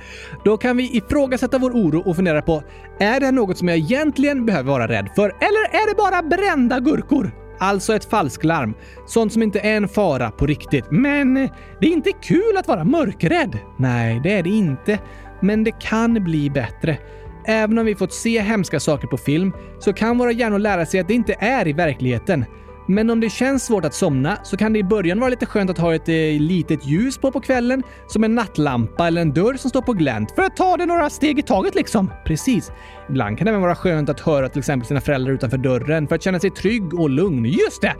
Då 0.44 0.56
kan 0.56 0.76
vi 0.76 0.96
ifrågasätta 0.96 1.58
vår 1.58 1.70
oro 1.70 2.10
och 2.10 2.16
fundera 2.16 2.42
på 2.42 2.62
är 2.98 3.20
det 3.20 3.30
något 3.30 3.58
som 3.58 3.68
jag 3.68 3.78
egentligen 3.78 4.46
behöver 4.46 4.70
vara 4.70 4.88
rädd 4.88 5.08
för? 5.16 5.24
Eller 5.24 5.82
är 5.82 5.88
det 5.88 5.94
bara 5.96 6.22
brända 6.22 6.80
gurkor? 6.80 7.43
Alltså 7.58 7.94
ett 7.94 8.04
falsklarm. 8.04 8.74
Sånt 9.06 9.32
som 9.32 9.42
inte 9.42 9.60
är 9.60 9.76
en 9.76 9.88
fara 9.88 10.30
på 10.30 10.46
riktigt. 10.46 10.84
Men 10.90 11.36
eh, 11.36 11.50
det 11.80 11.86
är 11.86 11.90
inte 11.90 12.12
kul 12.22 12.56
att 12.58 12.68
vara 12.68 12.84
mörkrädd. 12.84 13.58
Nej, 13.78 14.20
det 14.22 14.32
är 14.32 14.42
det 14.42 14.50
inte. 14.50 14.98
Men 15.40 15.64
det 15.64 15.80
kan 15.80 16.24
bli 16.24 16.50
bättre. 16.50 16.98
Även 17.46 17.78
om 17.78 17.86
vi 17.86 17.94
fått 17.94 18.12
se 18.12 18.40
hemska 18.40 18.80
saker 18.80 19.08
på 19.08 19.16
film 19.16 19.52
så 19.78 19.92
kan 19.92 20.18
våra 20.18 20.32
hjärnor 20.32 20.58
lära 20.58 20.86
sig 20.86 21.00
att 21.00 21.08
det 21.08 21.14
inte 21.14 21.36
är 21.38 21.68
i 21.68 21.72
verkligheten. 21.72 22.44
Men 22.86 23.10
om 23.10 23.20
det 23.20 23.30
känns 23.30 23.66
svårt 23.66 23.84
att 23.84 23.94
somna 23.94 24.38
så 24.42 24.56
kan 24.56 24.72
det 24.72 24.78
i 24.78 24.84
början 24.84 25.20
vara 25.20 25.30
lite 25.30 25.46
skönt 25.46 25.70
att 25.70 25.78
ha 25.78 25.94
ett 25.94 26.08
eh, 26.08 26.14
litet 26.40 26.86
ljus 26.86 27.18
på 27.18 27.30
på 27.30 27.40
kvällen, 27.40 27.82
som 28.06 28.24
en 28.24 28.34
nattlampa 28.34 29.06
eller 29.06 29.20
en 29.20 29.32
dörr 29.32 29.54
som 29.54 29.70
står 29.70 29.82
på 29.82 29.92
glänt, 29.92 30.30
för 30.30 30.42
att 30.42 30.56
ta 30.56 30.76
det 30.76 30.86
några 30.86 31.10
steg 31.10 31.38
i 31.38 31.42
taget 31.42 31.74
liksom. 31.74 32.10
Precis. 32.24 32.72
Ibland 33.08 33.38
kan 33.38 33.44
det 33.44 33.50
även 33.50 33.62
vara 33.62 33.74
skönt 33.74 34.08
att 34.08 34.20
höra 34.20 34.48
till 34.48 34.58
exempel 34.58 34.86
sina 34.86 35.00
föräldrar 35.00 35.32
utanför 35.32 35.58
dörren 35.58 36.08
för 36.08 36.14
att 36.14 36.22
känna 36.22 36.40
sig 36.40 36.50
trygg 36.50 36.94
och 36.94 37.10
lugn. 37.10 37.44
Just 37.44 37.82
det! 37.82 37.94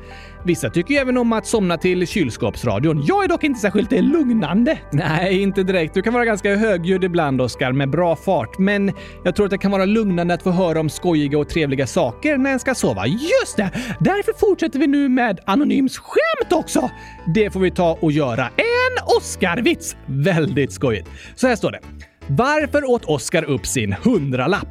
Vissa 0.44 0.70
tycker 0.70 0.94
ju 0.94 1.00
även 1.00 1.16
om 1.16 1.32
att 1.32 1.46
somna 1.46 1.78
till 1.78 2.06
kylskåpsradion. 2.06 3.04
Jag 3.06 3.24
är 3.24 3.28
dock 3.28 3.44
inte 3.44 3.60
särskilt 3.60 3.92
eh, 3.92 4.02
lugnande. 4.02 4.78
Nej, 4.92 5.42
inte 5.42 5.62
direkt. 5.62 5.94
Du 5.94 6.02
kan 6.02 6.12
vara 6.12 6.24
ganska 6.24 6.56
högljudd 6.56 7.04
ibland, 7.04 7.40
Oskar, 7.40 7.72
med 7.72 7.90
bra 7.90 8.16
fart. 8.16 8.58
Men 8.58 8.92
jag 9.24 9.36
tror 9.36 9.46
att 9.46 9.50
det 9.50 9.58
kan 9.58 9.70
vara 9.70 9.84
lugnande 9.84 10.34
att 10.34 10.42
få 10.42 10.50
höra 10.50 10.80
om 10.80 10.90
skojiga 10.90 11.38
och 11.38 11.48
trevliga 11.48 11.86
saker 11.86 12.38
när 12.38 12.52
en 12.52 12.60
ska 12.60 12.74
sova. 12.74 13.06
Just 13.06 13.56
det! 13.56 13.70
Därför 14.00 14.32
fortsätter 14.32 14.73
vi 14.78 14.86
nu 14.86 15.08
med 15.08 15.40
Anonyms 15.44 15.98
skämt 15.98 16.52
också. 16.52 16.90
Det 17.34 17.50
får 17.50 17.60
vi 17.60 17.70
ta 17.70 17.98
och 18.00 18.12
göra. 18.12 18.42
En 18.56 19.16
Oscar-vits! 19.16 19.96
Väldigt 20.06 20.72
skojigt. 20.72 21.08
Så 21.34 21.46
här 21.46 21.56
står 21.56 21.70
det. 21.70 21.80
Varför 22.26 22.90
åt 22.90 23.04
Oscar 23.04 23.44
upp 23.44 23.66
sin 23.66 23.92
hundralapp? 23.92 24.68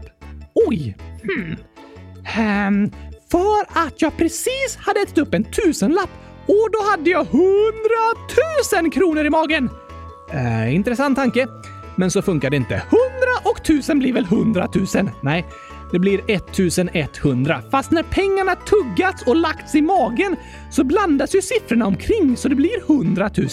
Oj! 0.68 0.98
Hmm. 1.24 1.56
Um, 2.68 2.92
för 3.32 3.86
att 3.86 4.02
jag 4.02 4.18
precis 4.18 4.78
hade 4.80 5.00
ätit 5.00 5.18
upp 5.18 5.34
en 5.34 5.44
tusenlapp 5.44 6.10
och 6.46 6.70
då 6.72 6.92
hade 6.92 7.10
jag 7.10 7.26
hundratusen 7.26 8.92
kronor 8.92 9.26
i 9.26 9.30
magen. 9.30 9.70
Uh, 10.34 10.76
intressant 10.76 11.18
tanke. 11.18 11.48
Men 11.96 12.12
så 12.12 12.22
funkar 12.22 12.50
det 12.50 12.58
inte. 12.58 12.76
Hundra 12.76 13.50
och 13.52 13.64
tusen 13.64 14.00
blir 14.00 14.14
väl 14.14 14.26
hundratusen? 14.26 15.10
Nej, 15.22 15.46
det 15.94 16.00
blir 16.00 16.22
1100. 16.28 17.62
Fast 17.72 17.92
när 17.92 18.04
pengarna 18.04 18.56
tuggats 18.56 19.24
och 19.24 19.36
lagts 19.36 19.76
i 19.76 19.82
magen 19.82 20.36
så 20.72 20.84
blandas 20.84 21.36
ju 21.36 21.42
siffrorna 21.42 21.86
omkring 21.86 22.38
så 22.38 22.50
det 22.50 22.56
blir 22.56 22.80
100 22.92 23.30
000. 23.38 23.48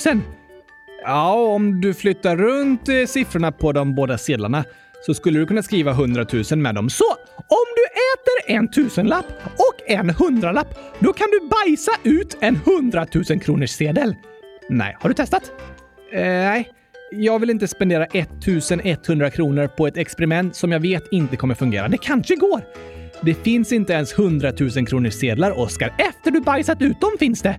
Ja, 1.05 1.33
om 1.33 1.81
du 1.81 1.95
flyttar 1.95 2.37
runt 2.37 2.89
eh, 2.89 3.07
siffrorna 3.07 3.53
på 3.53 3.73
de 3.73 3.95
båda 3.95 4.19
sedlarna 4.19 4.65
så 5.07 5.15
skulle 5.15 5.39
du 5.39 5.47
kunna 5.47 5.63
skriva 5.63 5.91
100 5.91 6.27
000 6.51 6.59
med 6.59 6.75
dem. 6.75 6.91
Så 6.91 7.05
om 7.37 7.67
du 7.77 7.85
äter 7.85 8.57
en 8.57 8.71
tusenlapp 8.71 9.27
och 9.45 9.91
en 9.91 10.11
hundralapp, 10.11 10.79
då 10.99 11.13
kan 11.13 11.29
du 11.31 11.49
bajsa 11.49 11.93
ut 12.03 12.37
en 12.41 12.57
100 12.57 13.07
000 13.31 13.41
kronors 13.41 13.71
sedel. 13.71 14.15
Nej, 14.69 14.97
har 15.01 15.09
du 15.09 15.15
testat? 15.15 15.53
Eh, 16.13 16.23
nej. 16.23 16.73
Jag 17.13 17.39
vill 17.39 17.51
inte 17.51 17.69
spendera 17.69 18.05
1100 18.05 19.31
kronor 19.31 19.67
på 19.67 19.87
ett 19.87 19.97
experiment 19.97 20.57
som 20.57 20.73
jag 20.73 20.81
vet 20.81 21.13
inte 21.13 21.37
kommer 21.37 21.55
fungera. 21.55 21.89
Det 21.89 21.99
kanske 21.99 22.37
går. 22.37 22.61
Det 23.21 23.35
finns 23.35 23.73
inte 23.73 23.93
ens 23.93 24.19
100 24.19 24.53
000 24.77 24.87
kronors 24.87 25.15
sedlar, 25.15 25.59
Oskar. 25.59 25.95
Efter 25.99 26.31
du 26.31 26.41
bajsat 26.41 26.83
ut 26.83 27.01
dem 27.01 27.11
finns 27.19 27.43
det. 27.43 27.59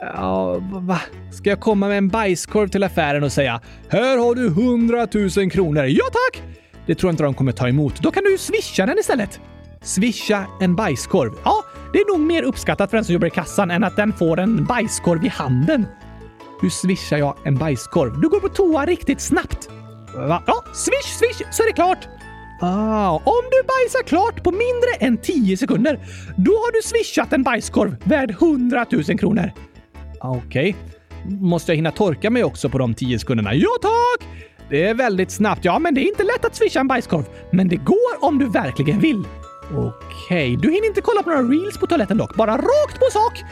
Ja, 0.00 0.58
va? 0.60 1.00
Ska 1.32 1.50
jag 1.50 1.60
komma 1.60 1.88
med 1.88 1.98
en 1.98 2.08
bajskorv 2.08 2.68
till 2.68 2.82
affären 2.82 3.22
och 3.22 3.32
säga 3.32 3.60
“Här 3.88 4.18
har 4.18 4.34
du 4.34 4.46
100 4.46 5.08
000 5.36 5.50
kronor. 5.50 5.84
Ja 5.84 6.04
tack!” 6.04 6.42
Det 6.86 6.94
tror 6.94 7.08
jag 7.08 7.12
inte 7.12 7.22
de 7.22 7.34
kommer 7.34 7.52
ta 7.52 7.68
emot. 7.68 8.02
Då 8.02 8.10
kan 8.10 8.24
du 8.24 8.38
swisha 8.38 8.86
den 8.86 8.98
istället. 8.98 9.40
Swisha 9.82 10.46
en 10.60 10.76
bajskorv. 10.76 11.32
Ja, 11.44 11.64
det 11.92 11.98
är 11.98 12.12
nog 12.12 12.26
mer 12.26 12.42
uppskattat 12.42 12.90
för 12.90 12.96
den 12.96 13.04
som 13.04 13.12
jobbar 13.12 13.26
i 13.26 13.30
kassan 13.30 13.70
än 13.70 13.84
att 13.84 13.96
den 13.96 14.12
får 14.12 14.40
en 14.40 14.64
bajskorv 14.64 15.24
i 15.24 15.28
handen. 15.28 15.86
Hur 16.60 16.70
swishar 16.70 17.16
jag 17.16 17.36
en 17.44 17.54
bajskorv? 17.54 18.20
Du 18.20 18.28
går 18.28 18.40
på 18.40 18.48
toa 18.48 18.86
riktigt 18.86 19.20
snabbt. 19.20 19.68
Va? 20.14 20.42
Ja, 20.46 20.64
swish, 20.74 21.18
swish 21.18 21.42
så 21.52 21.62
är 21.62 21.66
det 21.66 21.72
klart. 21.72 22.08
Ah, 22.60 23.10
om 23.10 23.42
du 23.50 23.62
bajsar 23.66 24.02
klart 24.06 24.44
på 24.44 24.50
mindre 24.50 24.90
än 25.00 25.18
10 25.18 25.56
sekunder, 25.56 25.98
då 26.36 26.52
har 26.52 26.72
du 26.72 26.82
swishat 26.82 27.32
en 27.32 27.42
bajskorv 27.42 27.96
värd 28.04 28.30
100 28.30 28.86
000 28.90 29.04
kronor. 29.18 29.52
Ah, 30.20 30.30
okej. 30.30 30.76
Okay. 31.24 31.36
Måste 31.38 31.72
jag 31.72 31.76
hinna 31.76 31.92
torka 31.92 32.30
mig 32.30 32.44
också 32.44 32.68
på 32.68 32.78
de 32.78 32.94
10 32.94 33.18
sekunderna? 33.18 33.54
Ja 33.54 33.70
tack! 33.82 34.28
Det 34.70 34.84
är 34.84 34.94
väldigt 34.94 35.30
snabbt. 35.30 35.64
Ja, 35.64 35.78
men 35.78 35.94
det 35.94 36.00
är 36.00 36.08
inte 36.08 36.22
lätt 36.22 36.44
att 36.44 36.56
swisha 36.56 36.80
en 36.80 36.88
bajskorv. 36.88 37.24
Men 37.52 37.68
det 37.68 37.76
går 37.76 38.24
om 38.24 38.38
du 38.38 38.48
verkligen 38.48 39.00
vill. 39.00 39.24
Okej, 39.70 39.88
okay. 40.28 40.56
du 40.56 40.70
hinner 40.70 40.86
inte 40.86 41.00
kolla 41.00 41.22
på 41.22 41.30
några 41.30 41.42
reels 41.42 41.78
på 41.78 41.86
toaletten 41.86 42.16
dock. 42.16 42.36
Bara 42.36 42.56
rakt 42.56 42.98
på 42.98 43.06
sak. 43.12 43.42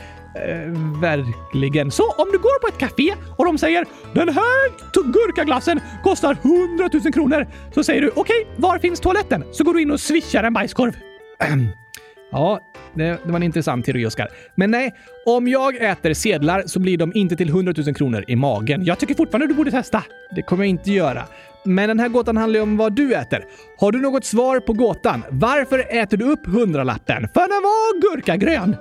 Eh, 0.46 1.00
verkligen. 1.00 1.90
Så 1.90 2.10
om 2.10 2.28
du 2.32 2.38
går 2.38 2.60
på 2.60 2.68
ett 2.68 2.78
café 2.78 3.14
och 3.36 3.44
de 3.44 3.58
säger 3.58 3.84
“Den 4.14 4.28
här 4.28 5.12
gurkaglassen 5.12 5.80
kostar 6.04 6.36
100 6.42 6.88
000 7.04 7.12
kronor” 7.12 7.46
så 7.74 7.84
säger 7.84 8.02
du 8.02 8.08
“Okej, 8.08 8.22
okay, 8.22 8.54
var 8.56 8.78
finns 8.78 9.00
toaletten?” 9.00 9.44
så 9.52 9.64
går 9.64 9.74
du 9.74 9.82
in 9.82 9.90
och 9.90 10.00
swishar 10.00 10.44
en 10.44 10.52
bajskorv. 10.52 10.92
ja, 12.32 12.60
det, 12.94 13.04
det, 13.04 13.18
var 13.30 13.36
en 13.36 13.42
intressant 13.42 13.84
teori, 13.84 14.06
Oskar. 14.06 14.28
Men 14.54 14.70
nej, 14.70 14.94
om 15.26 15.48
jag 15.48 15.76
äter 15.76 16.14
sedlar 16.14 16.62
så 16.66 16.80
blir 16.80 16.98
de 16.98 17.12
inte 17.14 17.36
till 17.36 17.48
100 17.48 17.74
000 17.76 17.94
kronor 17.94 18.24
i 18.28 18.36
magen. 18.36 18.84
Jag 18.84 18.98
tycker 18.98 19.14
fortfarande 19.14 19.46
du 19.46 19.54
borde 19.54 19.70
testa. 19.70 20.04
Det 20.36 20.42
kommer 20.42 20.64
jag 20.64 20.70
inte 20.70 20.92
göra. 20.92 21.22
Men 21.64 21.88
den 21.88 22.00
här 22.00 22.08
gåtan 22.08 22.36
handlar 22.36 22.58
ju 22.58 22.62
om 22.62 22.76
vad 22.76 22.92
du 22.92 23.14
äter. 23.14 23.44
Har 23.78 23.92
du 23.92 24.00
något 24.00 24.24
svar 24.24 24.60
på 24.60 24.72
gåtan? 24.72 25.24
Varför 25.30 25.96
äter 25.96 26.16
du 26.16 26.24
upp 26.24 26.46
hundralappen? 26.46 27.28
För 27.34 27.40
den 27.40 27.62
var 27.62 28.00
gurkagrön. 28.00 28.76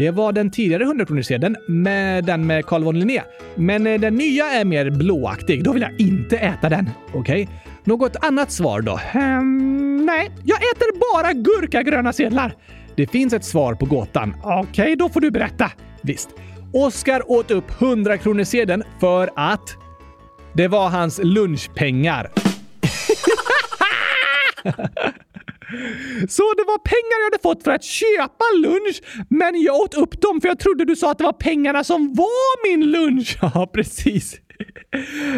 Det 0.00 0.10
var 0.10 0.32
den 0.32 0.50
tidigare 0.50 0.84
100-kronorssedeln 0.84 1.56
med 1.68 2.24
den 2.24 2.46
med 2.46 2.66
Carl 2.66 2.84
von 2.84 2.98
Linné. 2.98 3.22
Men 3.54 3.86
eh, 3.86 4.00
den 4.00 4.14
nya 4.14 4.46
är 4.46 4.64
mer 4.64 4.90
blåaktig. 4.90 5.64
Då 5.64 5.72
vill 5.72 5.82
jag 5.82 6.00
inte 6.00 6.36
äta 6.36 6.68
den. 6.68 6.90
Okej. 7.14 7.42
Okay. 7.42 7.46
Något 7.84 8.16
annat 8.20 8.52
svar 8.52 8.80
då? 8.80 9.00
Um, 9.14 10.06
nej, 10.06 10.30
jag 10.44 10.58
äter 10.58 11.14
bara 11.14 11.32
gurkagröna 11.32 12.12
sedlar. 12.12 12.54
Det 12.96 13.06
finns 13.06 13.32
ett 13.32 13.44
svar 13.44 13.74
på 13.74 13.86
gåtan. 13.86 14.34
Okej, 14.42 14.60
okay, 14.70 14.94
då 14.94 15.08
får 15.08 15.20
du 15.20 15.30
berätta. 15.30 15.70
Visst. 16.02 16.28
Oskar 16.72 17.30
åt 17.30 17.50
upp 17.50 17.70
100-kronorssedeln 17.70 18.82
för 19.00 19.30
att 19.36 19.76
det 20.52 20.68
var 20.68 20.88
hans 20.88 21.20
lunchpengar. 21.22 22.30
Så 26.28 26.42
det 26.56 26.64
var 26.66 26.78
pengar 26.78 27.18
jag 27.20 27.24
hade 27.24 27.42
fått 27.42 27.64
för 27.64 27.70
att 27.70 27.84
köpa 27.84 28.44
lunch, 28.56 29.02
men 29.28 29.62
jag 29.62 29.76
åt 29.76 29.94
upp 29.94 30.20
dem 30.20 30.40
för 30.40 30.48
jag 30.48 30.58
trodde 30.58 30.84
du 30.84 30.96
sa 30.96 31.10
att 31.10 31.18
det 31.18 31.24
var 31.24 31.32
pengarna 31.32 31.84
som 31.84 32.14
var 32.14 32.68
min 32.68 32.90
lunch. 32.90 33.38
Ja, 33.54 33.70
precis. 33.74 34.40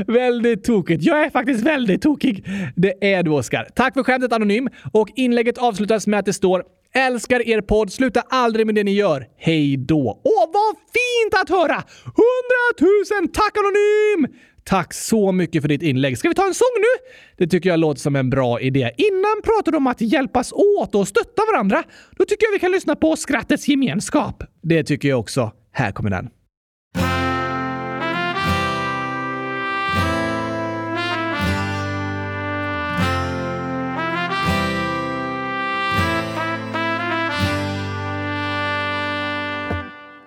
väldigt 0.06 0.64
tokigt. 0.64 1.02
Jag 1.04 1.24
är 1.24 1.30
faktiskt 1.30 1.62
väldigt 1.66 2.02
tokig. 2.02 2.44
Det 2.76 3.12
är 3.12 3.22
du, 3.22 3.30
Oskar. 3.30 3.68
Tack 3.74 3.94
för 3.94 4.02
skämtet 4.02 4.32
Anonym. 4.32 4.68
Och 4.92 5.08
inlägget 5.16 5.58
avslutas 5.58 6.06
med 6.06 6.18
att 6.18 6.26
det 6.26 6.32
står 6.32 6.62
Älskar 6.94 7.48
er 7.48 7.60
podd. 7.60 7.92
Sluta 7.92 8.20
aldrig 8.28 8.66
med 8.66 8.74
det 8.74 8.84
ni 8.84 8.94
gör. 8.94 9.26
Hej 9.38 9.76
då. 9.76 10.20
Åh, 10.24 10.50
vad 10.52 10.76
fint 10.76 11.42
att 11.42 11.48
höra! 11.48 11.82
Hundratusen 12.04 13.28
tack 13.32 13.56
Anonym! 13.58 14.38
Tack 14.64 14.94
så 14.94 15.32
mycket 15.32 15.62
för 15.62 15.68
ditt 15.68 15.82
inlägg. 15.82 16.18
Ska 16.18 16.28
vi 16.28 16.34
ta 16.34 16.46
en 16.46 16.54
sång 16.54 16.76
nu? 16.76 17.06
Det 17.36 17.46
tycker 17.46 17.70
jag 17.70 17.80
låter 17.80 18.00
som 18.00 18.16
en 18.16 18.30
bra 18.30 18.60
idé. 18.60 18.90
Innan 18.96 19.42
pratade 19.44 19.70
du 19.70 19.76
om 19.76 19.86
att 19.86 20.00
hjälpas 20.00 20.52
åt 20.52 20.94
och 20.94 21.08
stötta 21.08 21.42
varandra. 21.52 21.82
Då 22.18 22.24
tycker 22.24 22.46
jag 22.46 22.52
vi 22.52 22.58
kan 22.58 22.72
lyssna 22.72 22.96
på 22.96 23.16
Skrattets 23.16 23.68
gemenskap. 23.68 24.44
Det 24.62 24.84
tycker 24.84 25.08
jag 25.08 25.20
också. 25.20 25.52
Här 25.72 25.92
kommer 25.92 26.10
den. 26.10 26.28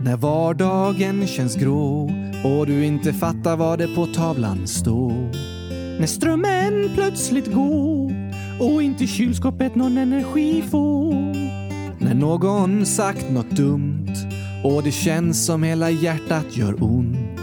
När 0.05 0.17
vardagen 0.17 1.27
känns 1.27 1.55
grå 1.55 2.11
och 2.43 2.67
du 2.67 2.85
inte 2.85 3.13
fattar 3.13 3.55
vad 3.55 3.79
det 3.79 3.87
på 3.95 4.05
tavlan 4.05 4.67
står. 4.67 5.31
När 5.99 6.05
strömmen 6.05 6.89
plötsligt 6.95 7.53
går 7.53 8.13
och 8.59 8.83
inte 8.83 9.07
kylskåpet 9.07 9.75
någon 9.75 9.97
energi 9.97 10.63
får. 10.71 11.13
När 12.03 12.13
någon 12.13 12.85
sagt 12.85 13.29
något 13.31 13.49
dumt 13.49 14.15
och 14.63 14.83
det 14.83 14.91
känns 14.91 15.45
som 15.45 15.63
hela 15.63 15.89
hjärtat 15.89 16.57
gör 16.57 16.83
ont. 16.83 17.39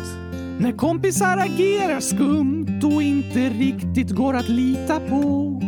När 0.59 0.73
kompisar 0.77 1.37
agerar 1.37 2.01
skumt 2.01 2.81
och 2.85 3.03
inte 3.03 3.49
riktigt 3.49 4.11
går 4.11 4.35
att 4.35 4.49
lita 4.49 5.01
på. 5.01 5.61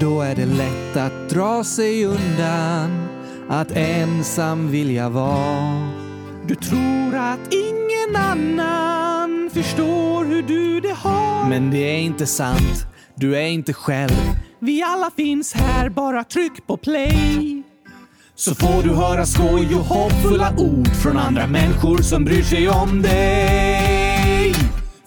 Då 0.00 0.20
är 0.20 0.34
det 0.34 0.46
lätt 0.46 0.96
att 0.96 1.30
dra 1.30 1.64
sig 1.64 2.04
undan, 2.04 3.08
att 3.48 3.72
ensam 3.72 4.70
vilja 4.70 5.08
vara. 5.08 5.99
Du 6.50 6.56
tror 6.56 7.16
att 7.16 7.54
ingen 7.54 8.16
annan 8.16 9.50
förstår 9.52 10.24
hur 10.24 10.42
du 10.42 10.80
det 10.80 10.94
har. 10.94 11.48
Men 11.48 11.70
det 11.70 11.78
är 11.78 11.98
inte 11.98 12.26
sant. 12.26 12.86
Du 13.14 13.36
är 13.36 13.46
inte 13.46 13.72
själv. 13.72 14.12
Vi 14.58 14.82
alla 14.82 15.10
finns 15.16 15.52
här, 15.52 15.88
bara 15.88 16.24
tryck 16.24 16.66
på 16.66 16.76
play. 16.76 17.62
Så 18.34 18.54
får 18.54 18.82
du 18.82 18.94
höra 18.94 19.26
skoj 19.26 19.74
och 19.74 19.84
hoppfulla 19.84 20.54
ord 20.58 20.88
från 20.88 21.16
andra 21.16 21.46
människor 21.46 21.98
som 21.98 22.24
bryr 22.24 22.42
sig 22.42 22.68
om 22.68 23.02
dig. 23.02 24.54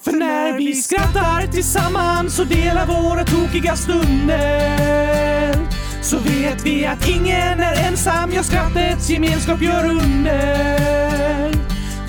För 0.01 0.11
när 0.11 0.57
vi 0.57 0.75
skrattar 0.75 1.47
tillsammans 1.51 2.39
och 2.39 2.47
delar 2.47 2.85
våra 2.85 3.23
tokiga 3.23 3.75
stunder 3.75 5.62
Så 6.03 6.17
vet 6.17 6.65
vi 6.65 6.85
att 6.85 7.07
ingen 7.07 7.59
är 7.59 7.87
ensam, 7.87 8.31
ja 8.33 8.43
skrattets 8.43 9.09
gemenskap 9.09 9.61
gör 9.61 9.85
under. 9.89 11.51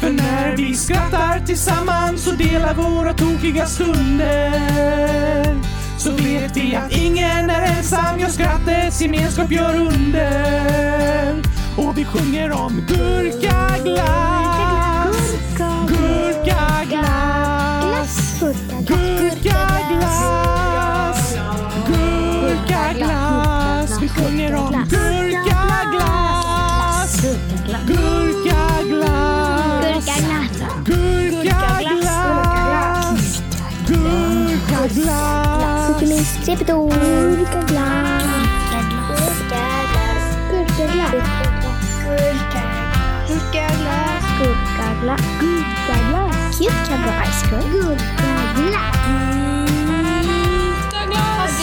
För 0.00 0.10
när 0.10 0.56
vi 0.56 0.74
skrattar 0.74 1.46
tillsammans 1.46 2.26
och 2.26 2.34
delar 2.34 2.74
våra 2.74 3.12
tokiga 3.12 3.66
stunder 3.66 5.34
så 5.98 6.10
vet 6.10 6.56
vi 6.56 6.76
att 6.76 6.92
ingen 6.92 7.50
är 7.50 7.76
ensam, 7.76 8.20
ja 8.20 8.28
skrattets 8.28 9.00
gemenskap 9.00 9.52
gör 9.52 9.74
under. 9.74 11.42
Och 11.76 11.98
vi 11.98 12.04
sjunger 12.04 12.52
om 12.52 12.82
gurkaglass, 12.88 13.96
gurkaglass, 15.56 16.94
gurkaglass, 18.86 20.43
gurkaglass. 34.94 35.86
Kukulis, 35.86 36.30
Trepidor, 36.44 36.88
gurkaglass. 36.88 38.24
Gurkaglass. 40.50 41.14
Gurkaglass. 41.14 41.14
Gurkaglass. 44.38 45.24
Gurkaglass. 45.40 46.58
Cucumber 46.58 47.14
ice 47.26 47.42
cream. 47.48 47.68
Gurkaglass. 47.72 48.98
Gurkaglass. 50.84 51.58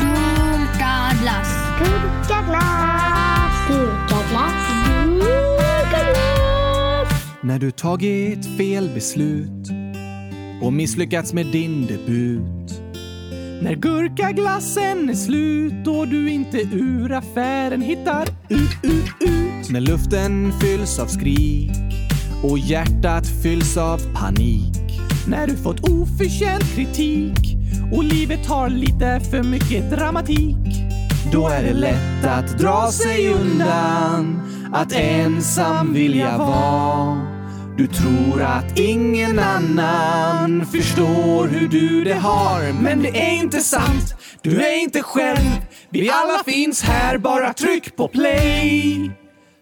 Gurkaglass. 0.00 1.50
Gurkaglass. 1.78 3.54
Gurkaglass. 3.68 4.64
När 7.42 7.58
du 7.58 7.70
tagit 7.70 8.56
fel 8.56 8.90
beslut 8.94 9.85
och 10.62 10.72
misslyckats 10.72 11.32
med 11.32 11.46
din 11.46 11.86
debut. 11.86 12.82
När 13.62 13.74
gurkaglassen 13.74 15.08
är 15.08 15.14
slut 15.14 15.86
och 15.86 16.08
du 16.08 16.30
inte 16.30 16.58
ur 16.58 17.12
affären 17.12 17.82
hittar 17.82 18.28
ut, 18.48 18.70
ut, 18.82 19.10
ut. 19.20 19.70
När 19.70 19.80
luften 19.80 20.52
fylls 20.60 20.98
av 20.98 21.06
skrik 21.06 21.70
och 22.42 22.58
hjärtat 22.58 23.26
fylls 23.42 23.76
av 23.76 23.98
panik. 24.14 25.00
När 25.28 25.46
du 25.46 25.56
fått 25.56 25.88
oförtjänt 25.88 26.74
kritik 26.74 27.56
och 27.92 28.04
livet 28.04 28.46
har 28.46 28.68
lite 28.68 29.20
för 29.20 29.42
mycket 29.42 29.90
dramatik. 29.90 30.56
Då 31.32 31.48
är 31.48 31.62
det 31.62 31.74
lätt 31.74 32.24
att 32.24 32.58
dra 32.58 32.90
sig 32.92 33.32
undan, 33.32 34.42
att 34.72 34.92
ensam 34.92 35.94
vilja 35.94 36.38
vara. 36.38 37.35
Du 37.76 37.86
tror 37.86 38.42
att 38.42 38.78
ingen 38.78 39.38
annan 39.38 40.66
förstår 40.66 41.48
hur 41.48 41.68
du 41.68 42.04
det 42.04 42.14
har. 42.14 42.82
Men 42.82 43.02
det 43.02 43.08
är 43.08 43.32
inte 43.32 43.60
sant, 43.60 44.14
du 44.42 44.62
är 44.62 44.82
inte 44.82 45.02
själv. 45.02 45.66
Vi 45.90 46.10
alla 46.10 46.44
finns 46.44 46.82
här, 46.82 47.18
bara 47.18 47.52
tryck 47.52 47.96
på 47.96 48.08
play. 48.08 49.10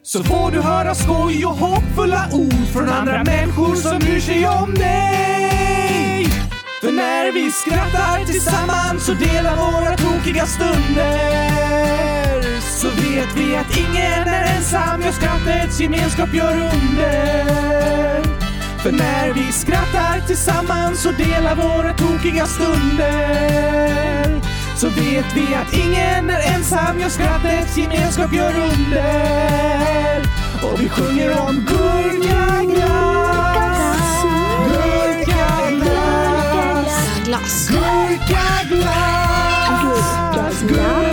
Så 0.02 0.24
får 0.24 0.50
du 0.50 0.60
höra 0.60 0.94
skoj 0.94 1.46
och 1.46 1.56
hoppfulla 1.56 2.28
ord 2.32 2.66
från 2.72 2.88
andra 2.88 3.24
människor 3.24 3.74
som 3.74 3.98
bryr 3.98 4.20
sig 4.20 4.46
om 4.48 4.74
dig. 4.74 6.26
För 6.80 6.92
när 6.92 7.32
vi 7.32 7.50
skrattar 7.50 8.24
tillsammans 8.24 9.08
och 9.08 9.16
delar 9.16 9.56
våra 9.56 9.96
tokiga 9.96 10.46
stunder 10.46 12.43
så 12.84 12.90
vet 12.90 13.36
vi 13.36 13.56
att 13.56 13.76
ingen 13.76 14.28
är 14.28 14.56
ensam, 14.56 15.02
ja 15.04 15.12
skrattets 15.12 15.80
gemenskap 15.80 16.34
gör 16.34 16.52
under. 16.52 18.22
För 18.78 18.92
när 18.92 19.32
vi 19.32 19.52
skrattar 19.52 20.20
tillsammans 20.26 21.06
och 21.06 21.14
delar 21.14 21.54
våra 21.54 21.92
tokiga 21.92 22.46
stunder 22.46 24.40
så 24.76 24.88
vet 24.88 25.36
vi 25.36 25.54
att 25.54 25.74
ingen 25.74 26.30
är 26.30 26.54
ensam, 26.54 27.00
ja 27.00 27.10
skrattets 27.10 27.76
gemenskap 27.76 28.32
gör 28.32 28.54
under. 28.54 30.22
Och 30.62 30.80
vi 30.80 30.88
sjunger 30.88 31.40
om 31.40 31.66
gurkaglass, 31.66 32.64
gurkaglass, 34.68 35.58
gurkaglass, 37.68 38.88
gurkaglass, 40.62 41.03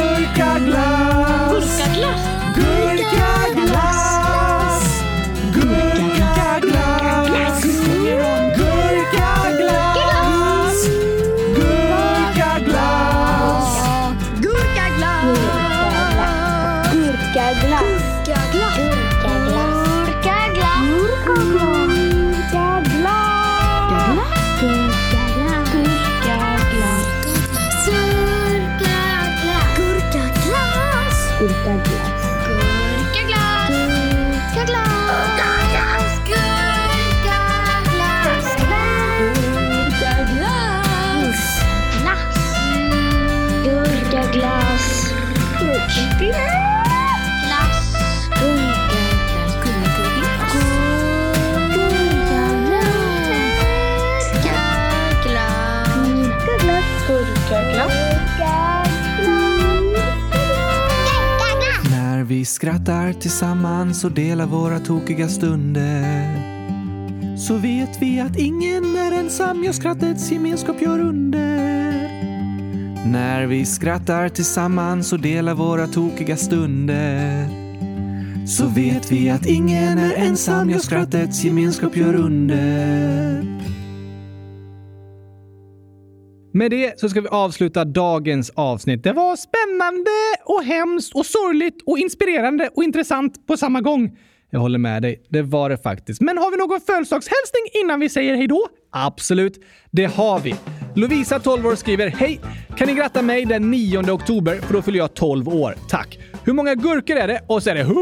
skrattar 62.81 63.13
tillsammans 63.13 64.03
och 64.03 64.11
delar 64.11 64.45
våra 64.45 64.79
tokiga 64.79 65.27
stunder 65.27 66.27
så 67.37 67.57
vet 67.57 68.01
vi 68.01 68.19
att 68.19 68.37
ingen 68.37 68.95
är 68.95 69.11
ensam, 69.11 69.63
ja 69.63 69.73
skrattets 69.73 70.31
gemenskap 70.31 70.81
gör 70.81 70.99
under. 70.99 72.09
När 73.05 73.45
vi 73.45 73.65
skrattar 73.65 74.29
tillsammans 74.29 75.13
och 75.13 75.19
delar 75.19 75.53
våra 75.53 75.87
tokiga 75.87 76.37
stunder 76.37 77.47
så 78.47 78.67
vet 78.67 79.11
vi 79.11 79.29
att 79.29 79.45
ingen 79.45 79.97
är 79.97 80.13
ensam, 80.15 80.69
ja 80.69 80.79
skrattets 80.79 81.43
gemenskap 81.43 81.97
gör 81.97 82.15
under. 82.15 83.60
Med 86.61 86.71
det 86.71 86.99
så 86.99 87.09
ska 87.09 87.21
vi 87.21 87.27
avsluta 87.27 87.85
dagens 87.85 88.49
avsnitt. 88.49 89.03
Det 89.03 89.13
var 89.13 89.35
spännande 89.35 90.11
och 90.45 90.63
hemskt 90.63 91.15
och 91.15 91.25
sorgligt 91.25 91.83
och 91.85 91.99
inspirerande 91.99 92.69
och 92.75 92.83
intressant 92.83 93.47
på 93.47 93.57
samma 93.57 93.81
gång. 93.81 94.17
Jag 94.49 94.59
håller 94.59 94.79
med 94.79 95.01
dig, 95.01 95.21
det 95.29 95.41
var 95.41 95.69
det 95.69 95.77
faktiskt. 95.77 96.21
Men 96.21 96.37
har 96.37 96.51
vi 96.51 96.57
någon 96.57 96.81
födelsedagshälsning 96.81 97.83
innan 97.83 97.99
vi 97.99 98.09
säger 98.09 98.35
hej 98.35 98.47
då? 98.47 98.67
Absolut, 98.91 99.59
det 99.91 100.05
har 100.05 100.39
vi. 100.39 100.55
Lovisa, 100.95 101.39
12 101.39 101.67
år, 101.67 101.75
skriver 101.75 102.07
Hej! 102.07 102.39
Kan 102.77 102.87
ni 102.87 102.93
gratta 102.93 103.21
mig 103.21 103.45
den 103.45 103.71
9 103.71 104.11
oktober 104.11 104.55
för 104.55 104.73
då 104.73 104.81
fyller 104.81 104.97
jag 104.97 105.13
12 105.13 105.47
år. 105.47 105.75
Tack! 105.89 106.19
Hur 106.45 106.53
många 106.53 106.75
gurkor 106.75 107.15
är 107.15 107.27
det? 107.27 107.41
Och 107.47 107.63
så 107.63 107.69
är 107.69 107.75
det 107.75 107.81
100 107.81 107.97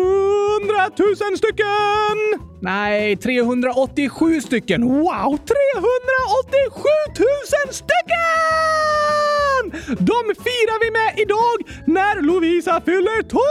000 0.97 1.37
stycken! 1.37 2.47
Nej, 2.61 3.15
387 3.17 4.41
stycken! 4.41 4.81
Wow! 4.87 5.37
387 5.37 5.49
000 7.19 7.73
stycken! 7.73 7.95
De 9.87 10.35
firar 10.43 10.79
vi 10.83 10.91
med 10.91 11.19
idag 11.19 11.57
när 11.85 12.21
Lovisa 12.21 12.81
fyller 12.81 13.21
12 13.21 13.41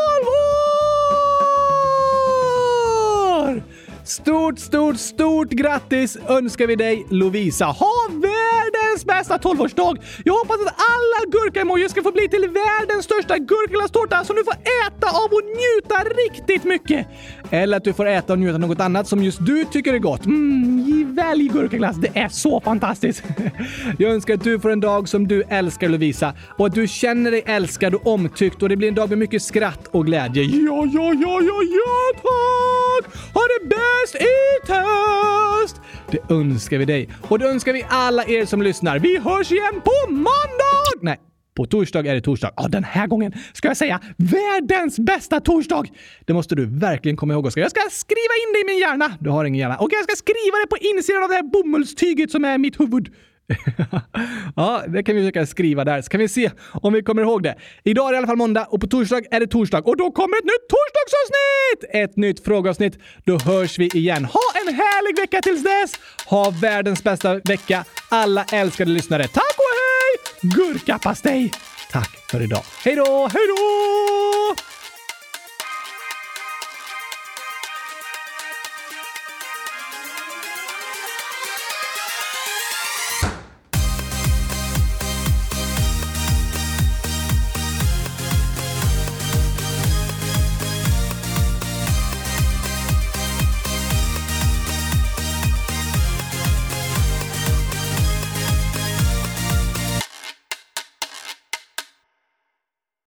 år! 3.52 3.77
Stort, 4.08 4.58
stort, 4.58 4.96
stort 4.96 5.48
grattis 5.48 6.16
önskar 6.28 6.66
vi 6.66 6.76
dig 6.76 7.06
Lovisa. 7.10 7.64
Ha 7.64 7.92
världens 8.08 9.04
bästa 9.04 9.36
12-årsdag! 9.36 9.96
Jag 10.24 10.34
hoppas 10.34 10.56
att 10.56 10.74
alla 10.78 11.30
gurka-emojis 11.32 11.90
ska 11.90 12.02
få 12.02 12.12
bli 12.12 12.28
till 12.28 12.40
världens 12.40 13.04
största 13.04 13.38
gurkaglasstårta 13.38 14.24
som 14.24 14.36
du 14.36 14.44
får 14.44 14.54
äta 14.54 15.06
av 15.08 15.24
och 15.24 15.42
njuta 15.44 16.04
riktigt 16.04 16.64
mycket! 16.64 17.06
Eller 17.50 17.76
att 17.76 17.84
du 17.84 17.92
får 17.92 18.06
äta 18.06 18.32
och 18.32 18.38
njuta 18.38 18.58
något 18.58 18.80
annat 18.80 19.08
som 19.08 19.24
just 19.24 19.46
du 19.46 19.64
tycker 19.64 19.94
är 19.94 19.98
gott. 19.98 20.26
Mm, 20.26 21.14
välj 21.14 21.48
gurkaglass, 21.48 21.96
det 21.96 22.18
är 22.18 22.28
så 22.28 22.60
fantastiskt! 22.60 23.22
Jag 23.98 24.12
önskar 24.12 24.34
att 24.34 24.44
du 24.44 24.60
får 24.60 24.70
en 24.70 24.80
dag 24.80 25.08
som 25.08 25.28
du 25.28 25.42
älskar 25.42 25.88
Lovisa 25.88 26.34
och 26.58 26.66
att 26.66 26.74
du 26.74 26.88
känner 26.88 27.30
dig 27.30 27.42
älskad 27.46 27.94
och 27.94 28.06
omtyckt 28.06 28.62
och 28.62 28.68
det 28.68 28.76
blir 28.76 28.88
en 28.88 28.94
dag 28.94 29.08
med 29.08 29.18
mycket 29.18 29.42
skratt 29.42 29.86
och 29.90 30.06
glädje. 30.06 30.42
Ja, 30.42 30.86
ja, 30.92 31.12
ja, 31.14 31.40
ja, 31.40 31.62
ja 31.62 32.12
tack! 32.14 33.14
Ha 33.34 33.40
det 33.40 33.68
bäst! 33.68 33.97
Bäst 34.02 34.14
i 34.14 34.66
test! 34.66 35.80
Det 36.10 36.34
önskar 36.34 36.78
vi 36.78 36.84
dig 36.84 37.08
och 37.28 37.38
det 37.38 37.46
önskar 37.46 37.72
vi 37.72 37.84
alla 37.88 38.24
er 38.24 38.44
som 38.44 38.62
lyssnar. 38.62 38.98
Vi 38.98 39.18
hörs 39.18 39.52
igen 39.52 39.80
på 39.84 40.12
måndag! 40.12 40.98
Nej, 41.00 41.16
på 41.56 41.66
torsdag 41.66 42.06
är 42.06 42.14
det 42.14 42.20
torsdag. 42.20 42.50
Ja, 42.56 42.68
den 42.68 42.84
här 42.84 43.06
gången 43.06 43.32
ska 43.52 43.68
jag 43.68 43.76
säga 43.76 44.00
världens 44.16 44.98
bästa 44.98 45.40
torsdag! 45.40 45.84
Det 46.26 46.32
måste 46.32 46.54
du 46.54 46.66
verkligen 46.66 47.16
komma 47.16 47.32
ihåg, 47.32 47.46
Oskar. 47.46 47.60
Jag 47.60 47.70
ska 47.70 47.80
skriva 47.90 48.34
in 48.46 48.52
det 48.52 48.60
i 48.60 48.64
min 48.74 48.78
hjärna. 48.78 49.16
Du 49.20 49.30
har 49.30 49.44
ingen 49.44 49.60
hjärna. 49.60 49.76
Och 49.76 49.88
jag 49.92 50.04
ska 50.04 50.16
skriva 50.16 50.56
det 50.62 50.66
på 50.70 50.76
insidan 50.76 51.22
av 51.22 51.28
det 51.28 51.34
här 51.34 51.42
bomullstyget 51.42 52.30
som 52.30 52.44
är 52.44 52.58
mitt 52.58 52.80
huvud. 52.80 53.08
ja, 54.56 54.82
det 54.88 55.02
kan 55.02 55.16
vi 55.16 55.22
försöka 55.22 55.46
skriva 55.46 55.84
där, 55.84 56.02
så 56.02 56.08
kan 56.08 56.20
vi 56.20 56.28
se 56.28 56.50
om 56.72 56.92
vi 56.92 57.02
kommer 57.02 57.22
ihåg 57.22 57.42
det. 57.42 57.54
Idag 57.84 58.08
är 58.08 58.12
det 58.12 58.16
i 58.16 58.18
alla 58.18 58.26
fall 58.26 58.36
måndag 58.36 58.64
och 58.64 58.80
på 58.80 58.86
torsdag 58.86 59.22
är 59.30 59.40
det 59.40 59.46
torsdag 59.46 59.78
och 59.78 59.96
då 59.96 60.10
kommer 60.10 60.38
ett 60.38 60.44
nytt 60.44 60.68
torsdagsavsnitt! 60.68 62.10
Ett 62.10 62.16
nytt 62.16 62.44
frågeavsnitt. 62.44 62.98
Då 63.24 63.38
hörs 63.38 63.78
vi 63.78 63.86
igen. 63.86 64.24
Ha 64.24 64.40
en 64.60 64.74
härlig 64.74 65.16
vecka 65.20 65.40
tills 65.42 65.62
dess! 65.62 65.92
Ha 66.26 66.50
världens 66.50 67.04
bästa 67.04 67.34
vecka, 67.34 67.84
alla 68.08 68.44
älskade 68.52 68.90
lyssnare. 68.90 69.22
Tack 69.22 69.54
och 69.56 69.74
hej! 69.78 70.50
Gurkapastej! 70.54 71.52
Tack 71.90 72.10
för 72.30 72.42
idag. 72.42 72.62
Hej 72.84 72.96
då, 72.96 73.28
hej 73.32 73.42
då! 73.48 74.77